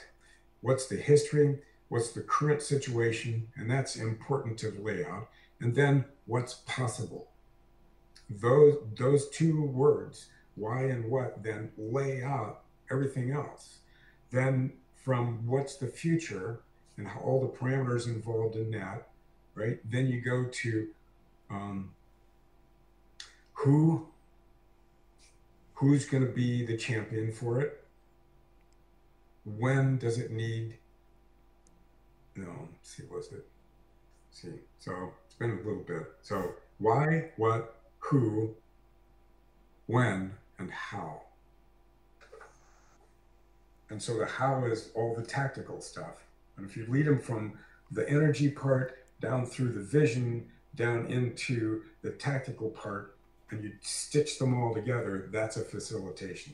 What's 0.61 0.87
the 0.87 0.97
history? 0.97 1.59
What's 1.87 2.11
the 2.11 2.21
current 2.21 2.61
situation? 2.61 3.47
And 3.55 3.71
that's 3.71 3.95
important 3.95 4.59
to 4.59 4.71
lay 4.79 5.03
out 5.05 5.29
and 5.59 5.75
then 5.75 6.05
what's 6.25 6.55
possible? 6.65 7.27
Those 8.29 8.77
those 8.97 9.29
two 9.29 9.63
words 9.63 10.27
why 10.55 10.83
and 10.83 11.09
what 11.09 11.41
then 11.43 11.71
lay 11.77 12.23
out 12.23 12.61
everything 12.91 13.31
else. 13.31 13.79
Then 14.31 14.73
from 15.03 15.47
what's 15.47 15.77
the 15.77 15.87
future 15.87 16.61
and 16.97 17.07
all 17.23 17.41
the 17.41 17.47
parameters 17.47 18.07
involved 18.07 18.55
in 18.55 18.71
that 18.71 19.09
right? 19.59 19.79
Then 19.89 20.07
you 20.07 20.21
go 20.21 20.45
to 20.45 20.87
um, 21.49 21.91
who 23.53 24.07
who's 25.73 26.05
going 26.05 26.25
to 26.25 26.31
be 26.31 26.65
the 26.65 26.77
champion 26.77 27.31
for 27.31 27.61
it? 27.61 27.83
When 29.45 29.97
does 29.97 30.17
it 30.17 30.31
need 30.31 30.77
no 32.35 32.69
see 32.81 33.03
was 33.11 33.31
it? 33.31 33.47
See, 34.31 34.53
so 34.79 35.13
been 35.39 35.51
a 35.51 35.55
little 35.55 35.83
bit. 35.87 36.03
So 36.21 36.53
why, 36.77 37.31
what, 37.37 37.75
who, 37.99 38.55
when, 39.87 40.33
and 40.57 40.69
how. 40.71 41.21
And 43.89 44.01
so 44.01 44.17
the 44.17 44.25
how 44.25 44.65
is 44.65 44.91
all 44.93 45.15
the 45.15 45.23
tactical 45.23 45.81
stuff. 45.81 46.23
And 46.57 46.69
if 46.69 46.77
you 46.77 46.85
lead 46.87 47.07
them 47.07 47.19
from 47.19 47.53
the 47.91 48.07
energy 48.07 48.49
part 48.49 49.05
down 49.19 49.45
through 49.45 49.71
the 49.73 49.81
vision, 49.81 50.47
down 50.75 51.07
into 51.07 51.83
the 52.01 52.11
tactical 52.11 52.69
part, 52.69 53.15
and 53.49 53.63
you 53.63 53.71
stitch 53.81 54.37
them 54.37 54.61
all 54.61 54.73
together, 54.73 55.27
that's 55.31 55.57
a 55.57 55.63
facilitation. 55.63 56.53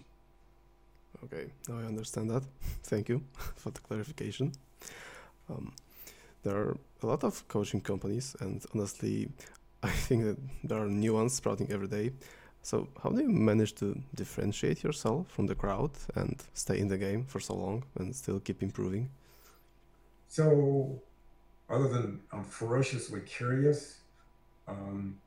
Okay, 1.26 1.48
now 1.68 1.80
I 1.80 1.84
understand 1.84 2.30
that. 2.30 2.44
Thank 2.84 3.10
you 3.10 3.24
for 3.56 3.72
the 3.72 3.80
clarification. 3.82 4.54
Um, 5.50 5.74
there 6.44 6.56
are 6.56 6.78
a 7.06 7.08
lot 7.08 7.24
of 7.24 7.48
coaching 7.48 7.82
companies, 7.82 8.36
and 8.40 8.66
honestly, 8.74 9.30
I 9.84 9.90
think 10.06 10.24
that 10.24 10.38
there 10.64 10.80
are 10.84 10.90
new 10.90 11.14
ones 11.14 11.34
sprouting 11.34 11.72
every 11.72 11.88
day. 11.88 12.12
So, 12.64 12.88
how 13.02 13.12
do 13.12 13.22
you 13.22 13.30
manage 13.30 13.76
to 13.76 13.88
differentiate 14.16 14.84
yourself 14.84 15.28
from 15.30 15.46
the 15.46 15.54
crowd 15.54 15.92
and 16.16 16.44
stay 16.54 16.80
in 16.80 16.88
the 16.88 16.98
game 16.98 17.26
for 17.26 17.40
so 17.40 17.54
long 17.54 17.84
and 18.00 18.16
still 18.16 18.40
keep 18.40 18.64
improving? 18.64 19.10
So, 20.28 21.00
other 21.70 21.88
than 21.88 22.22
I'm 22.32 22.44
ferociously 22.44 23.22
curious, 23.22 24.00
um, 24.68 25.18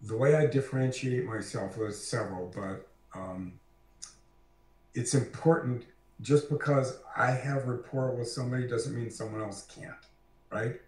the 0.00 0.16
way 0.16 0.34
I 0.34 0.46
differentiate 0.46 1.26
myself, 1.26 1.76
there's 1.76 2.02
several, 2.02 2.50
but 2.54 2.88
um, 3.14 3.60
it's 4.94 5.12
important 5.12 5.84
just 6.22 6.48
because 6.50 6.98
I 7.16 7.30
have 7.30 7.66
rapport 7.66 8.14
with 8.14 8.28
somebody 8.28 8.66
doesn't 8.66 8.94
mean 8.94 9.10
someone 9.10 9.42
else 9.42 9.66
can't, 9.74 10.04
right? 10.50 10.80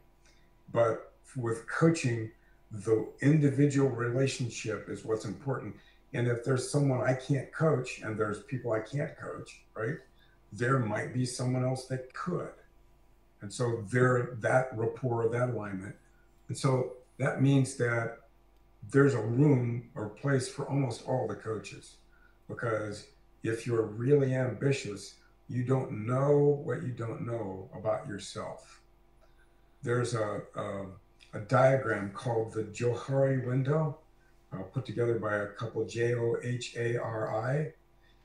But 0.72 1.12
with 1.36 1.66
coaching, 1.68 2.30
the 2.70 3.08
individual 3.20 3.90
relationship 3.90 4.88
is 4.88 5.04
what's 5.04 5.24
important. 5.24 5.76
And 6.14 6.26
if 6.26 6.44
there's 6.44 6.70
someone 6.70 7.02
I 7.02 7.14
can't 7.14 7.52
coach 7.52 8.00
and 8.00 8.18
there's 8.18 8.42
people 8.42 8.72
I 8.72 8.80
can't 8.80 9.16
coach, 9.16 9.62
right? 9.74 9.96
There 10.52 10.78
might 10.78 11.14
be 11.14 11.24
someone 11.24 11.64
else 11.64 11.86
that 11.86 12.12
could. 12.12 12.50
And 13.40 13.52
so 13.52 13.82
there 13.90 14.36
that 14.40 14.68
rapport, 14.76 15.28
that 15.28 15.50
alignment. 15.50 15.96
And 16.48 16.56
so 16.56 16.94
that 17.18 17.42
means 17.42 17.76
that 17.76 18.18
there's 18.90 19.14
a 19.14 19.20
room 19.20 19.90
or 19.94 20.08
place 20.08 20.48
for 20.48 20.68
almost 20.68 21.06
all 21.06 21.26
the 21.26 21.34
coaches. 21.34 21.96
Because 22.48 23.06
if 23.42 23.66
you're 23.66 23.82
really 23.82 24.34
ambitious, 24.34 25.14
you 25.48 25.64
don't 25.64 26.06
know 26.06 26.60
what 26.64 26.82
you 26.82 26.92
don't 26.92 27.26
know 27.26 27.70
about 27.74 28.06
yourself. 28.06 28.81
There's 29.82 30.14
a, 30.14 30.42
a, 30.54 30.86
a 31.34 31.40
diagram 31.40 32.12
called 32.12 32.52
the 32.52 32.64
Johari 32.64 33.44
window, 33.44 33.98
uh, 34.52 34.62
put 34.62 34.86
together 34.86 35.18
by 35.18 35.36
a 35.36 35.46
couple 35.48 35.84
J 35.84 36.14
O 36.14 36.36
H 36.42 36.76
A 36.76 36.96
R 36.98 37.34
I 37.34 37.72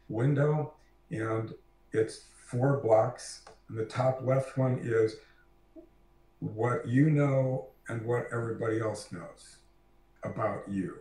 window, 0.08 0.74
and 1.10 1.53
it's 1.93 2.26
four 2.45 2.78
blocks. 2.78 3.43
And 3.70 3.78
the 3.78 3.86
top 3.86 4.20
left 4.24 4.58
one 4.58 4.80
is 4.84 5.16
what 6.39 6.88
you 6.88 7.10
know 7.10 7.70
and 7.88 8.05
what 8.05 8.28
everybody 8.32 8.80
else 8.80 9.12
knows 9.12 9.58
about 10.24 10.64
you. 10.70 10.97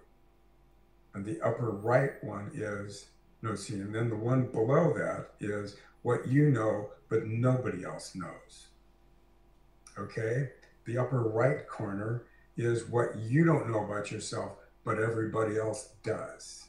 And 1.14 1.24
the 1.24 1.40
upper 1.42 1.70
right 1.70 2.12
one 2.22 2.50
is 2.54 3.06
no 3.42 3.54
see, 3.54 3.74
and 3.74 3.94
then 3.94 4.08
the 4.08 4.16
one 4.16 4.46
below 4.46 4.94
that 4.94 5.30
is 5.40 5.76
what 6.02 6.26
you 6.26 6.50
know, 6.50 6.90
but 7.08 7.26
nobody 7.26 7.84
else 7.84 8.14
knows. 8.14 8.68
Okay? 9.98 10.50
The 10.84 10.98
upper 10.98 11.22
right 11.22 11.66
corner 11.68 12.24
is 12.56 12.86
what 12.86 13.16
you 13.16 13.44
don't 13.44 13.70
know 13.70 13.84
about 13.84 14.10
yourself, 14.10 14.52
but 14.84 14.98
everybody 14.98 15.58
else 15.58 15.90
does. 16.02 16.68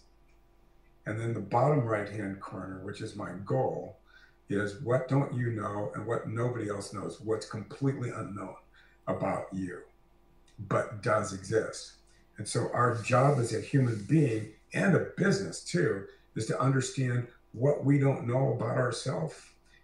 And 1.06 1.20
then 1.20 1.34
the 1.34 1.40
bottom 1.40 1.86
right 1.86 2.10
hand 2.10 2.42
corner, 2.42 2.82
which 2.84 3.02
is 3.02 3.16
my 3.16 3.32
goal, 3.46 4.00
is 4.50 4.82
what 4.82 5.08
don't 5.08 5.34
you 5.34 5.52
know 5.52 5.92
and 5.96 6.06
what 6.06 6.28
nobody 6.28 6.70
else 6.70 6.94
knows, 6.94 7.22
what's 7.22 7.50
completely 7.50 8.10
unknown 8.10 8.56
about 9.08 9.48
you, 9.54 9.80
but 10.68 11.02
does 11.02 11.34
exist. 11.34 11.94
And 12.38 12.48
so 12.48 12.70
our 12.74 13.02
job 13.02 13.40
as 13.40 13.54
a 13.54 13.62
human 13.62 14.06
being 14.08 14.50
and 14.74 14.96
a 14.96 15.12
business 15.18 15.64
too 15.64 16.06
is 16.36 16.46
to 16.48 16.60
understand 16.60 17.28
what 17.54 17.84
we 17.86 17.98
don't 17.98 18.28
know 18.28 18.54
about 18.54 18.78
ourselves. 18.78 19.36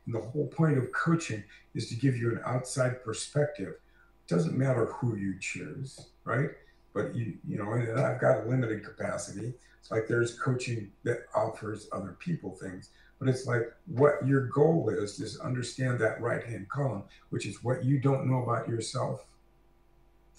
And 0.06 0.16
the 0.16 0.20
whole 0.20 0.47
point 0.47 0.78
of 0.78 0.91
coaching 0.91 1.43
is 1.74 1.89
to 1.89 1.95
give 1.95 2.18
you 2.18 2.32
an 2.32 2.41
outside 2.45 3.04
perspective. 3.04 3.70
It 3.70 4.28
doesn't 4.28 4.58
matter 4.58 4.86
who 4.86 5.16
you 5.16 5.36
choose, 5.39 6.08
right? 6.26 6.49
But 6.93 7.16
you, 7.16 7.38
you 7.47 7.58
know, 7.58 7.72
and 7.74 7.99
I've 7.99 8.22
got 8.22 8.43
a 8.43 8.49
limited 8.49 8.84
capacity. 8.84 9.54
It's 9.80 9.91
like 9.91 10.08
there's 10.08 10.39
coaching 10.39 10.91
that 11.04 11.26
offers 11.36 11.88
other 11.91 12.16
people 12.20 12.51
things. 12.51 12.89
But 13.20 13.30
it's 13.30 13.45
like 13.45 13.74
what 13.88 14.26
your 14.28 14.47
goal 14.47 14.89
is 14.89 15.20
is 15.20 15.39
understand 15.39 15.99
that 15.99 16.22
right 16.22 16.43
hand 16.43 16.68
column, 16.70 17.04
which 17.30 17.45
is 17.45 17.64
what 17.64 17.84
you 17.86 17.99
don't 17.99 18.30
know 18.30 18.43
about 18.43 18.68
yourself 18.68 19.26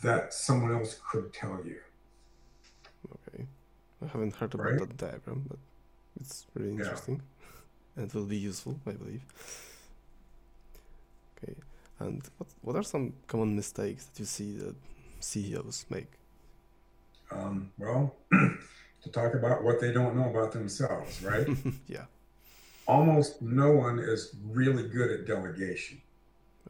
that 0.02 0.34
someone 0.34 0.74
else 0.74 1.00
could 1.10 1.32
tell 1.32 1.60
you. 1.64 1.78
Okay. 3.28 3.46
I 4.02 4.06
haven't 4.06 4.34
heard 4.34 4.54
about 4.54 4.66
right? 4.66 4.78
that 4.80 4.96
diagram, 4.96 5.46
but 5.48 5.58
it's 6.20 6.46
really 6.54 6.70
interesting 6.70 7.16
yeah. 7.16 7.33
And 7.96 8.12
will 8.12 8.24
be 8.24 8.36
useful, 8.36 8.78
I 8.86 8.92
believe. 8.92 9.22
Okay, 11.36 11.54
and 12.00 12.22
what 12.38 12.48
what 12.62 12.76
are 12.76 12.82
some 12.82 13.12
common 13.26 13.56
mistakes 13.56 14.06
that 14.06 14.18
you 14.18 14.24
see 14.24 14.56
that 14.58 14.74
CEOs 15.20 15.86
make? 15.90 16.12
Um, 17.30 17.70
well, 17.78 18.14
to 18.30 19.10
talk 19.10 19.34
about 19.34 19.64
what 19.64 19.80
they 19.80 19.92
don't 19.92 20.16
know 20.16 20.28
about 20.28 20.52
themselves, 20.52 21.22
right? 21.22 21.46
yeah. 21.86 22.04
Almost 22.86 23.40
no 23.40 23.72
one 23.72 23.98
is 23.98 24.36
really 24.44 24.88
good 24.88 25.10
at 25.10 25.26
delegation. 25.26 26.02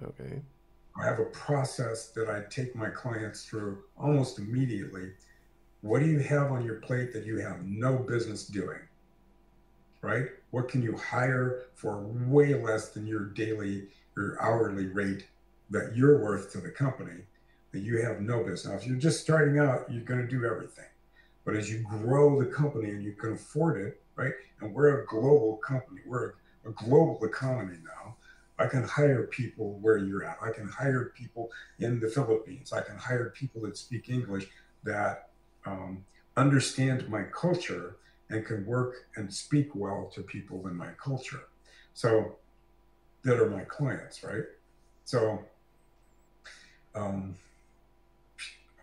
Okay. 0.02 0.40
I 0.96 1.04
have 1.04 1.18
a 1.18 1.24
process 1.24 2.10
that 2.10 2.30
I 2.30 2.42
take 2.50 2.76
my 2.76 2.88
clients 2.88 3.44
through 3.44 3.82
almost 3.98 4.38
immediately. 4.38 5.10
What 5.80 6.00
do 6.00 6.06
you 6.06 6.20
have 6.20 6.52
on 6.52 6.64
your 6.64 6.76
plate 6.76 7.12
that 7.14 7.26
you 7.26 7.38
have 7.38 7.64
no 7.64 7.98
business 7.98 8.46
doing? 8.46 8.78
right? 10.04 10.26
What 10.54 10.68
can 10.68 10.82
you 10.82 10.96
hire 10.96 11.62
for 11.74 11.98
way 11.98 12.54
less 12.54 12.90
than 12.90 13.08
your 13.08 13.24
daily 13.24 13.88
or 14.16 14.38
hourly 14.40 14.86
rate 14.86 15.26
that 15.70 15.96
you're 15.96 16.22
worth 16.22 16.52
to 16.52 16.60
the 16.60 16.70
company 16.70 17.22
that 17.72 17.80
you 17.80 18.00
have 18.00 18.20
no 18.20 18.44
business? 18.44 18.66
Now, 18.66 18.74
if 18.74 18.86
you're 18.86 18.96
just 18.96 19.20
starting 19.20 19.58
out, 19.58 19.90
you're 19.90 20.04
going 20.04 20.20
to 20.20 20.28
do 20.28 20.44
everything. 20.44 20.84
But 21.44 21.56
as 21.56 21.68
you 21.68 21.80
grow 21.80 22.40
the 22.40 22.46
company 22.46 22.90
and 22.90 23.02
you 23.02 23.14
can 23.14 23.32
afford 23.32 23.80
it, 23.80 24.00
right? 24.14 24.32
And 24.60 24.72
we're 24.72 25.02
a 25.02 25.06
global 25.06 25.56
company, 25.56 26.02
we're 26.06 26.34
a 26.64 26.70
global 26.70 27.18
economy 27.24 27.78
now. 27.82 28.14
I 28.56 28.68
can 28.68 28.84
hire 28.84 29.24
people 29.24 29.80
where 29.82 29.98
you're 29.98 30.24
at. 30.24 30.38
I 30.40 30.52
can 30.52 30.68
hire 30.68 31.12
people 31.16 31.50
in 31.80 31.98
the 31.98 32.06
Philippines. 32.06 32.72
I 32.72 32.82
can 32.82 32.96
hire 32.96 33.30
people 33.30 33.60
that 33.62 33.76
speak 33.76 34.08
English 34.08 34.46
that 34.84 35.30
um, 35.66 36.04
understand 36.36 37.08
my 37.08 37.24
culture 37.24 37.96
and 38.30 38.44
can 38.44 38.64
work 38.66 39.06
and 39.16 39.32
speak 39.32 39.74
well 39.74 40.10
to 40.14 40.22
people 40.22 40.66
in 40.68 40.76
my 40.76 40.90
culture. 41.02 41.44
So 41.92 42.36
that 43.22 43.38
are 43.40 43.50
my 43.50 43.64
clients, 43.64 44.22
right? 44.24 44.44
So 45.04 45.44
um 46.94 47.34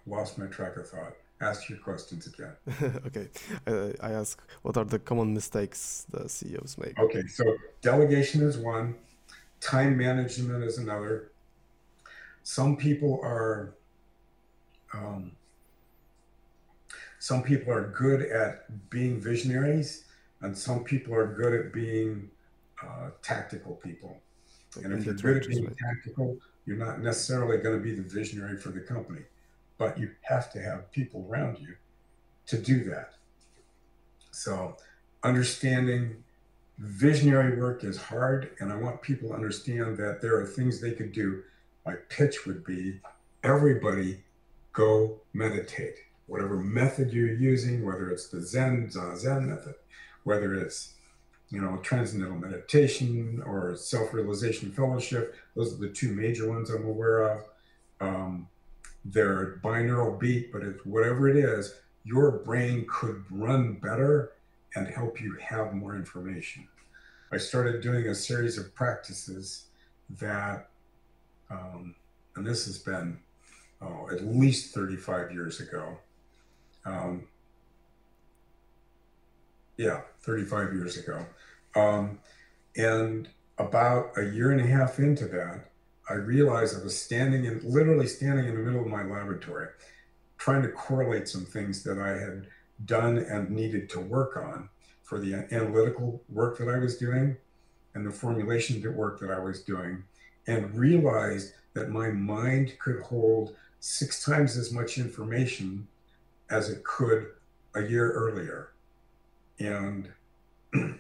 lost 0.06 0.38
my 0.38 0.48
track 0.48 0.78
of 0.78 0.89
thought. 0.89 1.14
Ask 1.42 1.70
your 1.70 1.80
questions 1.80 2.28
again. 2.28 2.54
okay. 3.08 3.28
Uh, 3.66 3.92
I 4.00 4.12
ask 4.12 4.42
what 4.62 4.78
are 4.78 4.86
the 4.86 5.00
common 5.00 5.34
mistakes 5.34 6.06
the 6.12 6.30
CEOs 6.30 6.78
make? 6.78 7.00
Okay, 7.00 7.26
so 7.28 7.44
delegation 7.82 8.42
is 8.44 8.58
one, 8.58 8.96
time 9.60 9.98
management 9.98 10.64
is 10.64 10.78
another. 10.78 11.32
Some 12.44 12.76
people 12.76 13.20
are 13.24 13.74
um, 14.94 15.32
some 17.22 17.43
people 17.43 17.72
are 17.72 17.89
good 17.89 18.24
at 18.24 18.89
being 18.89 19.22
visionaries, 19.22 20.05
and 20.41 20.57
some 20.57 20.84
people 20.84 21.13
are 21.13 21.28
good 21.28 21.53
at 21.53 21.72
being 21.72 22.32
uh, 22.84 23.11
tactical 23.22 23.76
people. 23.76 24.19
And 24.84 24.91
if 24.91 25.05
you're 25.05 25.13
good 25.13 25.43
at 25.43 25.47
being 25.47 25.72
tactical, 25.76 26.39
you're 26.65 26.78
not 26.78 26.99
necessarily 26.99 27.59
going 27.59 27.78
to 27.78 27.84
be 27.84 27.93
the 27.93 28.01
visionary 28.01 28.57
for 28.57 28.69
the 28.69 28.80
company, 28.80 29.22
but 29.78 29.99
you 29.99 30.09
have 30.24 30.51
to 30.53 30.61
have 30.63 30.91
people 30.91 31.28
around 31.30 31.59
you 31.59 31.76
to 32.47 32.57
do 32.57 32.86
that. 32.86 33.13
So, 34.32 34.78
understanding 35.22 36.24
visionary 36.80 37.55
work 37.55 37.84
is 37.84 37.97
hard, 37.97 38.55
and 38.59 38.74
I 38.74 38.78
want 38.78 38.99
people 39.03 39.30
to 39.30 39.36
understand 39.36 39.95
that 39.97 40.24
there 40.24 40.38
are 40.38 40.47
things 40.47 40.82
they 40.82 40.93
could 40.93 41.11
do. 41.11 41.43
My 41.86 41.97
pitch 42.09 42.47
would 42.47 42.65
be 42.65 42.99
everybody 43.43 44.24
go 44.74 45.22
meditate 45.34 45.97
whatever 46.32 46.57
method 46.57 47.11
you're 47.13 47.34
using, 47.34 47.86
whether 47.86 48.09
it's 48.09 48.29
the 48.29 48.41
Zen 48.41 48.89
Zazen 48.89 49.47
method, 49.47 49.75
whether 50.23 50.55
it's 50.55 50.93
you 51.49 51.61
know 51.61 51.77
transcendental 51.84 52.38
meditation 52.38 53.43
or 53.45 53.75
self-realization 53.75 54.71
fellowship. 54.71 55.36
Those 55.55 55.73
are 55.73 55.77
the 55.77 55.89
two 55.89 56.13
major 56.13 56.49
ones 56.49 56.69
I'm 56.69 56.86
aware 56.86 57.19
of. 57.32 57.45
um, 58.01 58.47
their 59.05 59.59
binaural 59.63 60.19
beat, 60.19 60.51
but 60.51 60.63
it's 60.63 60.86
whatever 60.86 61.29
it 61.29 61.38
is, 61.38 61.75
your 62.03 62.32
brain 62.32 62.86
could 62.89 63.23
run 63.32 63.73
better 63.73 64.34
and 64.75 64.88
help 64.88 65.21
you 65.21 65.38
have 65.41 65.73
more 65.73 65.95
information. 65.95 66.67
I 67.32 67.38
started 67.38 67.82
doing 67.82 68.07
a 68.07 68.15
series 68.15 68.57
of 68.57 68.73
practices 68.75 69.65
that, 70.19 70.69
um, 71.49 71.95
and 72.36 72.45
this 72.45 72.65
has 72.65 72.77
been 72.77 73.19
oh, 73.82 74.09
at 74.11 74.23
least 74.25 74.73
35 74.73 75.32
years 75.32 75.59
ago. 75.59 75.97
Um, 76.86 77.27
yeah, 79.77 80.01
35 80.21 80.73
years 80.73 80.97
ago. 80.97 81.25
Um, 81.75 82.19
and 82.75 83.27
about 83.57 84.11
a 84.17 84.23
year 84.23 84.51
and 84.51 84.61
a 84.61 84.67
half 84.67 84.99
into 84.99 85.25
that, 85.27 85.71
I 86.09 86.13
realized 86.13 86.79
I 86.79 86.84
was 86.84 86.99
standing 86.99 87.45
in, 87.45 87.61
literally 87.63 88.07
standing 88.07 88.47
in 88.47 88.55
the 88.55 88.61
middle 88.61 88.82
of 88.82 88.88
my 88.88 89.03
laboratory, 89.03 89.67
trying 90.38 90.61
to 90.63 90.69
correlate 90.69 91.27
some 91.27 91.45
things 91.45 91.84
that 91.84 91.97
I 91.97 92.09
had 92.09 92.47
done 92.86 93.17
and 93.17 93.49
needed 93.49 93.89
to 93.91 93.99
work 93.99 94.36
on 94.38 94.69
for 95.03 95.19
the 95.19 95.36
analytical 95.51 96.21
work 96.29 96.57
that 96.57 96.67
I 96.67 96.79
was 96.79 96.97
doing 96.97 97.38
and 97.93 98.05
the 98.05 98.11
formulation 98.11 98.82
work 98.95 99.19
that 99.19 99.32
I 99.32 99.39
was 99.39 99.61
doing, 99.63 100.03
and 100.47 100.73
realized 100.75 101.53
that 101.73 101.89
my 101.89 102.09
mind 102.09 102.77
could 102.79 103.01
hold 103.01 103.55
six 103.79 104.23
times 104.23 104.57
as 104.57 104.71
much 104.71 104.97
information 104.97 105.88
as 106.52 106.70
it 106.70 106.84
could 106.84 107.28
a 107.76 107.82
year 107.82 108.12
earlier. 108.12 108.74
And 109.60 110.10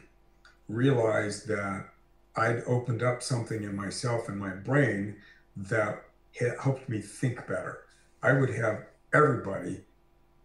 realized 0.67 1.47
that 1.47 1.89
I'd 2.35 2.63
opened 2.65 3.03
up 3.03 3.21
something 3.21 3.63
in 3.63 3.75
myself 3.75 4.29
and 4.29 4.39
my 4.39 4.51
brain 4.51 5.17
that 5.55 6.03
helped 6.59 6.87
me 6.87 7.01
think 7.01 7.45
better. 7.47 7.85
I 8.23 8.33
would 8.33 8.53
have 8.55 8.85
everybody 9.13 9.81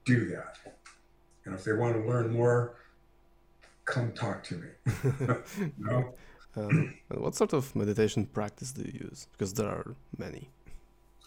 do 0.04 0.28
that. 0.30 0.58
And 1.44 1.54
if 1.54 1.64
they 1.64 1.72
want 1.72 1.94
to 1.94 2.08
learn 2.08 2.32
more, 2.32 2.76
come 3.84 4.12
talk 4.12 4.42
to 4.44 4.54
me. 4.56 4.68
know? 5.78 6.14
um, 6.56 6.94
what 7.08 7.34
sort 7.34 7.52
of 7.52 7.74
meditation 7.76 8.26
practice 8.26 8.72
do 8.72 8.82
you 8.82 9.08
use? 9.08 9.28
Because 9.32 9.54
there 9.54 9.68
are 9.68 9.94
many. 10.18 10.50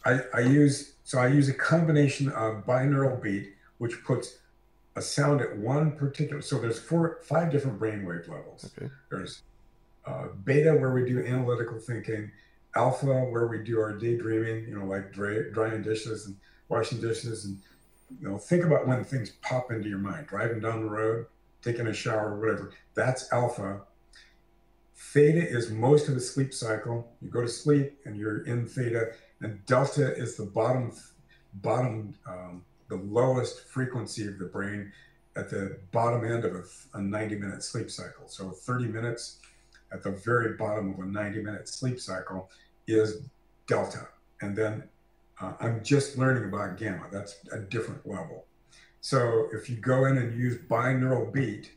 I, 0.06 0.20
I 0.34 0.40
use 0.42 0.94
so 1.04 1.20
I 1.20 1.28
use 1.28 1.50
a 1.50 1.54
combination 1.54 2.30
of 2.30 2.66
binaural 2.66 3.22
beat, 3.22 3.54
which 3.80 4.04
puts 4.04 4.38
a 4.96 5.02
sound 5.02 5.42
at 5.42 5.58
one 5.58 5.94
particular. 5.98 6.42
So 6.42 6.60
there's 6.60 6.80
four, 6.80 7.20
five 7.24 7.52
different 7.52 7.80
brainwave 7.80 8.30
levels. 8.30 8.72
Okay. 8.78 8.92
There's 9.10 9.42
uh, 10.06 10.28
beta 10.44 10.74
where 10.74 10.92
we 10.92 11.06
do 11.06 11.26
analytical 11.26 11.80
thinking, 11.80 12.32
alpha 12.76 13.06
where 13.06 13.48
we 13.48 13.60
do 13.64 13.80
our 13.80 13.94
daydreaming. 13.94 14.68
You 14.68 14.80
know, 14.80 14.86
like 14.86 15.12
dry, 15.12 15.40
drying 15.52 15.82
dishes 15.82 16.28
and 16.28 16.36
washing 16.68 17.02
dishes, 17.02 17.46
and 17.46 17.58
you 18.20 18.28
know, 18.28 18.38
think 18.38 18.64
about 18.64 18.88
when 18.88 19.04
things 19.04 19.32
pop 19.42 19.72
into 19.72 19.90
your 19.90 20.00
mind. 20.00 20.28
Driving 20.28 20.60
down 20.60 20.82
the 20.82 20.90
road, 20.90 21.26
taking 21.62 21.88
a 21.88 21.94
shower, 21.94 22.40
whatever. 22.40 22.72
That's 22.94 23.32
alpha. 23.32 23.82
Theta 24.96 25.48
is 25.48 25.72
most 25.72 26.08
of 26.08 26.14
the 26.14 26.22
sleep 26.22 26.54
cycle. 26.54 27.12
You 27.22 27.30
go 27.30 27.42
to 27.42 27.48
sleep 27.48 27.98
and 28.06 28.16
you're 28.18 28.46
in 28.46 28.68
theta 28.68 29.14
and 29.42 29.66
delta 29.66 30.16
is 30.16 30.36
the 30.36 30.46
bottom 30.46 30.92
bottom 31.56 32.14
um, 32.28 32.64
the 32.90 32.98
lowest 32.98 33.66
frequency 33.68 34.28
of 34.28 34.38
the 34.40 34.46
brain 34.46 34.92
at 35.36 35.50
the 35.50 35.78
bottom 35.92 36.26
end 36.26 36.44
of 36.44 36.56
a, 36.56 36.98
a 36.98 37.02
90 37.02 37.36
minute 37.36 37.64
sleep 37.64 37.90
cycle. 37.90 38.28
So 38.28 38.50
30 38.50 38.86
minutes 38.86 39.40
at 39.92 40.04
the 40.04 40.12
very 40.12 40.56
bottom 40.56 40.94
of 40.94 41.00
a 41.00 41.06
90 41.06 41.42
minute 41.42 41.68
sleep 41.70 42.00
cycle 42.00 42.50
is 42.88 43.22
delta. 43.68 44.08
And 44.42 44.56
then 44.56 44.84
uh, 45.42 45.54
i'm 45.62 45.84
just 45.84 46.18
learning 46.18 46.46
about 46.46 46.78
gamma. 46.78 47.08
That's 47.12 47.38
a 47.52 47.60
different 47.60 48.06
level. 48.06 48.46
So 49.02 49.48
if 49.54 49.70
you 49.70 49.78
go 49.78 50.06
in 50.06 50.18
and 50.18 50.38
use 50.38 50.58
binaural 50.68 51.32
beat 51.32 51.72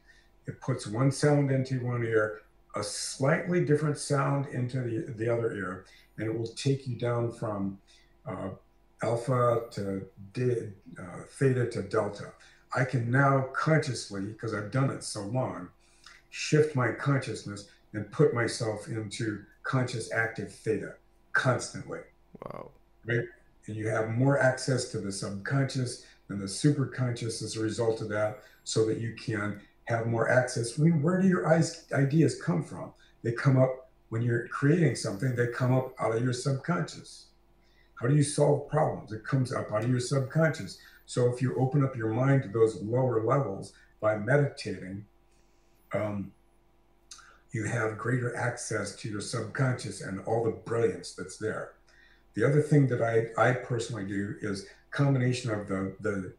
it 0.46 0.60
puts 0.60 0.86
one 0.86 1.12
sound 1.12 1.52
into 1.52 1.84
one 1.84 2.04
ear 2.04 2.40
a 2.74 2.82
slightly 2.82 3.64
different 3.64 3.98
sound 3.98 4.46
into 4.46 4.80
the, 4.80 5.12
the 5.12 5.32
other 5.32 5.52
ear 5.54 5.84
and 6.18 6.26
it 6.26 6.36
will 6.36 6.48
take 6.48 6.86
you 6.86 6.96
down 6.96 7.30
from 7.30 7.78
uh, 8.26 8.48
alpha 9.03 9.62
to 9.72 10.07
de, 10.32 10.72
uh, 10.98 11.22
theta 11.28 11.66
to 11.66 11.82
delta. 11.82 12.32
I 12.74 12.84
can 12.84 13.11
now 13.11 13.48
consciously, 13.55 14.22
because 14.22 14.55
I've 14.55 14.70
done 14.70 14.90
it 14.90 15.05
so 15.05 15.22
long, 15.22 15.68
shift 16.30 16.74
my 16.74 16.92
consciousness 16.92 17.68
and 17.92 18.11
put 18.11 18.32
myself 18.32 18.88
into 18.88 19.42
conscious 19.62 20.12
active 20.12 20.53
theta 20.53 20.94
constantly. 21.32 22.00
Wow. 22.44 22.70
Right? 23.05 23.24
And 23.66 23.76
you 23.76 23.88
have 23.88 24.11
more 24.11 24.38
access 24.38 24.90
to 24.92 24.98
the 24.98 25.12
subconscious 25.12 26.07
and 26.28 26.40
the 26.40 26.46
superconscious 26.46 27.42
as 27.42 27.57
a 27.57 27.61
result 27.61 28.00
of 28.00 28.09
that, 28.09 28.42
so 28.64 28.86
that 28.86 28.98
you 28.98 29.14
can 29.14 29.61
have 29.84 30.07
more 30.07 30.30
access. 30.30 30.78
I 30.78 30.84
mean, 30.84 31.03
where 31.03 31.20
do 31.20 31.28
your 31.28 31.46
ideas 31.92 32.40
come 32.40 32.64
from? 32.64 32.92
They 33.22 33.32
come 33.32 33.59
up 33.59 33.90
when 34.09 34.22
you're 34.22 34.46
creating 34.48 34.94
something, 34.94 35.34
they 35.34 35.48
come 35.48 35.74
up 35.74 35.94
out 35.98 36.14
of 36.14 36.22
your 36.22 36.32
subconscious. 36.32 37.26
How 38.03 38.09
do 38.09 38.16
you 38.16 38.24
solve 38.24 38.68
problems? 38.68 39.12
It 39.12 39.24
comes 39.24 39.53
up 39.53 39.70
out 39.70 39.84
of 39.84 39.90
your 39.90 40.00
subconscious. 40.00 40.78
So 41.07 41.32
if 41.32 41.40
you 41.40 41.55
open 41.57 41.84
up 41.84 41.96
your 41.96 42.12
mind 42.12 42.42
to 42.42 42.48
those 42.48 42.82
lower 42.82 43.22
levels 43.22 43.74
by 44.00 44.16
meditating, 44.16 45.05
um, 45.94 46.32
you 47.53 47.64
have 47.64 47.96
greater 47.98 48.34
access 48.34 48.96
to 48.96 49.09
your 49.09 49.20
subconscious 49.20 50.00
and 50.00 50.20
all 50.26 50.42
the 50.42 50.50
brilliance 50.50 51.12
that's 51.12 51.36
there. 51.36 51.74
The 52.34 52.44
other 52.44 52.61
thing 52.61 52.88
that 52.88 53.03
I, 53.03 53.40
I 53.40 53.53
personally 53.53 54.07
do 54.07 54.34
is 54.40 54.66
combination 54.90 55.53
of 55.53 55.68
the, 55.68 55.94
the 56.00 56.32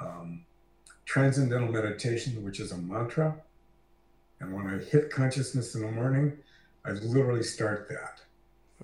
um, 0.00 0.46
transcendental 1.04 1.70
meditation, 1.70 2.42
which 2.42 2.58
is 2.58 2.72
a 2.72 2.78
mantra. 2.78 3.36
And 4.40 4.54
when 4.54 4.66
I 4.66 4.78
hit 4.78 5.10
consciousness 5.10 5.74
in 5.74 5.82
the 5.82 5.92
morning, 5.92 6.38
I 6.86 6.92
literally 6.92 7.42
start 7.42 7.86
that. 7.90 8.22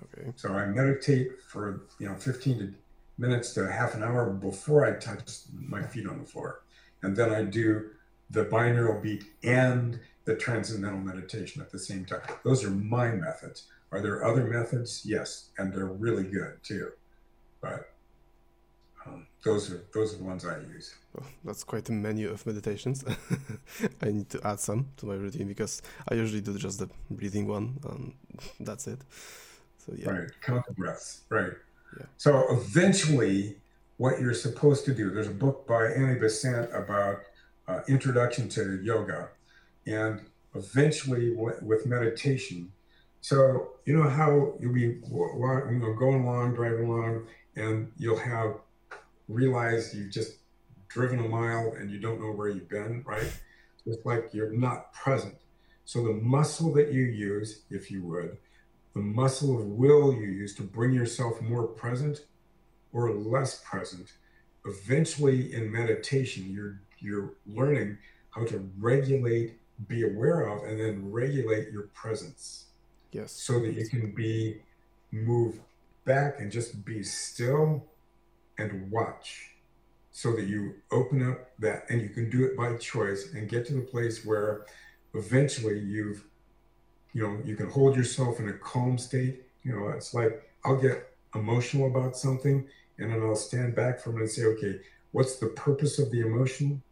Okay. 0.01 0.31
So 0.35 0.49
I 0.49 0.65
meditate 0.65 1.41
for 1.47 1.83
you 1.99 2.07
know 2.07 2.15
15 2.15 2.59
to 2.59 2.73
minutes 3.17 3.53
to 3.53 3.71
half 3.71 3.93
an 3.93 4.03
hour 4.03 4.29
before 4.31 4.85
I 4.85 4.93
touch 4.99 5.29
my 5.53 5.83
feet 5.83 6.07
on 6.07 6.19
the 6.19 6.25
floor, 6.25 6.63
and 7.01 7.15
then 7.15 7.31
I 7.31 7.43
do 7.43 7.89
the 8.29 8.45
binaural 8.45 9.01
beat 9.01 9.25
and 9.43 9.99
the 10.25 10.35
transcendental 10.35 10.99
meditation 10.99 11.61
at 11.61 11.71
the 11.71 11.79
same 11.79 12.05
time. 12.05 12.21
Those 12.43 12.63
are 12.63 12.69
my 12.69 13.11
methods. 13.11 13.67
Are 13.91 14.01
there 14.01 14.25
other 14.25 14.45
methods? 14.45 15.03
Yes, 15.05 15.49
and 15.57 15.71
they're 15.71 15.85
really 15.85 16.23
good 16.23 16.63
too. 16.63 16.91
But 17.61 17.93
um, 19.05 19.27
those 19.43 19.71
are 19.71 19.83
those 19.93 20.13
are 20.13 20.17
the 20.17 20.23
ones 20.23 20.45
I 20.45 20.57
use. 20.59 20.95
Well, 21.13 21.27
that's 21.43 21.63
quite 21.63 21.89
a 21.89 21.91
menu 21.91 22.31
of 22.31 22.45
meditations. 22.45 23.03
I 24.01 24.05
need 24.05 24.29
to 24.29 24.39
add 24.47 24.59
some 24.59 24.87
to 24.97 25.05
my 25.05 25.15
routine 25.15 25.47
because 25.47 25.81
I 26.09 26.15
usually 26.15 26.41
do 26.41 26.57
just 26.57 26.79
the 26.79 26.89
breathing 27.11 27.47
one, 27.47 27.79
and 27.89 28.13
that's 28.59 28.87
it. 28.87 29.01
So 29.85 29.93
yeah. 29.97 30.09
Right, 30.09 30.29
count 30.41 30.65
the 30.65 30.73
breaths. 30.73 31.21
Right. 31.29 31.51
Yeah. 31.97 32.05
So 32.17 32.45
eventually, 32.49 33.57
what 33.97 34.19
you're 34.19 34.33
supposed 34.33 34.85
to 34.85 34.93
do. 34.93 35.09
There's 35.11 35.27
a 35.27 35.31
book 35.31 35.67
by 35.67 35.87
Annie 35.87 36.19
Besant 36.19 36.73
about 36.73 37.21
uh, 37.67 37.81
introduction 37.87 38.49
to 38.49 38.81
yoga, 38.81 39.29
and 39.85 40.21
eventually 40.55 41.33
with 41.35 41.85
meditation. 41.85 42.71
So 43.21 43.69
you 43.85 43.95
know 43.95 44.09
how 44.09 44.53
you'll 44.59 44.73
be 44.73 44.81
you 44.81 45.79
know 45.79 45.93
going 45.93 46.23
along, 46.23 46.55
driving 46.55 46.89
along, 46.89 47.27
and 47.55 47.91
you'll 47.97 48.17
have 48.19 48.55
realized 49.27 49.95
you've 49.95 50.11
just 50.11 50.37
driven 50.87 51.19
a 51.19 51.27
mile 51.27 51.73
and 51.79 51.89
you 51.89 51.99
don't 51.99 52.21
know 52.21 52.31
where 52.31 52.49
you've 52.49 52.69
been, 52.69 53.03
right? 53.05 53.31
It's 53.85 54.05
like 54.05 54.29
you're 54.31 54.51
not 54.51 54.93
present. 54.93 55.35
So 55.85 56.03
the 56.03 56.13
muscle 56.13 56.71
that 56.73 56.93
you 56.93 57.03
use, 57.03 57.63
if 57.69 57.89
you 57.91 58.03
would, 58.03 58.37
the 58.93 59.01
muscle 59.01 59.57
of 59.57 59.65
will 59.65 60.13
you 60.13 60.27
use 60.27 60.53
to 60.55 60.63
bring 60.63 60.93
yourself 60.93 61.41
more 61.41 61.65
present 61.65 62.25
or 62.91 63.11
less 63.11 63.61
present, 63.65 64.13
eventually 64.65 65.53
in 65.53 65.71
meditation, 65.71 66.51
you're 66.51 66.79
you're 66.99 67.33
learning 67.45 67.97
how 68.29 68.45
to 68.45 68.69
regulate, 68.79 69.59
be 69.87 70.03
aware 70.03 70.47
of, 70.47 70.63
and 70.63 70.79
then 70.79 71.11
regulate 71.11 71.71
your 71.71 71.83
presence. 71.93 72.65
Yes. 73.11 73.31
So 73.31 73.59
that 73.59 73.73
you 73.73 73.87
can 73.87 74.11
be 74.11 74.61
move 75.11 75.59
back 76.05 76.39
and 76.39 76.51
just 76.51 76.85
be 76.85 77.03
still 77.03 77.85
and 78.57 78.89
watch 78.91 79.49
so 80.11 80.35
that 80.35 80.45
you 80.45 80.75
open 80.91 81.27
up 81.27 81.51
that 81.59 81.85
and 81.89 82.01
you 82.01 82.09
can 82.09 82.29
do 82.29 82.45
it 82.45 82.55
by 82.55 82.75
choice 82.77 83.33
and 83.33 83.49
get 83.49 83.65
to 83.65 83.73
the 83.73 83.81
place 83.81 84.23
where 84.25 84.65
eventually 85.13 85.79
you've 85.79 86.23
you 87.13 87.23
know 87.23 87.39
you 87.45 87.55
can 87.55 87.69
hold 87.69 87.95
yourself 87.95 88.39
in 88.39 88.49
a 88.49 88.53
calm 88.53 88.97
state. 88.97 89.43
You 89.63 89.73
know 89.73 89.89
it's 89.89 90.13
like 90.13 90.49
i'll 90.65 90.81
get 90.81 91.15
emotional 91.35 91.87
about 91.87 92.15
something 92.15 92.67
and 92.97 93.11
then 93.11 93.21
i'll 93.21 93.35
stand 93.35 93.75
back 93.75 93.99
from 93.99 94.17
it 94.17 94.21
and 94.21 94.29
say 94.29 94.43
okay 94.43 94.79
what's 95.13 95.37
the 95.37 95.47
purpose 95.47 95.99
of 95.99 96.11
the 96.11 96.19
emotion? 96.19 96.83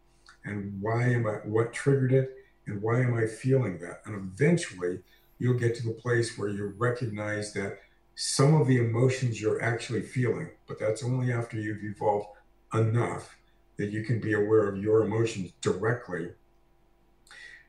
And 0.46 0.82
why 0.82 1.04
am 1.10 1.28
i 1.28 1.34
what 1.44 1.74
triggered 1.74 2.14
it? 2.14 2.38
And 2.66 2.82
why 2.82 3.02
am 3.02 3.16
i 3.16 3.28
feeling 3.28 3.80
that? 3.80 4.02
And 4.06 4.16
eventually 4.16 5.02
you'll 5.38 5.60
get 5.60 5.76
to 5.76 5.84
the 5.84 5.94
place 5.94 6.38
where 6.38 6.50
you 6.50 6.74
recognize 6.78 7.52
that 7.54 7.80
some 8.16 8.54
of 8.54 8.68
the 8.68 8.78
emotions 8.78 9.42
you're 9.42 9.62
actually 9.62 10.04
feeling, 10.04 10.50
but 10.68 10.80
that's 10.80 11.04
only 11.04 11.34
after 11.34 11.58
you've 11.58 11.84
evolved 11.84 12.28
enough 12.74 13.38
that 13.78 13.90
you 13.90 14.04
can 14.04 14.20
be 14.20 14.34
aware 14.34 14.70
of 14.70 14.78
your 14.78 15.04
emotions 15.04 15.52
directly. 15.62 16.30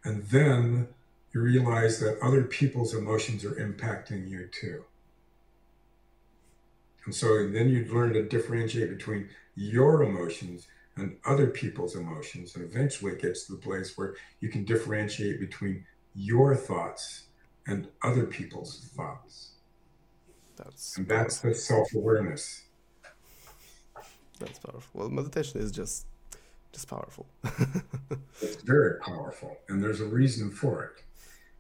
And 0.05 0.23
then 0.25 0.89
you 1.33 1.41
realize 1.41 1.99
that 2.01 2.19
other 2.21 2.43
people's 2.43 2.95
emotions 2.95 3.45
are 3.45 3.53
impacting 3.53 4.29
you 4.29 4.49
too. 4.49 4.85
And 7.05 7.15
so 7.15 7.49
then 7.49 7.69
you'd 7.69 7.91
learn 7.91 8.13
to 8.13 8.23
differentiate 8.23 8.91
between 8.91 9.29
your 9.55 10.03
emotions 10.03 10.67
and 10.97 11.17
other 11.25 11.49
people's 11.49 11.97
emotions. 11.97 12.55
And 12.55 12.65
eventually 12.65 13.13
it 13.13 13.23
gets 13.23 13.47
to 13.47 13.53
the 13.53 13.59
place 13.59 13.97
where 13.97 14.15
you 14.41 14.49
can 14.49 14.65
differentiate 14.65 15.41
between 15.41 15.85
your 16.15 16.55
thoughts 16.55 17.25
and 17.67 17.89
other 18.03 18.27
people's 18.27 18.91
thoughts. 18.95 19.53
That's 20.57 20.97
and 20.97 21.09
that's 21.09 21.39
the 21.41 21.55
self 21.55 21.93
awareness. 21.95 22.65
That's 24.39 24.59
powerful. 24.59 25.01
Well, 25.01 25.09
meditation 25.09 25.61
is 25.61 25.73
just 25.73 26.07
just 26.73 26.89
powerful. 26.89 27.27
it's 28.41 28.63
very 28.63 28.99
powerful, 29.01 29.57
and 29.69 29.83
there's 29.83 30.01
a 30.01 30.07
reason 30.07 30.51
for 30.51 30.85
it. 30.85 31.05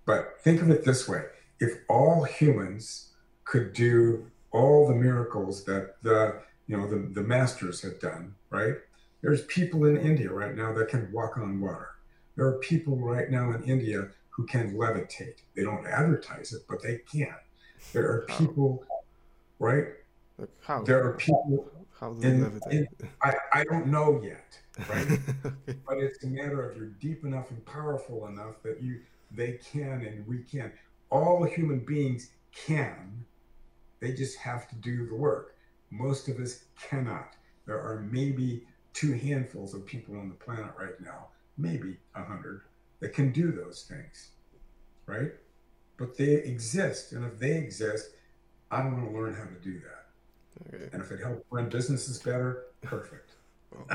But 0.05 0.41
think 0.43 0.61
of 0.61 0.71
it 0.71 0.85
this 0.85 1.09
way: 1.09 1.25
if 1.61 1.79
all 1.89 2.25
humans 2.25 3.11
could 3.45 3.73
do 3.73 4.31
all 4.51 4.87
the 4.89 4.95
miracles 4.95 5.65
that 5.65 5.97
the 6.03 6.41
you 6.67 6.77
know 6.77 6.87
the, 6.89 7.09
the 7.13 7.23
masters 7.23 7.83
had 7.83 7.99
done, 8.01 8.35
right? 8.51 8.75
There's 9.23 9.45
people 9.47 9.85
in 9.85 9.97
India 9.97 10.31
right 10.31 10.55
now 10.55 10.73
that 10.75 10.89
can 10.89 11.11
walk 11.13 11.39
on 11.39 11.61
water. 11.61 11.91
There 12.37 12.47
are 12.47 12.59
people 12.59 12.97
right 12.97 13.31
now 13.31 13.53
in 13.53 13.63
India 13.65 14.09
who 14.31 14.47
can 14.47 14.75
levitate. 14.75 15.43
They 15.55 15.63
don't 15.63 15.87
advertise 15.87 16.53
it, 16.53 16.63
but 16.69 16.83
they 16.83 17.01
can. 17.11 17.35
There 17.93 18.05
are 18.05 18.27
people, 18.27 18.85
right? 19.59 19.85
how? 20.63 20.83
There 20.83 21.05
are 21.05 21.15
people. 21.15 21.71
How 22.01 22.15
do 22.15 22.21
they 22.21 22.29
in, 22.29 22.45
levitate? 22.45 22.73
In, 22.73 22.87
I, 23.23 23.35
I 23.53 23.65
don't 23.65 23.87
know 23.89 24.21
yet, 24.23 24.59
right? 24.89 25.19
But 25.87 25.99
it's 25.99 26.25
a 26.25 26.29
matter 26.29 26.69
of 26.69 26.77
you're 26.77 26.87
deep 26.87 27.25
enough 27.25 27.51
and 27.51 27.65
powerful 27.67 28.27
enough 28.27 28.63
that 28.63 28.83
you 28.83 29.01
they 29.35 29.59
can 29.73 30.03
and 30.03 30.27
we 30.27 30.39
can. 30.39 30.73
All 31.11 31.45
human 31.45 31.81
beings 31.81 32.31
can. 32.55 33.25
They 34.01 34.13
just 34.13 34.39
have 34.39 34.69
to 34.69 34.75
do 34.77 35.07
the 35.07 35.15
work. 35.15 35.57
Most 35.91 36.29
of 36.29 36.39
us 36.39 36.65
cannot. 36.81 37.37
There 37.67 37.81
are 37.81 38.01
maybe 38.11 38.67
two 38.93 39.13
handfuls 39.13 39.75
of 39.75 39.87
people 39.87 40.19
on 40.19 40.29
the 40.29 40.35
planet 40.35 40.73
right 40.79 41.01
now, 41.01 41.29
maybe 41.57 41.99
a 42.15 42.23
hundred, 42.23 42.63
that 43.01 43.15
can 43.15 43.33
do 43.33 43.53
those 43.53 43.87
things, 43.89 44.31
right? 45.07 45.33
But 45.97 46.17
they 46.17 46.35
exist, 46.35 47.13
and 47.13 47.25
if 47.25 47.39
they 47.39 47.57
exist, 47.57 48.11
I 48.71 48.85
want 48.85 49.05
to 49.05 49.17
learn 49.17 49.35
how 49.35 49.45
to 49.45 49.61
do 49.63 49.81
that. 49.81 50.75
Okay. 50.75 50.89
And 50.93 51.03
if 51.03 51.11
it 51.11 51.21
helps 51.21 51.45
run 51.51 51.69
businesses 51.69 52.19
better, 52.19 52.65
perfect. 52.81 53.31
Well, 53.71 53.87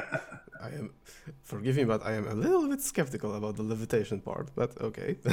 I 0.61 0.69
am, 0.69 0.93
forgive 1.47 1.77
me, 1.77 1.85
but 1.85 2.05
I 2.05 2.13
am 2.13 2.27
a 2.27 2.33
little 2.33 2.67
bit 2.67 2.81
skeptical 2.81 3.33
about 3.33 3.55
the 3.55 3.63
levitation 3.63 4.19
part. 4.19 4.49
But 4.53 4.79
okay. 4.81 5.15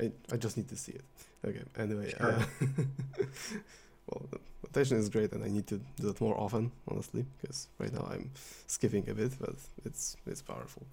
I, 0.00 0.10
I 0.32 0.36
just 0.36 0.56
need 0.56 0.68
to 0.68 0.76
see 0.76 0.92
it. 0.92 1.04
Okay. 1.46 1.62
Anyway, 1.78 2.14
sure. 2.16 2.32
uh, 2.32 2.44
well, 4.06 4.22
meditation 4.62 4.96
is 4.96 5.08
great, 5.08 5.32
and 5.32 5.44
I 5.44 5.48
need 5.48 5.66
to 5.68 5.80
do 6.00 6.08
it 6.08 6.20
more 6.20 6.38
often, 6.38 6.72
honestly, 6.88 7.26
because 7.40 7.68
right 7.78 7.92
now 7.92 8.08
I'm 8.10 8.30
skipping 8.66 9.08
a 9.08 9.14
bit, 9.14 9.32
but 9.38 9.54
it's 9.84 10.16
it's 10.26 10.42
powerful. 10.42 10.86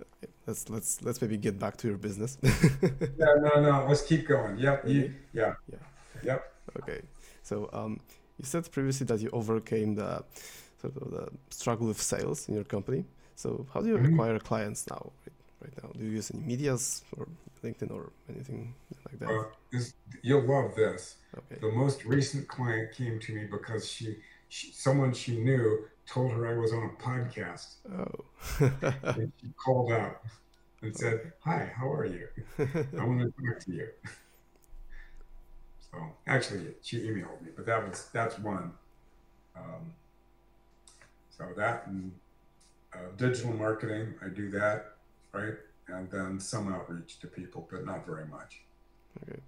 Okay, 0.00 0.32
let's 0.46 0.68
let's 0.70 1.02
let's 1.02 1.20
maybe 1.20 1.36
get 1.36 1.58
back 1.58 1.76
to 1.78 1.88
your 1.88 1.98
business. 1.98 2.38
yeah, 2.42 3.34
no, 3.38 3.60
no, 3.60 3.86
let's 3.88 4.02
keep 4.02 4.28
going. 4.28 4.58
Yep, 4.58 4.88
you, 4.88 5.12
yeah, 5.32 5.54
yeah, 5.70 5.78
yep. 6.22 6.52
Okay, 6.78 7.00
so 7.42 7.68
um, 7.72 8.00
you 8.38 8.44
said 8.44 8.70
previously 8.70 9.06
that 9.06 9.20
you 9.20 9.30
overcame 9.32 9.94
the 9.94 10.22
sort 10.80 10.96
of 10.96 11.10
the 11.10 11.28
struggle 11.50 11.86
with 11.86 12.00
sales 12.00 12.48
in 12.48 12.54
your 12.54 12.64
company. 12.64 13.04
So 13.34 13.66
how 13.72 13.80
do 13.80 13.88
you 13.88 13.96
mm-hmm. 13.96 14.14
acquire 14.14 14.38
clients 14.38 14.86
now? 14.88 15.12
Right, 15.24 15.32
right 15.62 15.84
now, 15.84 15.90
do 15.96 16.04
you 16.04 16.10
use 16.10 16.30
any 16.32 16.42
media's 16.42 17.02
or 17.16 17.28
LinkedIn 17.62 17.90
or 17.90 18.10
anything 18.28 18.74
like 19.04 19.18
that? 19.20 19.28
Uh, 19.28 19.44
this, 19.72 19.94
you'll 20.22 20.42
love 20.42 20.74
this. 20.74 21.16
Okay. 21.36 21.60
The 21.60 21.72
most 21.72 22.04
recent 22.04 22.48
client 22.48 22.92
came 22.92 23.18
to 23.20 23.34
me 23.34 23.44
because 23.50 23.88
she, 23.88 24.16
she 24.48 24.72
someone 24.72 25.12
she 25.12 25.36
knew 25.36 25.86
told 26.06 26.32
her 26.32 26.46
I 26.46 26.54
was 26.58 26.72
on 26.72 26.84
a 26.84 27.02
podcast. 27.02 27.74
Oh. 27.92 28.70
and 29.18 29.32
she 29.40 29.48
called 29.62 29.92
out 29.92 30.22
and 30.82 30.96
said, 30.96 31.32
"Hi, 31.40 31.70
how 31.76 31.92
are 31.92 32.06
you? 32.06 32.28
I 32.58 33.04
want 33.04 33.20
to 33.20 33.26
talk 33.26 33.60
to 33.64 33.72
you." 33.72 33.88
So 35.90 35.98
actually, 36.26 36.74
she 36.82 36.98
emailed 37.00 37.42
me, 37.42 37.50
but 37.54 37.66
that 37.66 37.86
was 37.86 38.08
that's 38.12 38.38
one. 38.38 38.72
Um, 39.56 39.92
so 41.36 41.48
that 41.56 41.86
and 41.86 42.12
uh, 42.94 42.98
digital 43.16 43.52
marketing, 43.52 44.14
I 44.24 44.28
do 44.28 44.50
that, 44.50 44.96
right? 45.32 45.54
and 45.88 46.10
then 46.10 46.40
some 46.40 46.72
outreach 46.72 47.18
to 47.20 47.26
people, 47.26 47.68
but 47.70 47.84
not 47.84 48.04
very 48.04 48.26
much. 48.26 48.62
Okay. 49.22 49.40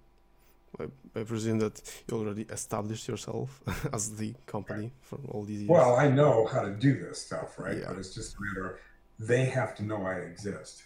I, 0.79 1.19
I 1.19 1.23
presume 1.23 1.59
that 1.59 1.81
you 2.07 2.17
already 2.17 2.43
established 2.43 3.07
yourself 3.07 3.61
as 3.93 4.15
the 4.15 4.33
company 4.45 4.91
for 5.01 5.19
all 5.29 5.43
these 5.43 5.59
years. 5.61 5.69
Well, 5.69 5.95
I 5.95 6.07
know 6.07 6.45
how 6.45 6.61
to 6.61 6.71
do 6.71 6.93
this 6.93 7.21
stuff, 7.21 7.57
right? 7.57 7.79
Yeah. 7.79 7.85
But 7.89 7.97
it's 7.97 8.13
just 8.13 8.35
a 8.35 8.37
matter 8.41 8.71
of 8.71 8.79
they 9.19 9.45
have 9.45 9.75
to 9.75 9.83
know 9.83 10.05
I 10.05 10.15
exist. 10.15 10.83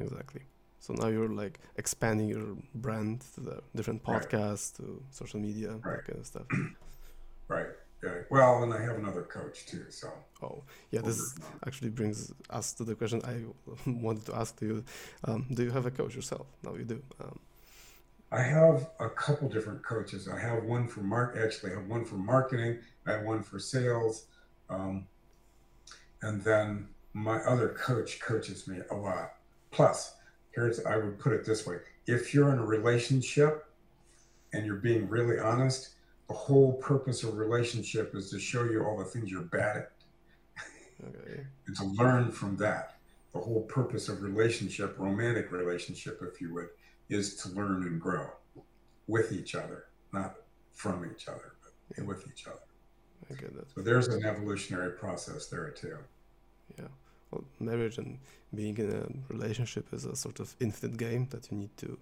Exactly. 0.00 0.42
So 0.78 0.92
now 0.92 1.08
you're 1.08 1.28
like 1.28 1.58
expanding 1.76 2.28
your 2.28 2.56
brand 2.74 3.22
to 3.34 3.40
the 3.40 3.62
different 3.74 4.02
podcasts, 4.04 4.78
right. 4.78 4.86
to 4.86 5.02
social 5.10 5.40
media, 5.40 5.70
right. 5.70 5.96
that 5.96 6.04
kind 6.04 6.18
of 6.20 6.26
stuff. 6.26 6.46
right. 7.48 7.68
Okay. 8.04 8.24
Well, 8.30 8.62
and 8.62 8.72
I 8.72 8.82
have 8.82 8.96
another 8.96 9.22
coach 9.22 9.66
too. 9.66 9.84
So. 9.90 10.08
Oh, 10.42 10.62
yeah. 10.90 11.00
This 11.00 11.34
actually 11.66 11.90
brings 11.90 12.32
us 12.50 12.72
to 12.74 12.84
the 12.84 12.94
question 12.94 13.22
I 13.24 13.44
wanted 13.90 14.26
to 14.26 14.36
ask 14.36 14.58
to 14.60 14.66
you. 14.66 14.84
Um, 15.24 15.46
do 15.52 15.64
you 15.64 15.70
have 15.70 15.86
a 15.86 15.90
coach 15.90 16.14
yourself? 16.14 16.46
No, 16.62 16.76
you 16.76 16.84
do. 16.84 17.02
Um, 17.20 17.38
I 18.30 18.42
have 18.42 18.90
a 18.98 19.08
couple 19.08 19.48
different 19.48 19.84
coaches. 19.84 20.28
I 20.28 20.38
have 20.40 20.64
one 20.64 20.88
for 20.88 21.00
mark. 21.00 21.36
Actually, 21.40 21.72
I 21.72 21.76
have 21.76 21.86
one 21.86 22.04
for 22.04 22.16
marketing. 22.16 22.78
I 23.06 23.12
have 23.12 23.22
one 23.22 23.42
for 23.42 23.58
sales, 23.58 24.26
um, 24.68 25.06
and 26.22 26.42
then 26.42 26.88
my 27.12 27.36
other 27.42 27.68
coach 27.68 28.18
coaches 28.20 28.66
me 28.66 28.78
a 28.90 28.94
lot. 28.94 29.34
Plus, 29.70 30.16
here's 30.50 30.84
I 30.84 30.96
would 30.96 31.18
put 31.18 31.32
it 31.32 31.44
this 31.44 31.64
way: 31.64 31.76
if 32.06 32.34
you're 32.34 32.52
in 32.52 32.58
a 32.58 32.66
relationship 32.66 33.66
and 34.52 34.66
you're 34.66 34.76
being 34.76 35.08
really 35.08 35.38
honest, 35.38 35.90
the 36.28 36.34
whole 36.34 36.74
purpose 36.74 37.22
of 37.22 37.36
relationship 37.36 38.14
is 38.14 38.30
to 38.30 38.38
show 38.38 38.64
you 38.64 38.84
all 38.84 38.96
the 38.96 39.04
things 39.04 39.30
you're 39.30 39.42
bad 39.42 39.76
at. 39.76 39.92
Okay. 41.06 41.40
and 41.66 41.76
to 41.76 41.84
learn 41.84 42.30
from 42.30 42.56
that. 42.56 42.96
The 43.32 43.40
whole 43.40 43.62
purpose 43.62 44.08
of 44.08 44.22
relationship 44.22 44.94
romantic 44.96 45.50
relationship 45.50 46.20
if 46.22 46.40
you 46.40 46.54
would 46.54 46.68
is 47.08 47.34
to 47.42 47.48
learn 47.50 47.82
and 47.82 48.00
grow 48.00 48.28
with 49.08 49.32
each 49.32 49.54
other 49.54 49.86
not 50.12 50.36
from 50.72 51.04
each 51.12 51.26
other 51.28 51.52
but 51.96 52.06
with 52.06 52.24
each 52.28 52.46
other. 52.46 52.66
Okay, 53.32 53.48
so 53.74 53.80
there's 53.80 54.08
an 54.08 54.24
evolutionary 54.24 54.92
process 54.92 55.46
there 55.46 55.68
too. 55.70 55.98
Yeah. 56.78 56.86
Well 57.32 57.44
marriage 57.58 57.98
and 57.98 58.18
being 58.54 58.78
in 58.78 58.90
a 58.92 59.32
relationship 59.32 59.92
is 59.92 60.04
a 60.04 60.14
sort 60.14 60.38
of 60.38 60.54
infinite 60.60 60.96
game 60.96 61.26
that 61.30 61.50
you 61.50 61.58
need 61.58 61.76
to 61.78 61.98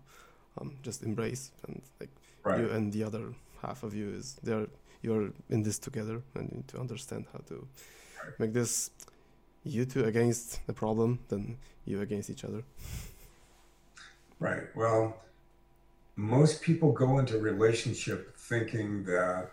um, 0.61 0.77
just 0.83 1.03
embrace 1.03 1.51
and 1.67 1.81
like 1.99 2.11
right. 2.45 2.61
you 2.61 2.71
and 2.71 2.93
the 2.93 3.03
other 3.03 3.33
half 3.63 3.83
of 3.83 3.95
you 3.95 4.11
is 4.11 4.37
there 4.43 4.67
you're 5.03 5.31
in 5.51 5.63
this 5.63 5.79
together 5.79 6.23
and 6.35 6.49
you 6.51 6.57
need 6.59 6.69
to 6.69 6.79
understand 6.79 7.27
how 7.33 7.41
to 7.49 7.67
make 8.39 8.53
this 8.53 8.91
you 9.65 9.85
two 9.85 10.05
against 10.05 10.65
the 10.67 10.73
problem 10.73 11.19
than 11.29 11.57
you 11.85 12.01
against 12.01 12.31
each 12.31 12.45
other. 12.45 12.63
Right. 14.39 14.65
Well 14.75 15.17
most 16.17 16.61
people 16.63 16.93
go 16.93 17.19
into 17.19 17.39
relationship 17.39 18.37
thinking 18.37 19.05
that 19.05 19.53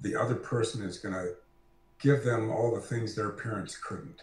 the 0.00 0.16
other 0.16 0.34
person 0.34 0.82
is 0.82 0.98
going 0.98 1.14
to 1.14 1.34
give 1.98 2.24
them 2.24 2.50
all 2.50 2.74
the 2.74 2.80
things 2.80 3.14
their 3.14 3.30
parents 3.30 3.76
couldn't. 3.76 4.22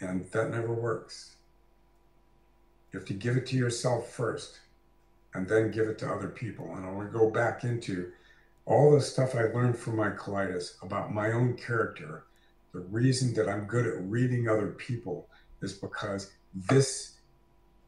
And 0.00 0.30
that 0.32 0.50
never 0.50 0.72
works. 0.72 1.36
You 2.92 2.98
have 2.98 3.08
to 3.08 3.14
give 3.14 3.36
it 3.36 3.46
to 3.48 3.56
yourself 3.56 4.10
first 4.10 4.60
and 5.36 5.46
then 5.46 5.70
give 5.70 5.88
it 5.88 5.98
to 5.98 6.08
other 6.08 6.28
people. 6.28 6.74
And 6.74 6.86
I 6.86 6.90
want 6.90 7.12
to 7.12 7.18
go 7.18 7.30
back 7.30 7.64
into 7.64 8.10
all 8.64 8.90
the 8.90 9.00
stuff 9.00 9.34
I 9.34 9.44
learned 9.44 9.78
from 9.78 9.96
my 9.96 10.10
colitis 10.10 10.82
about 10.82 11.12
my 11.12 11.32
own 11.32 11.56
character. 11.56 12.24
The 12.72 12.80
reason 12.80 13.34
that 13.34 13.48
I'm 13.48 13.66
good 13.66 13.86
at 13.86 14.02
reading 14.02 14.48
other 14.48 14.68
people 14.68 15.28
is 15.62 15.72
because 15.72 16.32
this 16.54 17.12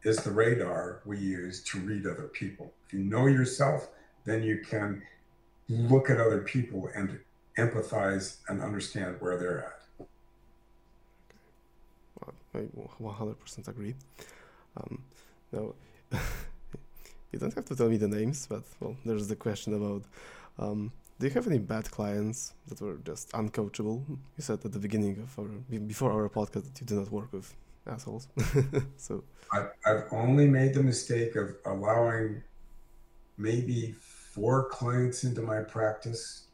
is 0.04 0.18
the 0.18 0.30
radar 0.30 1.02
we 1.04 1.18
use 1.18 1.62
to 1.64 1.80
read 1.80 2.06
other 2.06 2.28
people. 2.28 2.72
If 2.86 2.92
you 2.92 3.00
know 3.00 3.26
yourself, 3.26 3.88
then 4.24 4.42
you 4.42 4.58
can 4.58 5.02
look 5.68 6.10
at 6.10 6.20
other 6.20 6.42
people 6.42 6.88
and 6.94 7.18
empathize 7.58 8.38
and 8.48 8.62
understand 8.62 9.16
where 9.20 9.36
they're 9.36 9.64
at. 9.66 10.06
I 12.54 12.60
100% 13.00 13.68
agree. 13.68 13.94
Um, 14.76 15.02
you 17.32 17.38
don't 17.38 17.54
have 17.54 17.64
to 17.66 17.76
tell 17.76 17.88
me 17.88 17.96
the 17.96 18.08
names, 18.08 18.46
but 18.46 18.62
well, 18.80 18.96
there's 19.04 19.28
the 19.28 19.36
question 19.36 19.74
about 19.74 20.02
um, 20.58 20.92
do 21.18 21.26
you 21.26 21.32
have 21.32 21.46
any 21.46 21.58
bad 21.58 21.90
clients 21.90 22.54
that 22.68 22.80
were 22.80 22.98
just 23.04 23.30
uncoachable? 23.32 24.02
You 24.08 24.42
said 24.42 24.64
at 24.64 24.72
the 24.72 24.78
beginning 24.78 25.18
of 25.18 25.38
our 25.38 25.48
before 25.86 26.12
our 26.12 26.28
podcast 26.28 26.64
that 26.64 26.80
you 26.80 26.86
do 26.86 26.96
not 26.96 27.10
work 27.10 27.32
with 27.32 27.54
assholes. 27.86 28.28
so 28.96 29.24
I've, 29.52 29.70
I've 29.84 30.04
only 30.12 30.46
made 30.46 30.74
the 30.74 30.82
mistake 30.82 31.34
of 31.36 31.56
allowing 31.66 32.42
maybe 33.36 33.94
four 33.98 34.68
clients 34.68 35.24
into 35.24 35.42
my 35.42 35.60
practice 35.60 36.46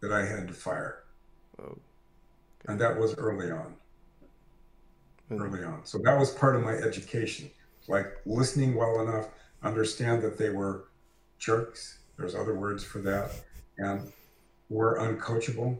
that 0.00 0.12
I 0.12 0.24
had 0.24 0.46
to 0.48 0.54
fire. 0.54 1.04
Oh, 1.60 1.64
okay. 1.64 1.78
And 2.68 2.80
that 2.80 2.96
was 2.98 3.14
early 3.16 3.50
on. 3.50 3.74
And 5.30 5.40
early 5.40 5.64
on. 5.64 5.84
So 5.84 5.98
that 5.98 6.18
was 6.18 6.30
part 6.30 6.56
of 6.56 6.62
my 6.62 6.74
education. 6.74 7.50
Like 7.88 8.06
listening 8.26 8.74
well 8.74 9.00
enough, 9.00 9.28
understand 9.62 10.22
that 10.22 10.38
they 10.38 10.50
were 10.50 10.84
jerks. 11.38 11.98
There's 12.16 12.34
other 12.34 12.54
words 12.54 12.84
for 12.84 12.98
that. 13.00 13.30
And 13.78 14.12
were 14.68 14.98
uncoachable 14.98 15.78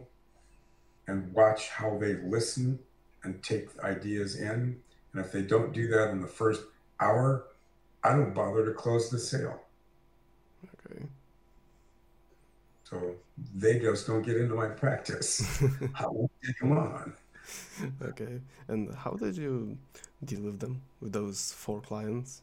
and 1.07 1.33
watch 1.33 1.69
how 1.69 1.97
they 1.97 2.13
listen 2.13 2.79
and 3.23 3.41
take 3.43 3.67
ideas 3.83 4.39
in. 4.39 4.79
And 5.13 5.25
if 5.25 5.31
they 5.31 5.41
don't 5.41 5.73
do 5.73 5.87
that 5.87 6.11
in 6.11 6.21
the 6.21 6.27
first 6.27 6.61
hour, 6.99 7.45
I 8.03 8.11
don't 8.11 8.33
bother 8.33 8.65
to 8.65 8.73
close 8.73 9.09
the 9.09 9.19
sale. 9.19 9.59
Okay. 10.63 11.03
So 12.83 13.15
they 13.55 13.79
just 13.79 14.07
don't 14.07 14.21
get 14.21 14.37
into 14.37 14.55
my 14.55 14.67
practice. 14.67 15.61
I 15.95 16.07
won't 16.07 16.31
take 16.43 16.59
them 16.59 16.77
on. 16.77 17.13
Okay. 18.01 18.39
And 18.67 18.93
how 18.95 19.11
did 19.11 19.35
you 19.37 19.77
deal 20.23 20.41
with 20.41 20.59
them, 20.59 20.81
with 21.01 21.11
those 21.11 21.51
four 21.51 21.81
clients? 21.81 22.41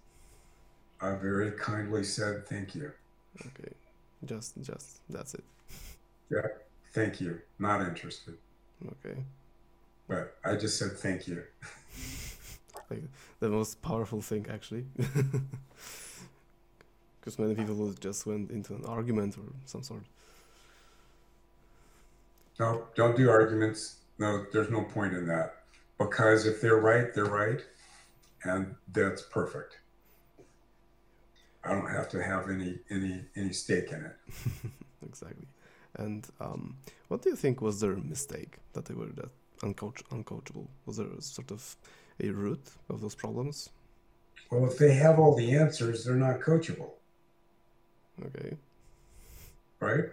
I 1.00 1.14
very 1.14 1.52
kindly 1.52 2.04
said 2.04 2.46
thank 2.46 2.74
you. 2.74 2.92
Okay. 3.40 3.72
Just, 4.24 4.60
just, 4.62 5.00
that's 5.10 5.34
it. 5.34 5.44
Yeah. 6.30 6.46
Thank 6.92 7.20
you. 7.20 7.40
Not 7.58 7.82
interested. 7.82 8.34
Okay. 8.84 9.18
But 10.08 10.36
I 10.44 10.56
just 10.56 10.78
said 10.78 10.92
thank 10.92 11.28
you. 11.28 11.42
like 12.90 13.02
the 13.40 13.48
most 13.48 13.82
powerful 13.82 14.20
thing, 14.20 14.46
actually. 14.50 14.86
Because 17.26 17.40
many 17.40 17.56
people 17.56 17.92
just 17.98 18.24
went 18.24 18.52
into 18.52 18.72
an 18.76 18.84
argument 18.86 19.36
or 19.36 19.52
some 19.64 19.82
sort. 19.82 20.04
No, 22.60 22.84
don't 22.94 23.16
do 23.16 23.28
arguments. 23.28 23.96
No, 24.20 24.46
there's 24.52 24.70
no 24.70 24.82
point 24.82 25.12
in 25.12 25.26
that. 25.26 25.56
Because 25.98 26.46
if 26.46 26.60
they're 26.60 26.76
right, 26.76 27.12
they're 27.12 27.24
right. 27.24 27.60
And 28.44 28.76
that's 28.92 29.22
perfect. 29.22 29.78
I 31.66 31.72
don't 31.72 31.90
have 31.90 32.08
to 32.10 32.22
have 32.22 32.48
any 32.50 32.78
any 32.90 33.22
any 33.34 33.52
stake 33.52 33.90
in 33.92 34.04
it. 34.04 34.16
exactly. 35.06 35.48
And 35.96 36.26
um, 36.40 36.76
what 37.08 37.22
do 37.22 37.30
you 37.30 37.36
think 37.36 37.60
was 37.60 37.80
their 37.80 37.96
mistake 37.96 38.58
that 38.74 38.84
they 38.84 38.94
were 38.94 39.06
that 39.06 39.30
uncoach 39.62 40.02
uncoachable? 40.10 40.68
Was 40.84 40.98
there 40.98 41.08
sort 41.20 41.50
of 41.50 41.76
a 42.22 42.30
root 42.30 42.64
of 42.88 43.00
those 43.00 43.14
problems? 43.14 43.70
Well, 44.50 44.66
if 44.66 44.78
they 44.78 44.94
have 44.94 45.18
all 45.18 45.34
the 45.34 45.56
answers, 45.56 46.04
they're 46.04 46.14
not 46.14 46.40
coachable. 46.40 46.90
Okay. 48.24 48.56
Right? 49.80 50.04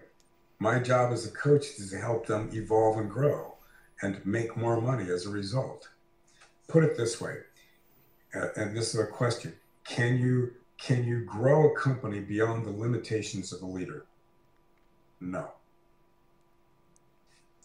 My 0.59 0.79
job 0.79 1.13
as 1.13 1.25
a 1.25 1.31
coach 1.31 1.65
is 1.77 1.91
to 1.91 1.97
help 1.97 2.25
them 2.25 2.49
evolve 2.53 2.97
and 2.97 3.09
grow 3.09 3.55
and 4.01 4.25
make 4.25 4.57
more 4.57 4.81
money 4.81 5.09
as 5.11 5.25
a 5.25 5.29
result. 5.29 5.89
Put 6.67 6.83
it 6.83 6.97
this 6.97 7.21
way, 7.21 7.37
and 8.33 8.75
this 8.75 8.93
is 8.93 8.99
a 8.99 9.05
question: 9.05 9.53
Can 9.83 10.17
you 10.17 10.53
can 10.83 11.05
you 11.05 11.23
grow 11.23 11.71
a 11.71 11.79
company 11.79 12.19
beyond 12.19 12.65
the 12.65 12.71
limitations 12.71 13.53
of 13.53 13.61
a 13.61 13.65
leader? 13.65 14.05
No. 15.21 15.51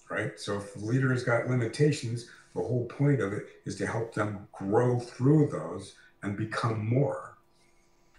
Right? 0.09 0.39
So 0.39 0.59
if 0.59 0.75
the 0.75 0.85
leader 0.85 1.11
has 1.11 1.25
got 1.25 1.49
limitations, 1.49 2.31
the 2.55 2.63
whole 2.63 2.87
point 2.87 3.21
of 3.21 3.33
it 3.33 3.47
is 3.65 3.75
to 3.77 3.87
help 3.87 4.15
them 4.15 4.47
grow 4.53 5.01
through 5.01 5.49
those 5.49 5.97
and 6.23 6.37
become 6.37 6.89
more. 6.89 7.37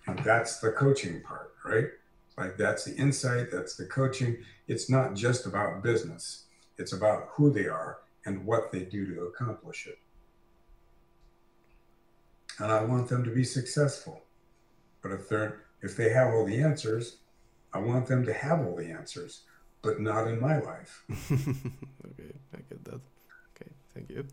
And 0.05 0.19
that's 0.19 0.59
the 0.59 0.71
coaching 0.71 1.21
part, 1.21 1.53
right? 1.63 1.87
Like 2.37 2.57
that's 2.57 2.83
the 2.83 2.95
insight, 2.95 3.51
that's 3.51 3.75
the 3.75 3.85
coaching. 3.85 4.37
It's 4.67 4.89
not 4.89 5.13
just 5.13 5.45
about 5.45 5.81
business, 5.81 6.43
it's 6.77 6.91
about 6.91 7.29
who 7.31 7.51
they 7.51 7.67
are 7.67 7.99
and 8.25 8.45
what 8.45 8.71
they 8.71 8.81
do 8.81 9.15
to 9.15 9.21
accomplish 9.23 9.87
it. 9.87 9.99
And 12.59 12.69
I 12.69 12.83
want 12.83 13.07
them 13.07 13.23
to 13.23 13.31
be 13.31 13.45
successful. 13.45 14.23
But 15.01 15.11
if 15.11 15.29
they're 15.29 15.61
if 15.81 15.95
they 15.95 16.09
have 16.09 16.33
all 16.33 16.45
the 16.45 16.61
answers, 16.61 17.17
I 17.73 17.79
want 17.79 18.07
them 18.07 18.25
to 18.25 18.33
have 18.33 18.59
all 18.59 18.75
the 18.75 18.91
answers, 18.91 19.41
but 19.81 19.99
not 19.99 20.27
in 20.27 20.39
my 20.39 20.59
life. 20.59 21.03
okay, 21.31 22.33
I 22.53 22.57
get 22.69 22.83
that. 22.85 23.01
Okay, 23.55 23.71
thank 23.93 24.09
you. 24.09 24.25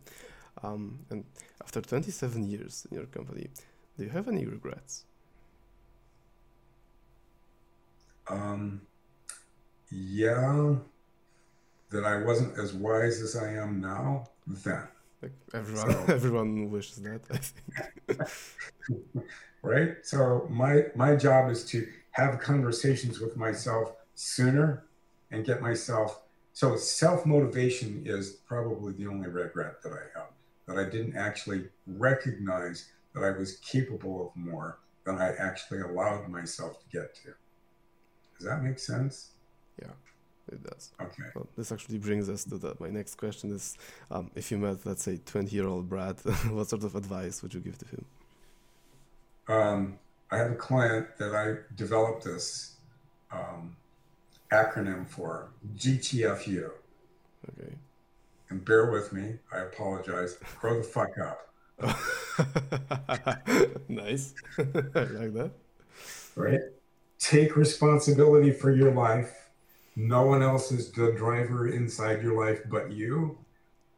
Um, 0.62 1.00
and 1.10 1.24
after 1.62 1.80
27 1.80 2.48
years 2.48 2.86
in 2.90 2.96
your 2.96 3.06
company, 3.06 3.48
do 3.96 4.04
you 4.04 4.10
have 4.10 4.26
any 4.26 4.46
regrets? 4.46 5.04
Um, 8.28 8.80
yeah, 9.90 10.76
that 11.90 12.04
I 12.04 12.22
wasn't 12.22 12.58
as 12.58 12.72
wise 12.72 13.20
as 13.22 13.36
I 13.36 13.52
am 13.52 13.80
now 13.80 14.28
then. 14.46 14.88
Like 15.26 15.54
everyone, 15.54 15.90
so, 15.90 16.04
everyone 16.14 16.70
wishes 16.70 16.96
that. 17.02 17.20
I 17.30 17.36
think. 17.38 18.28
right. 19.62 19.96
So 20.02 20.46
my 20.50 20.84
my 20.94 21.16
job 21.16 21.50
is 21.50 21.64
to 21.66 21.86
have 22.12 22.38
conversations 22.40 23.20
with 23.20 23.36
myself 23.36 23.92
sooner 24.14 24.84
and 25.30 25.44
get 25.44 25.60
myself. 25.60 26.22
So 26.52 26.76
self 26.76 27.26
motivation 27.26 28.02
is 28.06 28.30
probably 28.46 28.92
the 28.92 29.06
only 29.06 29.28
regret 29.28 29.82
that 29.82 29.92
I 29.92 30.18
have 30.18 30.28
that 30.66 30.78
I 30.78 30.84
didn't 30.88 31.16
actually 31.16 31.68
recognize 31.86 32.90
that 33.14 33.22
I 33.22 33.30
was 33.30 33.56
capable 33.58 34.26
of 34.26 34.36
more 34.36 34.78
than 35.04 35.18
I 35.18 35.32
actually 35.36 35.80
allowed 35.80 36.28
myself 36.28 36.80
to 36.80 36.86
get 36.90 37.14
to. 37.16 37.34
Does 38.36 38.46
that 38.46 38.62
make 38.62 38.78
sense? 38.78 39.30
Yeah, 39.80 39.92
it 40.50 40.62
does. 40.62 40.92
Okay. 41.00 41.24
Well, 41.34 41.48
this 41.56 41.72
actually 41.72 41.98
brings 41.98 42.28
us 42.28 42.44
to 42.44 42.58
the, 42.58 42.76
my 42.78 42.88
next 42.88 43.16
question 43.16 43.52
is 43.52 43.76
um, 44.10 44.30
if 44.34 44.50
you 44.50 44.58
met, 44.58 44.78
let's 44.84 45.02
say, 45.02 45.18
20 45.24 45.54
year 45.54 45.66
old 45.66 45.88
Brad, 45.88 46.20
what 46.50 46.68
sort 46.68 46.84
of 46.84 46.94
advice 46.94 47.42
would 47.42 47.54
you 47.54 47.60
give 47.60 47.78
to 47.78 47.86
him? 47.86 48.04
Um, 49.48 49.98
I 50.30 50.38
have 50.38 50.50
a 50.50 50.56
client 50.56 51.06
that 51.18 51.34
I 51.34 51.54
developed 51.76 52.24
this 52.24 52.74
um, 53.30 53.76
acronym 54.52 55.06
for 55.06 55.50
GTFU. 55.76 56.70
Okay. 57.50 57.72
And 58.48 58.64
bear 58.64 58.90
with 58.90 59.12
me, 59.12 59.34
I 59.52 59.58
apologize. 59.58 60.38
Grow 60.60 60.78
the 60.78 60.84
fuck 60.84 61.18
up. 61.18 61.42
nice. 63.88 64.34
I 64.58 64.62
like 64.62 65.34
that. 65.34 65.50
Right? 66.34 66.60
take 67.18 67.56
responsibility 67.56 68.50
for 68.50 68.70
your 68.70 68.92
life. 68.92 69.45
No 69.96 70.26
one 70.26 70.42
else 70.42 70.70
is 70.70 70.92
the 70.92 71.12
driver 71.12 71.68
inside 71.68 72.22
your 72.22 72.46
life 72.46 72.60
but 72.68 72.92
you. 72.92 73.38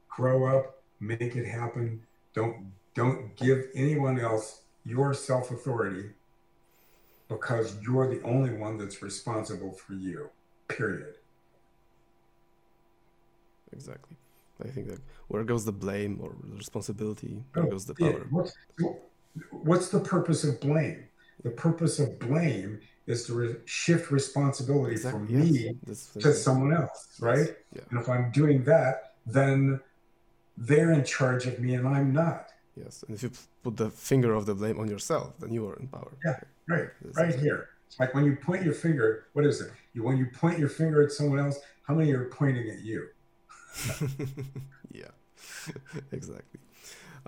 Grow 0.09 0.47
up, 0.47 0.81
make 1.01 1.37
it 1.37 1.47
happen. 1.47 2.01
Don't 2.35 2.73
don't 2.95 3.37
give 3.37 3.67
anyone 3.75 4.19
else 4.19 4.63
your 4.85 5.13
self-authority 5.13 6.11
because 7.29 7.77
you're 7.83 8.09
the 8.13 8.23
only 8.23 8.51
one 8.51 8.79
that's 8.79 9.03
responsible 9.03 9.73
for 9.73 9.93
you. 9.93 10.31
Period. 10.69 11.15
Exactly. 13.73 14.17
I 14.65 14.69
think 14.69 14.89
that 14.89 15.01
where 15.29 15.45
goes 15.45 15.65
the 15.65 15.73
blame 15.73 16.19
or 16.21 16.35
the 16.43 16.57
responsibility? 16.57 17.43
Where 17.53 17.67
oh, 17.67 17.71
goes 17.71 17.85
the 17.85 17.95
power? 17.95 18.27
What's, 18.31 18.55
what's 19.51 19.89
the 19.89 20.01
purpose 20.01 20.43
of 20.43 20.61
blame? 20.61 21.05
The 21.45 21.51
purpose 21.51 21.99
of 22.01 22.19
blame 22.19 22.81
is 23.09 23.25
to 23.25 23.35
re- 23.35 23.57
shift 23.65 24.11
responsibility 24.11 24.93
exactly. 24.93 25.27
from 25.27 25.37
yes. 25.37 25.51
me 25.51 25.79
this, 25.87 26.07
to 26.21 26.33
someone 26.33 26.73
else, 26.75 27.09
right? 27.21 27.57
Yeah. 27.75 27.81
And 27.91 27.99
if 27.99 28.09
I'm 28.09 28.31
doing 28.31 28.63
that, 28.65 29.15
then 29.27 29.81
they're 30.57 30.93
in 30.93 31.05
charge 31.05 31.47
of 31.47 31.59
me 31.59 31.75
and 31.75 31.89
I'm 31.89 32.13
not. 32.13 32.51
Yes, 32.77 33.03
and 33.09 33.17
if 33.17 33.23
you 33.25 33.31
put 33.65 33.77
the 33.77 33.91
finger 33.91 34.35
of 34.35 34.47
the 34.47 34.55
blame 34.55 34.79
on 34.79 34.89
yourself, 34.89 35.33
then 35.41 35.53
you 35.53 35.67
are 35.69 35.77
in 35.77 35.89
power. 35.89 36.13
Yeah, 36.25 36.39
right, 36.69 36.89
this 37.03 37.17
right 37.17 37.35
here. 37.35 37.71
It's 37.89 37.99
like 37.99 38.15
when 38.15 38.25
you 38.25 38.37
point 38.37 38.63
your 38.63 38.75
finger, 38.75 39.27
what 39.33 39.45
is 39.45 39.61
it? 39.63 39.73
You 39.95 40.05
when 40.05 40.19
you 40.19 40.27
point 40.27 40.59
your 40.59 40.69
finger 40.69 41.03
at 41.03 41.11
someone 41.11 41.41
else, 41.41 41.59
how 41.83 41.95
many 41.95 42.13
are 42.13 42.27
pointing 42.27 42.69
at 42.69 42.81
you? 42.81 43.09
yeah, 44.93 45.13
exactly. 46.13 46.61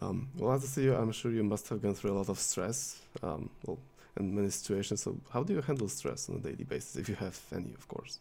Um, 0.03 0.29
well, 0.37 0.53
as 0.53 0.63
I 0.63 0.67
see 0.67 0.85
you, 0.85 0.95
I'm 0.95 1.13
sure 1.13 1.33
you 1.33 1.43
must 1.43 1.69
have 1.71 1.83
gone 1.83 1.95
through 1.95 2.13
a 2.13 2.19
lot 2.21 2.29
of 2.29 2.39
stress. 2.39 3.01
Um, 3.23 3.51
well, 3.67 3.79
in 4.17 4.35
many 4.35 4.51
situations. 4.51 5.03
So, 5.03 5.19
how 5.33 5.43
do 5.43 5.53
you 5.55 5.61
handle 5.63 5.89
stress 5.89 6.29
on 6.29 6.37
a 6.37 6.39
daily 6.39 6.65
basis, 6.65 6.97
if 6.97 7.09
you 7.09 7.15
have 7.17 7.39
any, 7.53 7.75
of 7.75 7.87
course? 7.89 8.19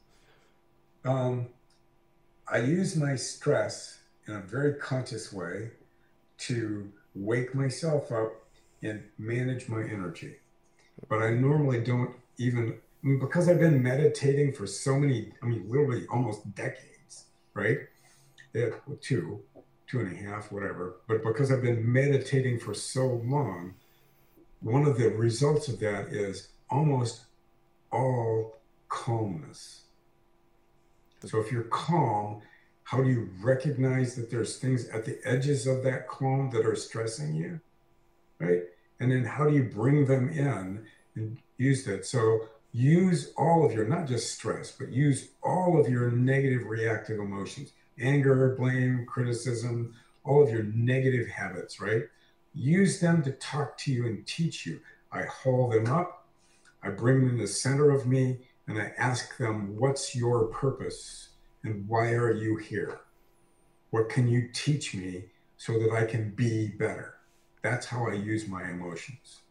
Um, 1.06 1.48
I 2.52 2.60
use 2.60 2.96
my 2.96 3.16
stress 3.16 4.00
in 4.28 4.36
a 4.36 4.42
very 4.42 4.74
conscious 4.76 5.32
way 5.32 5.72
to 6.40 6.92
wake 7.16 7.54
myself 7.56 8.12
up 8.12 8.32
and 8.82 9.04
manage 9.18 9.68
my 9.70 9.84
energy. 9.84 10.36
But 11.10 11.22
I 11.22 11.32
normally 11.32 11.82
don't 11.82 12.16
even, 12.38 12.76
I 13.04 13.08
mean, 13.08 13.20
because 13.20 13.50
I've 13.50 13.60
been 13.60 13.82
meditating 13.82 14.54
for 14.54 14.68
so 14.68 15.00
many, 15.00 15.34
I 15.42 15.46
mean, 15.48 15.66
literally 15.70 16.06
almost 16.12 16.54
decades, 16.56 17.26
right? 17.54 17.80
Yeah, 18.54 18.70
two, 19.02 19.42
two 19.88 20.00
and 20.02 20.12
a 20.14 20.30
half, 20.30 20.52
whatever. 20.52 20.98
But 21.08 21.24
because 21.24 21.52
I've 21.52 21.62
been 21.62 21.92
meditating 21.92 22.60
for 22.60 22.74
so 22.74 23.22
long, 23.26 23.76
one 24.62 24.86
of 24.86 24.98
the 24.98 25.10
results 25.10 25.68
of 25.68 25.80
that 25.80 26.08
is 26.08 26.50
almost 26.70 27.26
all 27.92 28.60
calmness. 28.88 29.84
So 31.26 31.40
if 31.40 31.52
you're 31.52 31.64
calm, 31.64 32.42
how 32.84 33.04
do 33.04 33.10
you 33.10 33.30
recognize 33.42 34.16
that 34.16 34.32
there's 34.32 34.58
things 34.58 34.88
at 34.90 35.06
the 35.06 35.20
edges 35.24 35.68
of 35.68 35.84
that 35.84 36.08
calm 36.08 36.50
that 36.52 36.66
are 36.66 36.76
stressing 36.76 37.36
you? 37.36 37.60
Right? 38.40 38.64
And 39.00 39.12
then 39.12 39.26
how 39.26 39.48
do 39.48 39.56
you 39.56 39.64
bring 39.64 40.06
them 40.06 40.30
in 40.30 40.86
and 41.16 41.38
use 41.58 41.86
that? 41.86 42.06
So 42.06 42.48
use 42.72 43.32
all 43.38 43.66
of 43.66 43.74
your, 43.74 43.86
not 43.86 44.08
just 44.08 44.34
stress, 44.34 44.72
but 44.72 44.90
use 44.90 45.30
all 45.44 45.80
of 45.80 45.90
your 45.90 46.12
negative 46.12 46.68
reactive 46.68 47.20
emotions 47.20 47.72
anger, 48.02 48.56
blame, 48.58 49.06
criticism, 49.06 49.94
all 50.24 50.42
of 50.42 50.50
your 50.50 50.64
negative 50.64 51.28
habits, 51.28 51.82
right? 51.82 52.04
Use 52.54 53.00
them 53.00 53.24
to 53.24 53.32
talk 53.32 53.78
to 53.80 53.92
you 53.92 54.06
and 54.06 54.26
teach 54.26 54.66
you. 54.66 54.80
I 55.12 55.24
haul 55.24 55.70
them 55.70 55.88
up, 55.88 56.28
I 56.84 56.90
bring 56.90 57.22
them 57.22 57.30
in 57.30 57.38
the 57.38 57.48
center 57.48 57.92
of 57.92 58.06
me, 58.08 58.40
and 58.68 58.80
I 58.80 58.92
ask 58.98 59.38
them, 59.38 59.76
What's 59.78 60.16
your 60.16 60.46
purpose? 60.48 61.30
And 61.64 61.88
why 61.88 62.14
are 62.14 62.32
you 62.32 62.58
here? 62.58 63.02
What 63.90 64.10
can 64.10 64.28
you 64.28 64.50
teach 64.54 64.94
me 64.96 65.26
so 65.58 65.74
that 65.80 65.92
I 65.92 66.06
can 66.06 66.32
be 66.32 66.70
better? 66.70 67.16
That's 67.62 67.86
how 67.88 68.08
I 68.08 68.14
use 68.14 68.48
my 68.48 68.70
emotions. 68.70 69.42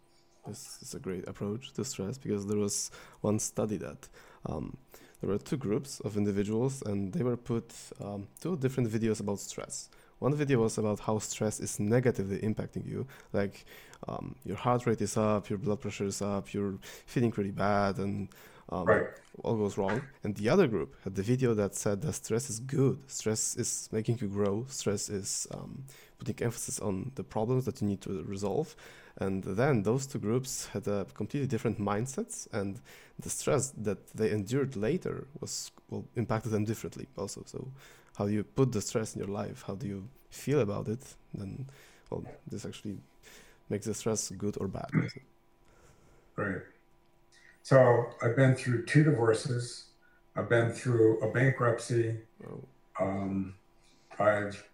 This 0.46 0.78
is 0.80 0.94
a 0.94 0.98
great 0.98 1.28
approach 1.28 1.72
to 1.74 1.84
stress 1.84 2.16
because 2.16 2.46
there 2.46 2.56
was 2.56 2.90
one 3.20 3.38
study 3.38 3.76
that 3.78 4.08
um, 4.46 4.78
there 5.20 5.28
were 5.28 5.38
two 5.38 5.58
groups 5.58 6.00
of 6.00 6.16
individuals 6.16 6.82
and 6.82 7.12
they 7.12 7.22
were 7.22 7.36
put 7.36 7.74
um, 8.02 8.28
two 8.40 8.56
different 8.56 8.90
videos 8.90 9.20
about 9.20 9.40
stress. 9.40 9.90
One 10.18 10.34
video 10.34 10.60
was 10.60 10.78
about 10.78 11.00
how 11.00 11.18
stress 11.18 11.60
is 11.60 11.78
negatively 11.78 12.38
impacting 12.38 12.88
you, 12.88 13.06
like 13.32 13.64
um, 14.08 14.34
your 14.44 14.56
heart 14.56 14.86
rate 14.86 15.00
is 15.00 15.16
up, 15.16 15.48
your 15.48 15.58
blood 15.58 15.80
pressure 15.80 16.06
is 16.06 16.20
up, 16.20 16.52
you're 16.52 16.78
feeling 17.06 17.32
really 17.36 17.52
bad, 17.52 17.98
and 17.98 18.28
um, 18.70 18.86
right. 18.86 19.06
all 19.44 19.56
goes 19.56 19.78
wrong. 19.78 20.02
And 20.24 20.34
the 20.34 20.48
other 20.48 20.66
group 20.66 20.94
had 21.04 21.14
the 21.14 21.22
video 21.22 21.54
that 21.54 21.74
said 21.74 22.02
that 22.02 22.14
stress 22.14 22.50
is 22.50 22.58
good, 22.60 22.98
stress 23.08 23.56
is 23.56 23.88
making 23.92 24.18
you 24.20 24.28
grow, 24.28 24.66
stress 24.68 25.08
is 25.08 25.46
um, 25.52 25.84
putting 26.18 26.36
emphasis 26.44 26.80
on 26.80 27.12
the 27.14 27.22
problems 27.22 27.64
that 27.66 27.80
you 27.80 27.88
need 27.88 28.00
to 28.02 28.24
resolve. 28.24 28.74
And 29.20 29.42
then 29.42 29.82
those 29.82 30.06
two 30.06 30.18
groups 30.18 30.68
had 30.68 30.86
a 30.86 31.06
completely 31.14 31.48
different 31.48 31.80
mindsets, 31.80 32.46
and 32.52 32.80
the 33.18 33.30
stress 33.30 33.72
that 33.78 34.08
they 34.14 34.30
endured 34.30 34.76
later 34.76 35.26
was 35.40 35.70
well 35.90 36.04
impacted 36.16 36.52
them 36.52 36.64
differently 36.64 37.06
also. 37.16 37.42
So 37.46 37.68
how 38.18 38.26
do 38.26 38.32
you 38.32 38.42
put 38.42 38.72
the 38.72 38.80
stress 38.80 39.14
in 39.14 39.20
your 39.20 39.28
life, 39.30 39.62
how 39.66 39.76
do 39.76 39.86
you 39.86 40.08
feel 40.28 40.60
about 40.60 40.88
it, 40.88 41.14
then 41.32 41.66
well, 42.10 42.24
this 42.50 42.66
actually 42.66 42.98
makes 43.68 43.86
the 43.86 43.94
stress 43.94 44.30
good 44.30 44.56
or 44.60 44.66
bad. 44.66 44.90
Right. 46.34 46.62
So 47.62 48.06
I've 48.20 48.34
been 48.34 48.56
through 48.56 48.86
two 48.86 49.04
divorces. 49.04 49.84
I've 50.34 50.48
been 50.48 50.72
through 50.72 51.20
a 51.20 51.32
bankruptcy. 51.32 52.16
Oh. 52.44 52.64
Um, 53.00 53.54
I've 54.18 54.68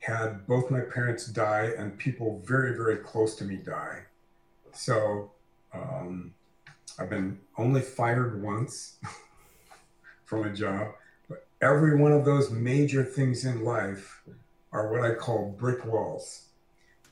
had 0.00 0.46
both 0.48 0.70
my 0.70 0.80
parents 0.80 1.26
die 1.26 1.72
and 1.78 1.96
people 1.96 2.42
very, 2.44 2.76
very 2.76 2.96
close 2.96 3.36
to 3.36 3.44
me 3.44 3.56
die. 3.56 4.00
So 4.72 5.30
um, 5.72 6.34
I've 6.98 7.10
been 7.10 7.38
only 7.56 7.82
fired 7.82 8.42
once 8.42 8.98
from 10.24 10.44
a 10.44 10.52
job 10.52 10.94
every 11.62 11.96
one 11.96 12.10
of 12.10 12.24
those 12.24 12.50
major 12.50 13.04
things 13.04 13.44
in 13.44 13.64
life 13.64 14.22
are 14.72 14.90
what 14.90 15.08
I 15.08 15.14
call 15.14 15.54
brick 15.56 15.84
walls. 15.84 16.48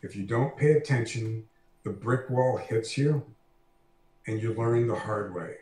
If 0.02 0.16
you 0.16 0.24
don't 0.24 0.56
pay 0.56 0.72
attention, 0.72 1.44
the 1.84 1.90
brick 1.90 2.28
wall 2.28 2.56
hits 2.56 2.98
you 2.98 3.24
and 4.26 4.42
you 4.42 4.52
learn 4.52 4.88
the 4.88 4.96
hard 4.96 5.34
way. 5.34 5.54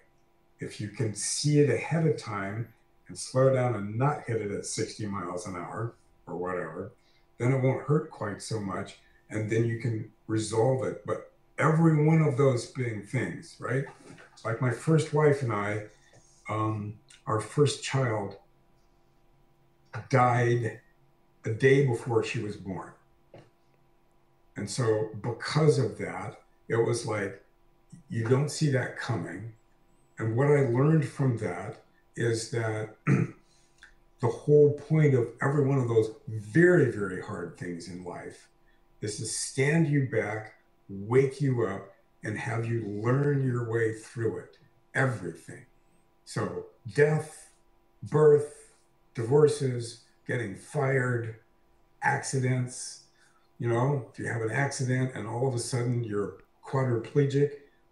If 0.59 0.81
you 0.81 0.89
can 0.89 1.15
see 1.15 1.61
it 1.61 1.69
ahead 1.69 2.07
of 2.07 2.17
time 2.17 2.73
and 3.09 3.19
slow 3.19 3.53
down 3.53 3.75
and 3.75 3.97
not 3.97 4.25
hit 4.27 4.41
it 4.41 4.51
at 4.51 4.65
60 4.65 5.07
miles 5.07 5.47
an 5.47 5.55
hour 5.55 5.95
or 6.27 6.37
whatever, 6.39 6.93
then 7.37 7.53
it 7.53 7.63
won't 7.63 7.83
hurt 7.83 8.11
quite 8.11 8.41
so 8.41 8.59
much 8.59 8.97
and 9.29 9.51
then 9.51 9.67
you 9.67 9.79
can 9.81 10.11
resolve 10.27 10.83
it. 10.85 11.05
But 11.07 11.31
every 11.59 12.07
one 12.07 12.23
of 12.23 12.39
those 12.39 12.71
big 12.71 13.07
things, 13.07 13.57
right? 13.61 13.85
Like 14.47 14.63
my 14.63 14.71
first 14.71 15.13
wife 15.13 15.43
and 15.43 15.53
I, 15.53 15.85
um, 16.49 16.95
our 17.27 17.41
first 17.41 17.85
child 17.85 18.39
died 20.11 20.81
a 21.45 21.51
day 21.51 21.87
before 21.87 22.25
she 22.25 22.41
was 22.41 22.57
born. 22.57 22.93
And 24.57 24.69
so, 24.69 25.11
because 25.23 25.79
of 25.79 25.99
that, 25.99 26.41
it 26.69 26.77
was 26.77 27.07
like, 27.07 27.43
you 28.11 28.25
don't 28.25 28.51
see 28.51 28.71
that 28.71 28.99
coming. 28.99 29.53
And 30.19 30.37
what 30.37 30.49
I 30.49 30.69
learned 30.69 31.07
from 31.07 31.39
that 31.39 31.83
is 32.17 32.51
that 32.51 32.97
the 33.07 34.27
whole 34.27 34.73
point 34.73 35.15
of 35.15 35.29
every 35.41 35.65
one 35.65 35.79
of 35.79 35.89
those 35.89 36.11
very, 36.27 36.91
very 36.91 37.23
hard 37.23 37.57
things 37.57 37.89
in 37.89 38.05
life 38.05 38.49
is 39.01 39.17
to 39.19 39.27
stand 39.27 39.87
you 39.87 40.09
back, 40.11 40.55
wake 40.89 41.41
you 41.41 41.65
up, 41.67 41.91
and 42.25 42.37
have 42.37 42.67
you 42.67 42.85
learn 42.85 43.47
your 43.47 43.71
way 43.71 43.93
through 43.93 44.39
it. 44.39 44.59
Everything. 44.95 45.67
So, 46.25 46.67
death, 46.95 47.51
birth, 48.03 48.58
divorces, 49.19 50.05
getting 50.29 50.55
fired, 50.55 51.41
accidents. 52.03 53.03
You 53.59 53.69
know, 53.69 54.09
if 54.13 54.19
you 54.19 54.27
have 54.27 54.43
an 54.43 54.53
accident 54.53 55.13
and 55.17 55.27
all 55.27 55.49
of 55.49 55.55
a 55.55 55.59
sudden 55.59 56.05
you're 56.05 56.39
quadriplegic, 56.65 57.51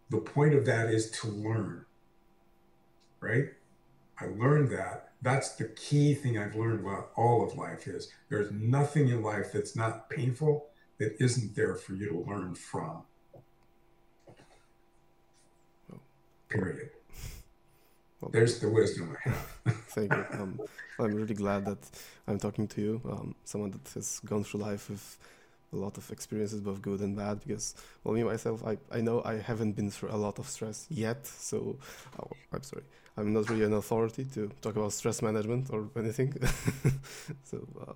the 0.08 0.18
point 0.18 0.54
of 0.54 0.64
that 0.66 0.88
is 0.88 1.10
to 1.10 1.26
learn, 1.26 1.84
right? 3.18 3.46
I 4.20 4.26
learned 4.26 4.70
that. 4.70 5.10
That's 5.20 5.56
the 5.56 5.64
key 5.64 6.14
thing 6.14 6.38
I've 6.38 6.54
learned 6.54 6.86
about 6.86 7.10
all 7.16 7.42
of 7.42 7.58
life 7.58 7.88
is 7.88 8.12
there's 8.28 8.52
nothing 8.52 9.08
in 9.08 9.22
life 9.22 9.50
that's 9.52 9.74
not 9.74 10.08
painful 10.08 10.68
that 10.98 11.20
isn't 11.20 11.56
there 11.56 11.74
for 11.74 11.94
you 11.94 12.08
to 12.10 12.30
learn 12.30 12.54
from. 12.54 13.02
Period. 16.48 16.90
Well, 18.20 18.30
There's 18.32 18.58
the 18.60 18.68
wisdom 18.70 19.14
I 19.26 19.28
have. 19.28 19.50
thank 19.88 20.12
you. 20.12 20.24
Um, 20.32 20.60
I'm 20.98 21.14
really 21.14 21.34
glad 21.34 21.66
that 21.66 21.78
I'm 22.26 22.38
talking 22.38 22.66
to 22.68 22.80
you, 22.80 23.00
um, 23.10 23.34
someone 23.44 23.70
that 23.72 23.88
has 23.94 24.20
gone 24.24 24.42
through 24.44 24.60
life 24.60 24.88
with 24.88 25.18
a 25.72 25.76
lot 25.76 25.98
of 25.98 26.10
experiences, 26.10 26.60
both 26.60 26.80
good 26.80 27.00
and 27.00 27.14
bad. 27.14 27.40
Because, 27.40 27.74
well, 28.02 28.14
me 28.14 28.22
myself, 28.24 28.64
I, 28.66 28.78
I 28.90 29.00
know 29.02 29.22
I 29.24 29.34
haven't 29.34 29.72
been 29.72 29.90
through 29.90 30.10
a 30.12 30.16
lot 30.16 30.38
of 30.38 30.48
stress 30.48 30.86
yet. 30.88 31.26
So, 31.26 31.76
oh, 32.18 32.30
I'm 32.52 32.62
sorry, 32.62 32.84
I'm 33.16 33.32
not 33.34 33.50
really 33.50 33.64
an 33.64 33.74
authority 33.74 34.24
to 34.34 34.50
talk 34.62 34.76
about 34.76 34.92
stress 34.94 35.20
management 35.20 35.68
or 35.70 35.88
anything. 35.96 36.34
so, 37.44 37.66
uh, 37.86 37.92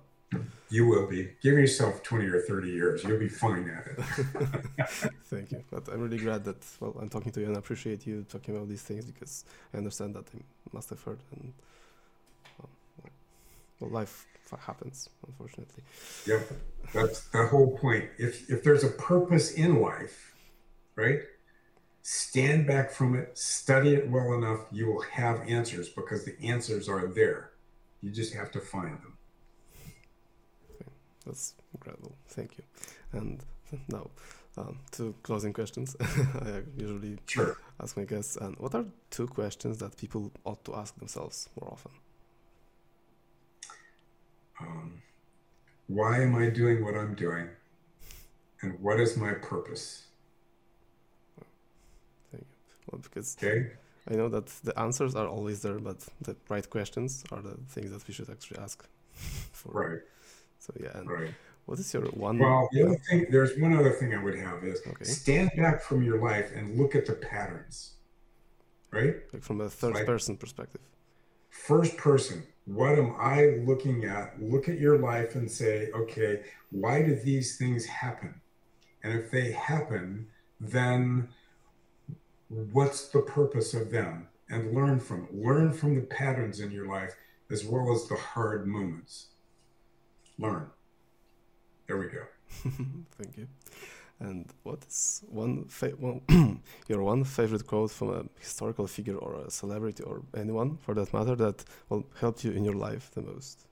you 0.69 0.87
will 0.87 1.07
be. 1.07 1.29
Give 1.41 1.55
yourself 1.55 2.01
20 2.03 2.25
or 2.27 2.41
30 2.41 2.69
years. 2.69 3.03
You'll 3.03 3.19
be 3.19 3.27
fine 3.27 3.69
at 3.69 3.87
it. 3.87 4.89
Thank 5.25 5.51
you. 5.51 5.63
But 5.69 5.89
I'm 5.89 5.99
really 5.99 6.17
glad 6.17 6.45
that, 6.45 6.63
well, 6.79 6.95
I'm 6.99 7.09
talking 7.09 7.31
to 7.33 7.41
you 7.41 7.47
and 7.47 7.55
I 7.55 7.59
appreciate 7.59 8.07
you 8.07 8.25
talking 8.29 8.55
about 8.55 8.69
these 8.69 8.81
things 8.81 9.05
because 9.05 9.43
I 9.73 9.77
understand 9.77 10.15
that 10.15 10.25
I 10.33 10.39
must 10.71 10.89
have 10.89 11.01
heard 11.03 11.19
and, 11.35 11.53
well, 13.79 13.89
life 13.89 14.25
happens, 14.59 15.09
unfortunately. 15.27 15.83
Yep. 16.27 16.51
That's 16.93 17.21
the 17.29 17.47
whole 17.47 17.77
point. 17.77 18.05
If, 18.17 18.49
if 18.49 18.63
there's 18.63 18.83
a 18.83 18.89
purpose 18.89 19.53
in 19.53 19.81
life, 19.81 20.33
right? 20.95 21.19
Stand 22.01 22.67
back 22.67 22.91
from 22.91 23.15
it, 23.15 23.37
study 23.37 23.93
it 23.93 24.09
well 24.09 24.33
enough, 24.33 24.61
you 24.71 24.87
will 24.87 25.01
have 25.01 25.41
answers 25.47 25.89
because 25.89 26.25
the 26.25 26.35
answers 26.43 26.89
are 26.89 27.07
there. 27.07 27.51
You 28.01 28.09
just 28.09 28.33
have 28.33 28.51
to 28.51 28.59
find 28.59 28.93
them. 28.93 29.17
That's 31.25 31.55
incredible. 31.73 32.15
Thank 32.27 32.57
you. 32.57 32.63
And 33.11 33.43
now, 33.87 34.09
um, 34.57 34.79
two 34.91 35.15
closing 35.23 35.53
questions. 35.53 35.95
I 36.01 36.63
usually 36.77 37.17
sure. 37.27 37.57
ask 37.81 37.95
my 37.95 38.03
guests. 38.03 38.35
And 38.37 38.55
what 38.57 38.75
are 38.75 38.85
two 39.09 39.27
questions 39.27 39.77
that 39.79 39.97
people 39.97 40.31
ought 40.45 40.63
to 40.65 40.75
ask 40.75 40.97
themselves 40.97 41.49
more 41.59 41.71
often? 41.71 41.91
Um, 44.59 45.01
why 45.87 46.21
am 46.21 46.35
I 46.35 46.49
doing 46.49 46.83
what 46.83 46.95
I'm 46.95 47.15
doing? 47.15 47.49
And 48.61 48.79
what 48.79 48.99
is 48.99 49.17
my 49.17 49.33
purpose? 49.33 50.07
Thank 52.31 52.43
you. 52.43 52.55
Well, 52.91 53.01
because 53.01 53.37
okay. 53.41 53.71
I 54.09 54.15
know 54.15 54.29
that 54.29 54.47
the 54.63 54.77
answers 54.79 55.15
are 55.15 55.27
always 55.27 55.61
there, 55.61 55.79
but 55.79 55.99
the 56.21 56.35
right 56.49 56.67
questions 56.69 57.23
are 57.31 57.41
the 57.41 57.57
things 57.69 57.91
that 57.91 58.07
we 58.07 58.13
should 58.13 58.29
actually 58.29 58.59
ask 58.59 58.87
for. 59.51 59.71
Right. 59.71 59.99
So 60.61 60.71
yeah, 60.79 60.95
and 60.95 61.09
right. 61.09 61.33
what 61.65 61.79
is 61.79 61.91
your 61.91 62.03
one? 62.11 62.37
Well, 62.37 62.69
the 62.71 62.83
other 62.85 62.95
thing, 63.09 63.25
there's 63.31 63.57
one 63.57 63.73
other 63.75 63.89
thing 63.89 64.13
I 64.13 64.23
would 64.23 64.35
have 64.37 64.63
is 64.63 64.79
Okay. 64.85 65.03
stand 65.03 65.49
back 65.57 65.81
from 65.81 66.03
your 66.03 66.19
life 66.21 66.51
and 66.55 66.77
look 66.77 66.95
at 66.95 67.07
the 67.07 67.13
patterns, 67.13 67.95
right? 68.91 69.15
like 69.33 69.41
from 69.41 69.59
a 69.59 69.69
third 69.69 69.95
like- 69.95 70.05
person 70.05 70.37
perspective. 70.37 70.81
First 71.49 71.97
person, 71.97 72.43
what 72.65 72.97
am 72.97 73.15
I 73.17 73.57
looking 73.65 74.05
at? 74.05 74.39
Look 74.41 74.69
at 74.69 74.79
your 74.79 74.99
life 74.99 75.33
and 75.33 75.49
say, 75.49 75.89
okay, 75.95 76.43
why 76.69 77.01
do 77.01 77.15
these 77.15 77.57
things 77.57 77.85
happen? 77.87 78.39
And 79.03 79.17
if 79.19 79.31
they 79.31 79.51
happen, 79.51 80.27
then 80.59 81.29
what's 82.49 83.07
the 83.09 83.21
purpose 83.21 83.73
of 83.73 83.89
them? 83.89 84.27
And 84.49 84.73
learn 84.75 84.99
from 84.99 85.23
it. 85.25 85.33
Learn 85.33 85.73
from 85.73 85.95
the 85.95 86.01
patterns 86.01 86.59
in 86.59 86.71
your 86.71 86.87
life 86.87 87.15
as 87.49 87.65
well 87.65 87.91
as 87.93 88.07
the 88.07 88.15
hard 88.15 88.67
moments. 88.67 89.27
Learn. 90.41 90.65
There 91.87 91.97
we 91.97 92.07
go. 92.07 92.23
Thank 93.17 93.37
you. 93.37 93.47
And 94.19 94.45
what 94.63 94.79
is 94.87 95.23
one 95.29 95.65
fa- 95.65 95.95
one 95.97 96.21
your 96.87 97.01
one 97.03 97.23
favorite 97.23 97.65
quote 97.65 97.91
from 97.91 98.09
a 98.09 98.23
historical 98.39 98.87
figure 98.87 99.15
or 99.17 99.35
a 99.45 99.49
celebrity 99.49 100.03
or 100.03 100.21
anyone 100.35 100.77
for 100.77 100.93
that 100.95 101.11
matter 101.13 101.35
that 101.35 101.63
will 101.89 102.05
help 102.19 102.43
you 102.43 102.51
in 102.51 102.63
your 102.63 102.75
life 102.75 103.09
the 103.15 103.21
most? 103.21 103.65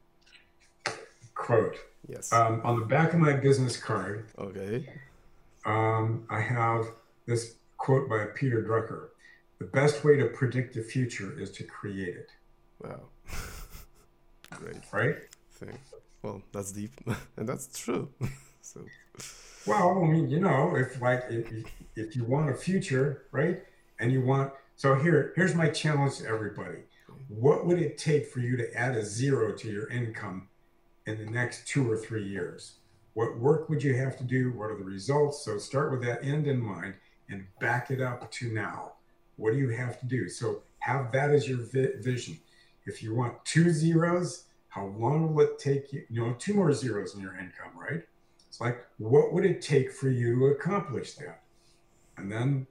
Quote 1.36 1.78
Yes. 2.08 2.34
um, 2.34 2.62
On 2.64 2.80
the 2.80 2.86
back 2.86 3.14
of 3.14 3.20
my 3.20 3.34
business 3.34 3.78
card, 3.78 4.26
okay. 4.38 4.90
um, 5.66 6.26
I 6.30 6.40
have 6.42 6.86
this 7.28 7.56
quote 7.78 8.10
by 8.10 8.26
Peter 8.36 8.64
Drucker 8.64 9.10
The 9.60 9.66
best 9.66 10.04
way 10.04 10.18
to 10.18 10.26
predict 10.28 10.74
the 10.74 10.82
future 10.82 11.40
is 11.40 11.52
to 11.52 11.64
create 11.64 12.16
it, 12.16 12.30
Wow. 12.84 13.02
Great 14.52 14.78
right? 14.92 15.16
thing. 15.52 15.78
Well, 16.22 16.42
that's 16.52 16.72
deep, 16.72 16.92
and 17.38 17.48
that's 17.48 17.68
true. 17.80 18.10
so 18.62 18.82
Well, 19.66 20.04
I 20.04 20.08
mean, 20.08 20.30
you 20.30 20.40
know, 20.40 20.76
if 20.76 21.02
like 21.02 21.24
if, 21.30 21.66
if 21.96 22.16
you 22.16 22.24
want 22.24 22.50
a 22.50 22.54
future, 22.54 23.26
right, 23.32 23.64
and 24.00 24.12
you 24.12 24.22
want 24.22 24.54
so 24.76 24.96
here 24.96 25.34
here's 25.36 25.56
my 25.56 25.70
challenge 25.70 26.18
to 26.18 26.28
everybody. 26.28 26.80
What 27.28 27.66
would 27.66 27.80
it 27.80 27.98
take 27.98 28.28
for 28.28 28.40
you 28.40 28.58
to 28.58 28.74
add 28.74 28.96
a 28.96 29.04
zero 29.04 29.54
to 29.58 29.68
your 29.70 29.90
income 29.90 30.48
in 31.06 31.18
the 31.18 31.30
next 31.30 31.68
two 31.68 31.90
or 31.90 31.98
three 31.98 32.24
years? 32.24 32.78
What 33.14 33.38
work 33.38 33.70
would 33.70 33.84
you 33.84 33.96
have 33.96 34.18
to 34.18 34.24
do? 34.24 34.52
What 34.52 34.72
are 34.72 34.78
the 34.78 34.84
results? 34.84 35.44
So 35.44 35.58
start 35.58 35.92
with 35.92 36.04
that 36.04 36.24
end 36.24 36.48
in 36.48 36.60
mind 36.60 36.96
and 37.30 37.46
back 37.60 37.92
it 37.92 38.02
up 38.02 38.32
to 38.32 38.52
now. 38.52 38.94
What 39.36 39.54
do 39.54 39.60
you 39.60 39.70
have 39.70 40.00
to 40.00 40.06
do? 40.06 40.30
So 40.30 40.64
have 40.80 41.12
that 41.12 41.30
as 41.30 41.48
your 41.48 41.60
vi- 41.60 42.00
vision. 42.00 42.40
If 42.86 43.04
you 43.04 43.14
want 43.14 43.44
two 43.46 43.70
zeros, 43.72 44.46
how 44.70 44.86
long 44.98 45.34
will 45.34 45.46
it 45.46 45.60
take 45.60 45.92
you? 45.94 46.04
You 46.10 46.26
know, 46.26 46.36
two 46.40 46.54
more 46.54 46.72
zeros 46.74 47.16
in 47.16 47.22
your 47.22 47.34
income, 47.34 47.72
right? 47.76 48.04
It's 48.48 48.62
like, 48.62 48.86
what 48.98 49.34
would 49.34 49.46
it 49.46 49.62
take 49.62 49.92
for 49.92 50.10
you 50.10 50.40
to 50.40 50.46
accomplish 50.48 51.14
that? 51.16 51.42
And 52.18 52.32
then, 52.32 52.68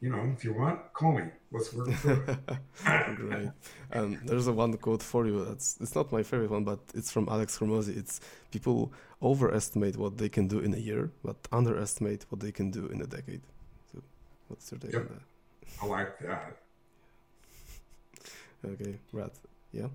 you 0.00 0.10
know, 0.10 0.32
if 0.36 0.44
you 0.44 0.52
want, 0.52 0.92
call 0.94 1.12
me. 1.12 1.24
Let's 1.50 1.72
work 1.72 1.90
through 1.90 2.24
it. 2.28 3.16
great. 3.16 3.50
Um, 3.92 4.18
there's 4.24 4.46
a 4.46 4.52
one 4.52 4.72
quote 4.78 5.02
for 5.02 5.26
you. 5.26 5.44
That's 5.44 5.76
it's 5.80 5.94
not 5.94 6.10
my 6.12 6.22
favorite 6.22 6.50
one, 6.50 6.64
but 6.64 6.80
it's 6.94 7.10
from 7.10 7.28
Alex 7.28 7.58
Hormozi. 7.58 7.96
It's 7.96 8.20
people 8.50 8.92
overestimate 9.22 9.96
what 9.96 10.16
they 10.18 10.28
can 10.30 10.48
do 10.48 10.58
in 10.60 10.72
a 10.74 10.78
year, 10.78 11.10
but 11.22 11.36
underestimate 11.52 12.24
what 12.30 12.40
they 12.40 12.52
can 12.52 12.70
do 12.70 12.86
in 12.86 13.00
a 13.02 13.06
decade. 13.06 13.42
So, 13.92 14.02
what's 14.48 14.70
your 14.72 14.80
take 14.80 14.92
Yep. 14.94 15.02
on 15.02 15.08
that? 15.08 15.22
I 15.82 15.86
like 15.86 16.18
that. 16.20 16.56
Okay, 18.64 18.94
Brad. 19.12 19.32
Yeah. 19.72 19.88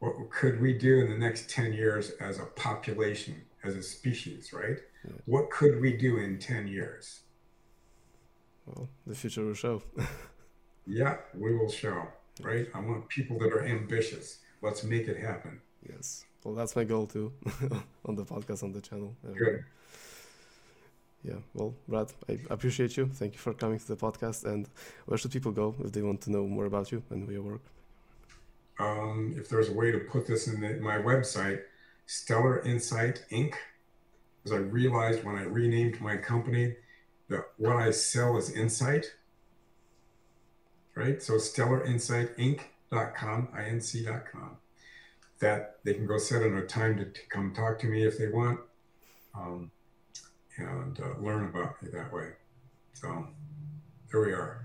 What 0.00 0.30
could 0.30 0.60
we 0.60 0.72
do 0.72 1.00
in 1.00 1.08
the 1.10 1.16
next 1.18 1.48
10 1.50 1.72
years 1.74 2.10
as 2.20 2.38
a 2.38 2.44
population, 2.46 3.40
as 3.64 3.76
a 3.76 3.82
species, 3.82 4.52
right? 4.52 4.78
Yeah. 5.06 5.12
What 5.26 5.50
could 5.50 5.80
we 5.80 5.96
do 5.96 6.16
in 6.18 6.38
10 6.38 6.66
years? 6.68 7.20
Well, 8.66 8.88
the 9.06 9.14
future 9.14 9.44
will 9.44 9.54
show. 9.54 9.82
Yeah, 10.86 11.18
we 11.38 11.54
will 11.56 11.68
show, 11.70 12.08
right? 12.42 12.66
I 12.74 12.80
want 12.80 13.08
people 13.08 13.38
that 13.40 13.52
are 13.52 13.64
ambitious. 13.64 14.38
Let's 14.60 14.82
make 14.82 15.06
it 15.06 15.18
happen. 15.18 15.60
yes. 15.88 16.24
Well, 16.42 16.54
that's 16.54 16.74
my 16.74 16.82
goal 16.84 17.06
too, 17.06 17.32
on 18.06 18.16
the 18.16 18.24
podcast, 18.24 18.64
on 18.64 18.72
the 18.72 18.80
channel. 18.80 19.14
Uh, 19.24 19.32
Good. 19.34 19.64
Yeah. 21.22 21.40
Well, 21.54 21.74
Brad, 21.86 22.12
I 22.28 22.38
appreciate 22.48 22.96
you. 22.96 23.06
Thank 23.06 23.34
you 23.34 23.38
for 23.38 23.52
coming 23.52 23.78
to 23.78 23.86
the 23.86 23.96
podcast. 23.96 24.44
And 24.44 24.66
where 25.06 25.18
should 25.18 25.30
people 25.30 25.52
go 25.52 25.76
if 25.84 25.92
they 25.92 26.02
want 26.02 26.22
to 26.22 26.32
know 26.32 26.46
more 26.46 26.64
about 26.64 26.90
you 26.90 27.02
and 27.10 27.28
your 27.30 27.42
work? 27.42 27.60
Um, 28.80 29.34
if 29.36 29.50
there's 29.50 29.68
a 29.68 29.74
way 29.74 29.92
to 29.92 29.98
put 29.98 30.26
this 30.26 30.48
in 30.48 30.60
the, 30.60 30.80
my 30.80 30.96
website, 30.96 31.60
Stellar 32.06 32.62
Insight 32.62 33.22
Inc., 33.30 33.52
because 34.42 34.58
I 34.58 34.60
realized 34.60 35.22
when 35.22 35.36
I 35.36 35.42
renamed 35.42 36.00
my 36.00 36.16
company 36.16 36.76
that 37.28 37.44
what 37.58 37.76
I 37.76 37.90
sell 37.90 38.38
is 38.38 38.50
insight, 38.50 39.12
right? 40.94 41.22
So 41.22 41.34
stellarinsightinc.com, 41.34 43.48
inc.com. 43.48 44.56
That 45.40 45.76
they 45.84 45.92
can 45.94 46.06
go 46.06 46.16
set 46.16 46.40
in 46.42 46.56
a 46.56 46.66
time 46.66 46.96
to, 46.96 47.04
to 47.04 47.20
come 47.28 47.52
talk 47.54 47.78
to 47.80 47.86
me 47.86 48.06
if 48.06 48.16
they 48.18 48.28
want 48.28 48.60
um, 49.34 49.70
and 50.56 50.98
uh, 51.00 51.18
learn 51.20 51.44
about 51.44 51.82
me 51.82 51.90
that 51.92 52.10
way. 52.12 52.30
So 52.94 53.26
there 54.10 54.20
we 54.20 54.32
are. 54.32 54.64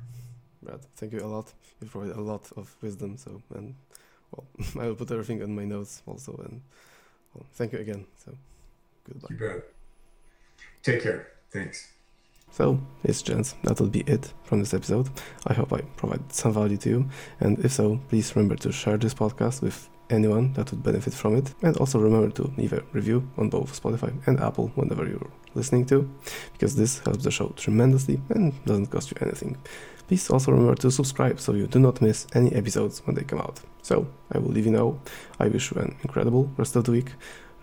Brad, 0.61 0.86
thank 0.95 1.11
you 1.13 1.20
a 1.20 1.28
lot. 1.28 1.53
You 1.82 1.88
provide 1.88 2.18
a 2.18 2.22
lot 2.22 2.49
of 2.57 2.76
wisdom. 2.82 3.18
So, 3.18 3.41
and 3.53 3.76
well, 4.36 4.45
I 4.83 4.88
will 4.88 4.95
put 4.95 5.11
everything 5.11 5.41
on 5.43 5.55
my 5.55 5.65
notes 5.65 6.01
also. 6.05 6.33
And 6.45 6.61
well, 7.33 7.45
thank 7.53 7.73
you 7.73 7.79
again. 7.79 8.05
So, 8.23 8.36
goodbye. 9.07 9.27
You 9.29 9.38
bet. 9.38 9.63
Take 10.83 11.03
care. 11.03 11.27
Thanks. 11.51 11.91
So, 12.51 12.79
it's 13.03 13.21
gents, 13.21 13.55
that 13.63 13.81
will 13.81 13.89
be 13.89 14.01
it 14.07 14.33
from 14.43 14.59
this 14.59 14.73
episode. 14.73 15.09
I 15.45 15.53
hope 15.53 15.73
I 15.73 15.81
provided 15.97 16.31
some 16.31 16.53
value 16.53 16.77
to 16.77 16.89
you, 16.89 17.09
and 17.41 17.59
if 17.65 17.73
so, 17.73 17.99
please 18.07 18.33
remember 18.33 18.55
to 18.55 18.71
share 18.71 18.97
this 18.97 19.13
podcast 19.13 19.61
with 19.61 19.89
anyone 20.09 20.53
that 20.53 20.71
would 20.71 20.81
benefit 20.81 21.13
from 21.13 21.36
it, 21.36 21.53
and 21.63 21.75
also 21.77 21.99
remember 21.99 22.29
to 22.36 22.53
leave 22.55 22.71
a 22.71 22.81
review 22.93 23.29
on 23.38 23.49
both 23.49 23.81
Spotify 23.81 24.13
and 24.27 24.39
Apple 24.39 24.71
whenever 24.75 25.05
you're 25.05 25.29
listening 25.53 25.86
to, 25.88 26.09
because 26.53 26.75
this 26.77 26.99
helps 26.99 27.25
the 27.25 27.31
show 27.31 27.49
tremendously 27.57 28.21
and 28.29 28.53
doesn't 28.63 28.88
cost 28.88 29.11
you 29.11 29.17
anything. 29.19 29.57
Please 30.08 30.30
also 30.30 30.51
remember 30.51 30.76
to 30.76 30.91
subscribe 30.91 31.39
so 31.39 31.53
you 31.53 31.68
do 31.68 31.80
not 31.80 32.01
miss 32.01 32.28
any 32.34 32.53
episodes 32.53 33.01
when 33.06 33.16
they 33.16 33.24
come 33.24 33.39
out. 33.39 33.60
So, 33.82 34.08
I 34.32 34.38
will 34.38 34.52
leave 34.52 34.65
you 34.65 34.72
now. 34.72 34.99
I 35.40 35.48
wish 35.48 35.72
you 35.72 35.82
an 35.82 35.95
incredible 36.03 36.52
rest 36.57 36.76
of 36.76 36.84
the 36.84 36.91
week. 36.91 37.11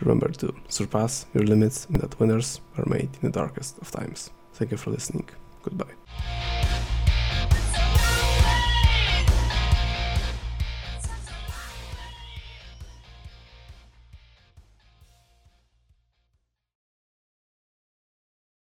Remember 0.01 0.29
to 0.29 0.55
surpass 0.69 1.27
your 1.35 1.45
limits 1.45 1.87
and 1.87 1.97
that 1.97 2.19
winners 2.19 2.61
are 2.77 2.87
made 2.87 3.11
in 3.23 3.31
the 3.31 3.31
darkest 3.31 3.79
of 3.79 3.91
times. 3.91 4.31
Thank 4.55 4.73
you 4.73 4.77
for 4.77 4.91
listening. 4.91 5.29
Goodbye. 5.63 6.62